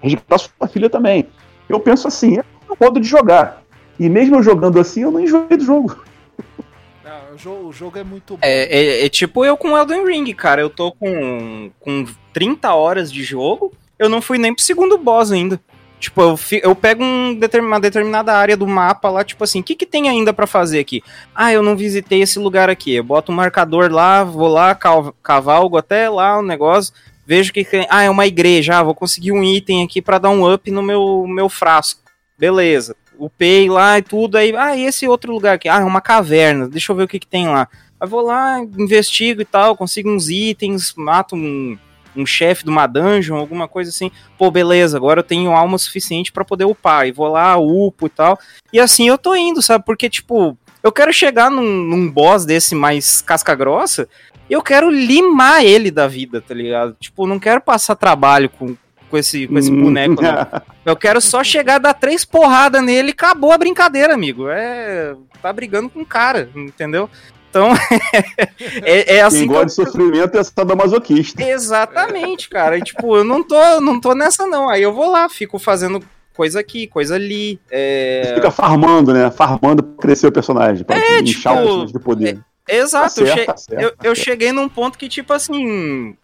[0.00, 1.28] resgatar a sua filha também.
[1.68, 3.62] Eu penso assim, é o modo de jogar.
[3.98, 6.02] E mesmo eu jogando assim, eu não enjoei do jogo.
[7.32, 8.40] o, jogo o jogo é muito bom.
[8.42, 10.60] É, é, é, tipo eu com Elden Ring, cara.
[10.60, 15.30] Eu tô com, com 30 horas de jogo, eu não fui nem pro segundo boss
[15.30, 15.60] ainda.
[16.02, 19.76] Tipo, eu, eu pego um uma determinada área do mapa lá, tipo assim, o que,
[19.76, 21.00] que tem ainda para fazer aqui?
[21.32, 22.92] Ah, eu não visitei esse lugar aqui.
[22.92, 24.76] Eu boto um marcador lá, vou lá,
[25.22, 26.92] cavalgo até lá o negócio,
[27.24, 27.64] vejo que.
[27.88, 30.82] Ah, é uma igreja, ah, vou conseguir um item aqui para dar um up no
[30.82, 32.00] meu, meu frasco.
[32.36, 32.96] Beleza.
[33.16, 35.68] Upei lá e tudo, aí, ah, e esse outro lugar aqui?
[35.68, 37.68] Ah, é uma caverna, deixa eu ver o que, que tem lá.
[38.00, 41.78] Aí vou lá, investigo e tal, consigo uns itens, mato um
[42.16, 46.32] um chefe de uma dungeon, alguma coisa assim, pô, beleza, agora eu tenho alma suficiente
[46.32, 48.38] para poder upar, e vou lá, upo e tal.
[48.72, 49.84] E assim eu tô indo, sabe?
[49.84, 54.08] Porque, tipo, eu quero chegar num, num boss desse mais casca grossa,
[54.48, 56.96] e eu quero limar ele da vida, tá ligado?
[57.00, 58.76] Tipo, não quero passar trabalho com,
[59.08, 59.82] com esse, com esse hum.
[59.82, 60.62] boneco, não.
[60.84, 64.48] Eu quero só chegar, dar três porradas nele e acabou a brincadeira, amigo.
[64.48, 65.14] É.
[65.40, 67.08] Tá brigando com o cara, entendeu?
[67.52, 67.68] Então,
[68.82, 69.40] é, é, assim.
[69.40, 71.42] Quem gosta de sofrimento é sadomasoquista.
[71.42, 72.78] Exatamente, cara.
[72.78, 74.70] E, tipo, eu não tô, não tô nessa, não.
[74.70, 76.02] Aí eu vou lá, fico fazendo
[76.34, 77.60] coisa aqui, coisa ali.
[77.70, 78.22] É...
[78.24, 79.30] Você fica farmando, né?
[79.30, 82.40] Farmando pra crescer o personagem, pra é, inchar tipo, o personagem de poder.
[82.66, 85.34] É, exato, tá certo, eu, tá certo, eu, tá eu cheguei num ponto que, tipo
[85.34, 86.16] assim,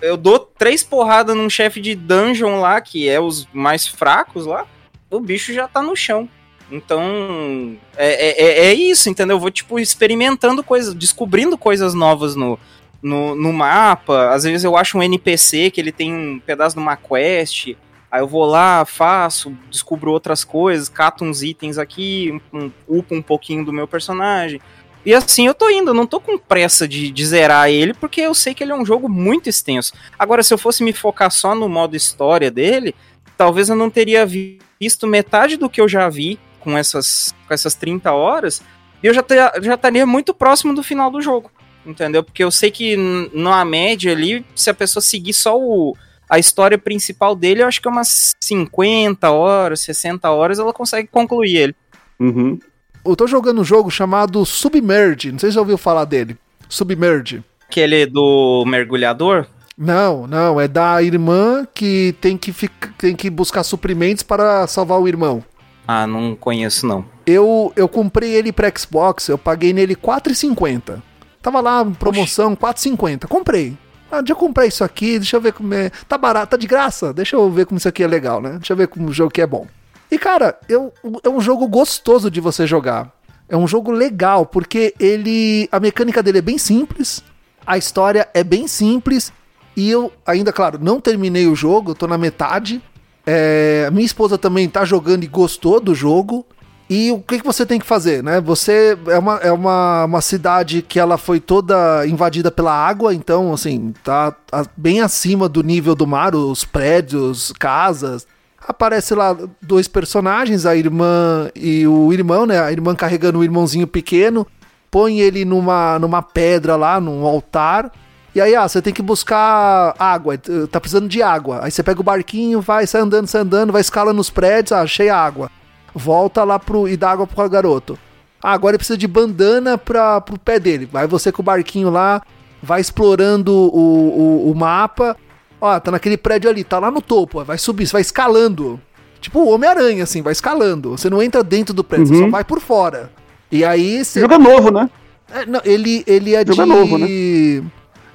[0.00, 4.64] eu dou três porradas num chefe de dungeon lá, que é os mais fracos lá,
[5.10, 6.28] o bicho já tá no chão.
[6.70, 9.36] Então, é, é, é isso, entendeu?
[9.36, 12.58] Eu vou, tipo, experimentando coisas, descobrindo coisas novas no,
[13.02, 14.30] no, no mapa.
[14.30, 17.74] Às vezes eu acho um NPC que ele tem um pedaço de uma quest.
[18.10, 23.22] Aí eu vou lá, faço, descubro outras coisas, cato uns itens aqui, um, upo um
[23.22, 24.60] pouquinho do meu personagem.
[25.04, 28.20] E assim eu tô indo, eu não tô com pressa de, de, zerar ele, porque
[28.20, 29.92] eu sei que ele é um jogo muito extenso.
[30.18, 32.94] Agora, se eu fosse me focar só no modo história dele,
[33.36, 36.38] talvez eu não teria visto metade do que eu já vi
[36.68, 38.62] com essas, com essas 30 horas,
[39.02, 41.50] eu já, ter, já estaria muito próximo do final do jogo.
[41.86, 42.22] Entendeu?
[42.22, 42.94] Porque eu sei que
[43.32, 45.96] na média ali, se a pessoa seguir só o,
[46.28, 51.08] a história principal dele, eu acho que é umas 50 horas, 60 horas, ela consegue
[51.08, 51.76] concluir ele.
[52.20, 52.58] Uhum.
[53.02, 55.32] Eu tô jogando um jogo chamado Submerge.
[55.32, 56.36] Não sei se já ouviu falar dele.
[56.68, 57.42] Submerge.
[57.66, 59.46] Aquele do mergulhador?
[59.78, 60.60] Não, não.
[60.60, 65.42] É da irmã que tem que, ficar, tem que buscar suprimentos para salvar o irmão.
[65.90, 67.02] Ah, não conheço não.
[67.24, 71.02] Eu, eu comprei ele para Xbox, eu paguei nele 4,50.
[71.40, 73.26] Tava lá, promoção, 4,50.
[73.26, 73.74] Comprei.
[74.12, 75.90] Ah, deixa eu comprar isso aqui, deixa eu ver como é.
[76.06, 77.10] Tá barato, tá de graça.
[77.14, 78.52] Deixa eu ver como isso aqui é legal, né?
[78.58, 79.66] Deixa eu ver como o jogo que é bom.
[80.10, 80.92] E cara, eu,
[81.24, 83.10] é um jogo gostoso de você jogar.
[83.48, 85.70] É um jogo legal, porque ele.
[85.72, 87.24] A mecânica dele é bem simples,
[87.66, 89.32] a história é bem simples.
[89.74, 92.82] E eu ainda, claro, não terminei o jogo, tô na metade.
[93.30, 96.46] É, minha esposa também tá jogando e gostou do jogo.
[96.88, 98.40] E o que, que você tem que fazer, né?
[98.40, 103.52] Você é uma, é uma, uma cidade que ela foi toda invadida pela água, então,
[103.52, 104.34] assim, tá
[104.74, 108.26] bem acima do nível do mar, os prédios, casas.
[108.66, 112.58] Aparece lá dois personagens, a irmã e o irmão, né?
[112.58, 114.46] A irmã carregando o irmãozinho pequeno,
[114.90, 117.92] põe ele numa, numa pedra lá, num altar,
[118.38, 120.38] e aí, ah, você tem que buscar água,
[120.70, 121.58] tá precisando de água.
[121.64, 124.82] Aí você pega o barquinho, vai, sai andando, sai andando, vai escalando nos prédios, ah,
[124.82, 125.50] achei água.
[125.92, 127.98] Volta lá pro, e dá água pro garoto.
[128.40, 130.86] Ah, agora ele precisa de bandana pra, pro pé dele.
[130.86, 132.22] Vai você com o barquinho lá,
[132.62, 135.16] vai explorando o, o, o mapa.
[135.60, 138.80] Ó, tá naquele prédio ali, tá lá no topo, ó, vai subir, você vai escalando.
[139.20, 140.92] Tipo o Homem-Aranha, assim, vai escalando.
[140.92, 142.12] Você não entra dentro do prédio, uhum.
[142.12, 142.30] você só uhum.
[142.30, 143.10] vai por fora.
[143.50, 144.20] E aí você.
[144.20, 144.88] Jogo é novo, né?
[145.28, 146.68] É, não, ele, ele é Jogo de.
[146.68, 147.08] Novo, né?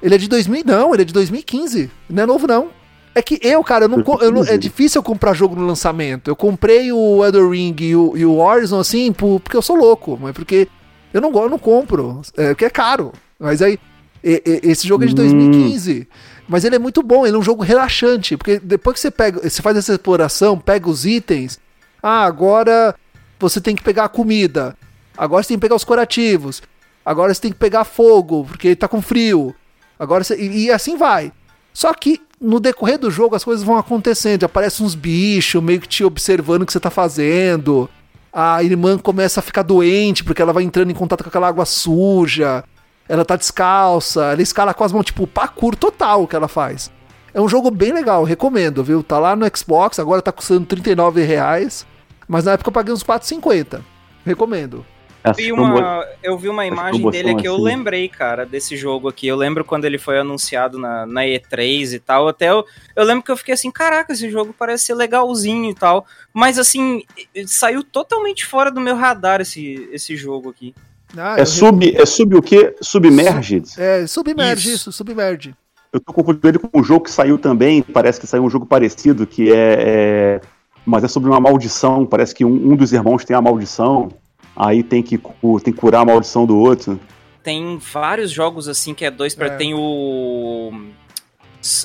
[0.04, 1.90] Ele é de 2000, não, ele é de 2015.
[2.10, 2.68] Não é novo, não.
[3.14, 6.28] É que eu, cara, eu não, eu não- é difícil eu comprar jogo no lançamento.
[6.28, 9.76] Eu comprei o Elder Ring e o, e o Horizon, assim, por- porque eu sou
[9.76, 10.18] louco.
[10.20, 10.68] Mas porque
[11.12, 12.20] eu não, eu não compro.
[12.36, 13.12] É, porque é caro.
[13.40, 13.78] Mas aí,
[14.22, 15.16] e- e- esse jogo é de Hum.
[15.16, 16.06] 2015.
[16.46, 18.36] Mas ele é muito bom, ele é um jogo relaxante.
[18.36, 21.58] Porque depois que você pega, você faz essa exploração, pega os itens.
[22.02, 22.94] Ah, agora
[23.40, 24.76] você tem que pegar a comida.
[25.16, 26.60] Agora você tem que pegar os curativos.
[27.06, 29.54] Agora você tem que pegar fogo, porque ele tá com frio.
[29.98, 31.32] Agora e, e assim vai.
[31.72, 34.44] Só que no decorrer do jogo as coisas vão acontecendo.
[34.44, 37.88] Aparecem uns bichos meio que te observando o que você tá fazendo.
[38.32, 41.64] A irmã começa a ficar doente porque ela vai entrando em contato com aquela água
[41.64, 42.64] suja.
[43.08, 44.32] Ela tá descalça.
[44.32, 46.90] Ela escala com as mãos, tipo, parkour total o que ela faz.
[47.32, 49.02] É um jogo bem legal, recomendo, viu?
[49.02, 51.84] Tá lá no Xbox, agora tá custando 39 reais.
[52.28, 53.80] Mas na época eu paguei uns 4,50.
[54.24, 54.86] Recomendo.
[55.32, 57.64] Vi uma, eu vi uma imagem dele que eu assim.
[57.64, 59.26] lembrei, cara, desse jogo aqui.
[59.26, 62.28] Eu lembro quando ele foi anunciado na, na E3 e tal.
[62.28, 62.64] Até eu,
[62.94, 66.04] eu lembro que eu fiquei assim, caraca, esse jogo parece ser legalzinho e tal.
[66.32, 67.02] Mas assim,
[67.34, 70.74] e- saiu totalmente fora do meu radar esse, esse jogo aqui.
[71.16, 72.74] Ah, É sub, é sub o quê?
[72.80, 73.64] Submerged?
[73.78, 74.90] É, submerge Isso.
[74.90, 75.54] isso, submerge.
[75.92, 78.66] Eu tô confundindo ele com um jogo que saiu também, parece que saiu um jogo
[78.66, 79.76] parecido, que é.
[79.78, 80.40] é-
[80.84, 82.04] mas é sobre uma maldição.
[82.04, 84.10] Parece que um, um dos irmãos tem a maldição,
[84.56, 86.98] aí tem que, tem que curar a maldição do outro.
[87.42, 89.56] Tem vários jogos assim que é dois para É.
[89.56, 90.72] Tem o.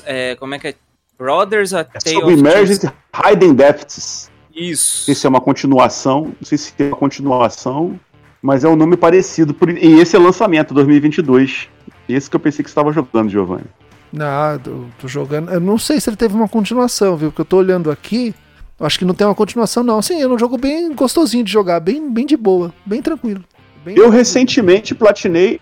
[0.06, 0.76] é, como é que é?
[1.18, 4.32] Brothers A É Tale of Submerged Hidden Depths.
[4.56, 5.04] Não Isso.
[5.06, 8.00] sei se é uma continuação, não sei se é uma continuação,
[8.42, 9.54] mas é um nome parecido.
[9.54, 11.68] por- E esse é lançamento, 2022.
[12.08, 13.66] Esse que eu pensei que você estava jogando, Giovanni.
[14.12, 15.52] Não, tô, tô jogando.
[15.52, 17.30] Eu não sei se ele teve uma continuação, viu?
[17.30, 18.34] Porque eu tô olhando aqui.
[18.80, 20.02] Eu Acho que não tem uma continuação, não.
[20.02, 23.44] Sim, é um jogo bem gostosinho de jogar, bem, bem de boa, bem tranquilo.
[23.84, 24.10] Bem Eu tranquilo.
[24.18, 25.60] recentemente platinei.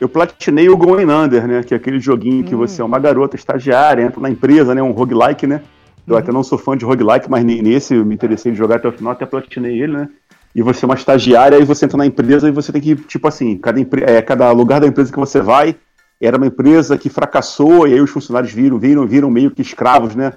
[0.00, 1.62] Eu platinei o Going Under, né?
[1.62, 2.58] Que é aquele joguinho que Hum.
[2.58, 4.82] você é uma garota estagiária, entra na empresa, né?
[4.82, 5.62] Um roguelike, né?
[6.06, 6.18] Eu Uhum.
[6.18, 8.88] até não sou fã de roguelike, mas ne- nesse eu me interessei em jogar até
[8.88, 10.08] o final, até platinei ele, né?
[10.54, 13.26] E você é uma estagiária, aí você entra na empresa e você tem que, tipo
[13.28, 15.76] assim, cada, é, cada lugar da empresa que você vai
[16.20, 20.14] era uma empresa que fracassou, e aí os funcionários viram, viram, viram meio que escravos,
[20.16, 20.32] né?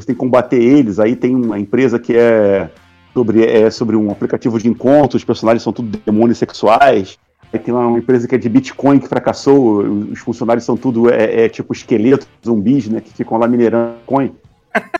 [0.00, 0.98] Você tem que combater eles.
[0.98, 2.70] Aí tem uma empresa que é
[3.12, 7.18] sobre, é sobre um aplicativo de encontro, os personagens são tudo demônios sexuais.
[7.52, 11.44] Aí tem uma empresa que é de Bitcoin que fracassou, os funcionários são tudo é,
[11.44, 13.00] é tipo esqueletos, zumbis, né?
[13.00, 14.32] Que ficam lá minerando Bitcoin.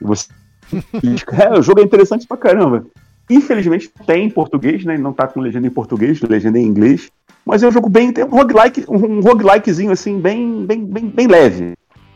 [0.01, 0.29] Você...
[1.43, 2.87] é, o jogo é interessante pra caramba.
[3.29, 4.97] Infelizmente tem em português, né?
[4.97, 7.11] Não tá com legenda em português, legenda em inglês.
[7.45, 8.13] Mas é um jogo bem.
[8.13, 11.75] Tem um roguelike, um roguelikezinho assim, bem, bem, bem, bem leve.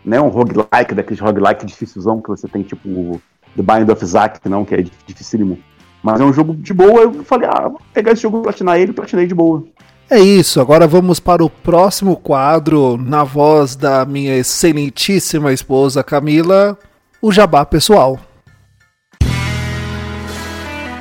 [0.08, 0.18] Né?
[0.20, 3.20] Um roguelike, daqueles roguelike dificilzão que você tem, tipo o
[3.54, 5.58] The Bind of Isaac, não, que é dificílimo.
[6.02, 7.02] Mas é um jogo de boa.
[7.02, 9.64] Eu falei, ah, vou pegar esse jogo, platinar ele, platinei de boa.
[10.10, 16.78] É isso, agora vamos para o próximo quadro, na voz da minha excelentíssima esposa Camila,
[17.20, 18.18] o Jabá Pessoal.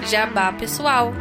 [0.05, 1.13] Jabá pessoal.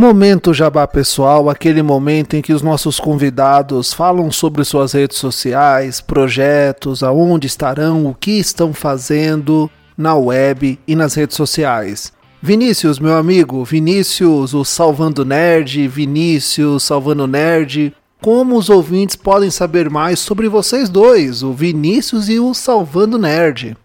[0.00, 6.00] Momento Jabá Pessoal, aquele momento em que os nossos convidados falam sobre suas redes sociais,
[6.00, 12.14] projetos, aonde estarão, o que estão fazendo na web e nas redes sociais.
[12.40, 19.90] Vinícius, meu amigo, Vinícius, o Salvando Nerd, Vinícius, Salvando Nerd, como os ouvintes podem saber
[19.90, 23.76] mais sobre vocês dois, o Vinícius e o Salvando Nerd?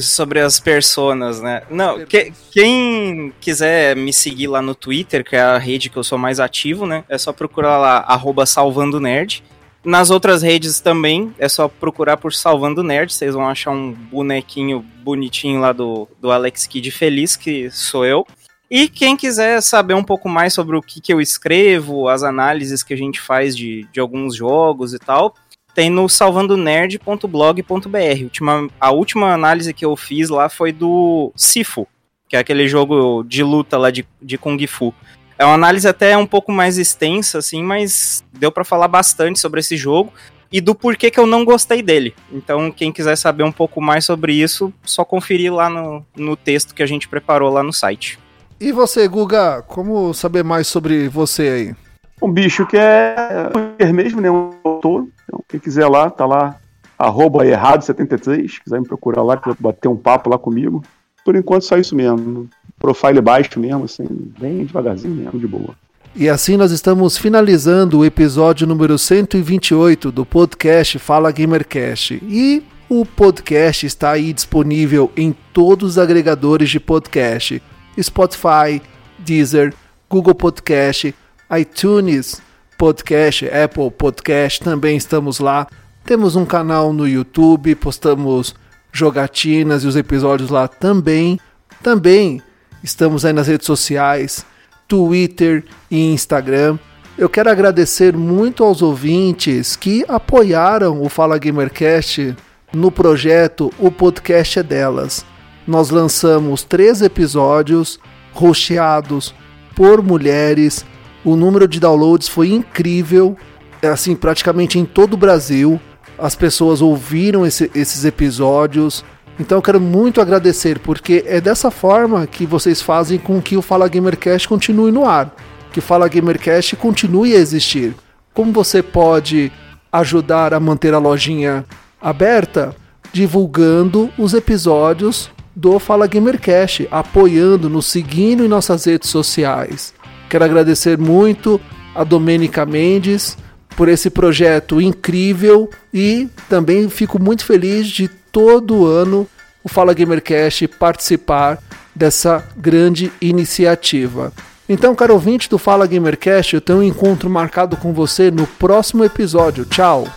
[0.00, 1.62] Sobre as personas, né?
[1.70, 6.04] Não, que- quem quiser me seguir lá no Twitter, que é a rede que eu
[6.04, 7.04] sou mais ativo, né?
[7.08, 9.42] É só procurar lá, arroba salvando nerd.
[9.84, 14.78] Nas outras redes também, é só procurar por Salvando Nerd, vocês vão achar um bonequinho
[15.02, 18.24] bonitinho lá do, do Alex Kidd Feliz, que sou eu.
[18.70, 22.84] E quem quiser saber um pouco mais sobre o que, que eu escrevo, as análises
[22.84, 25.34] que a gente faz de, de alguns jogos e tal,
[25.74, 28.22] tem no salvandoNerd.blog.br.
[28.22, 31.86] Ultima, a última análise que eu fiz lá foi do Sifu,
[32.28, 34.94] que é aquele jogo de luta lá de, de Kung Fu.
[35.38, 39.60] É uma análise até um pouco mais extensa, assim, mas deu para falar bastante sobre
[39.60, 40.12] esse jogo
[40.52, 42.14] e do porquê que eu não gostei dele.
[42.30, 46.74] Então, quem quiser saber um pouco mais sobre isso, só conferir lá no, no texto
[46.74, 48.18] que a gente preparou lá no site.
[48.60, 51.74] E você, Guga, como saber mais sobre você aí?
[52.22, 53.16] Um bicho que é
[53.52, 54.30] Twitter mesmo, né?
[54.30, 55.08] Um autor.
[55.32, 56.60] Então, quem quiser lá, tá lá,
[56.98, 58.60] arroba errado73.
[58.62, 60.84] Quiser me procurar lá, quiser bater um papo lá comigo.
[61.24, 62.50] Por enquanto, só isso mesmo.
[62.78, 64.04] Profile baixo mesmo, assim,
[64.38, 65.74] bem devagarzinho mesmo, de boa.
[66.14, 72.20] E assim nós estamos finalizando o episódio número 128 do podcast Fala Gamercast.
[72.22, 77.62] E o podcast está aí disponível em todos os agregadores de podcast:
[77.98, 78.82] Spotify,
[79.18, 79.72] Deezer,
[80.10, 81.14] Google Podcast,
[81.58, 82.42] iTunes
[82.82, 85.68] Podcast, Apple Podcast, também estamos lá.
[86.04, 88.56] Temos um canal no YouTube, postamos
[88.90, 91.38] jogatinas e os episódios lá também.
[91.80, 92.42] Também
[92.82, 94.44] estamos aí nas redes sociais,
[94.88, 96.76] Twitter e Instagram.
[97.16, 102.34] Eu quero agradecer muito aos ouvintes que apoiaram o Fala Gamercast
[102.72, 105.24] no projeto O Podcast é Delas.
[105.68, 108.00] Nós lançamos três episódios
[108.32, 109.32] rosteados
[109.76, 110.84] por mulheres.
[111.24, 113.36] O número de downloads foi incrível,
[113.80, 115.80] é assim, praticamente em todo o Brasil.
[116.18, 119.04] As pessoas ouviram esse, esses episódios.
[119.38, 123.62] Então eu quero muito agradecer, porque é dessa forma que vocês fazem com que o
[123.62, 125.34] Fala Gamercast continue no ar,
[125.72, 127.94] que o Fala Gamercast continue a existir.
[128.34, 129.50] Como você pode
[129.90, 131.64] ajudar a manter a lojinha
[132.00, 132.74] aberta?
[133.12, 139.92] Divulgando os episódios do Fala Gamercast, apoiando, nos seguindo em nossas redes sociais.
[140.32, 141.60] Quero agradecer muito
[141.94, 143.36] a Domênica Mendes
[143.76, 149.28] por esse projeto incrível e também fico muito feliz de todo ano
[149.62, 151.58] o Fala Gamercast participar
[151.94, 154.32] dessa grande iniciativa.
[154.66, 159.04] Então, caro ouvinte do Fala Gamercast, eu tenho um encontro marcado com você no próximo
[159.04, 159.66] episódio.
[159.66, 160.08] Tchau!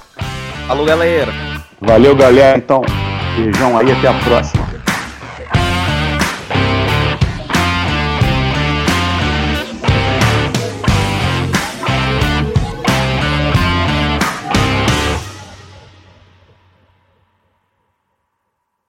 [0.65, 1.33] Falou, galera!
[1.81, 2.57] Valeu, galera.
[2.57, 2.81] Então,
[3.35, 4.64] beijão aí, até a próxima.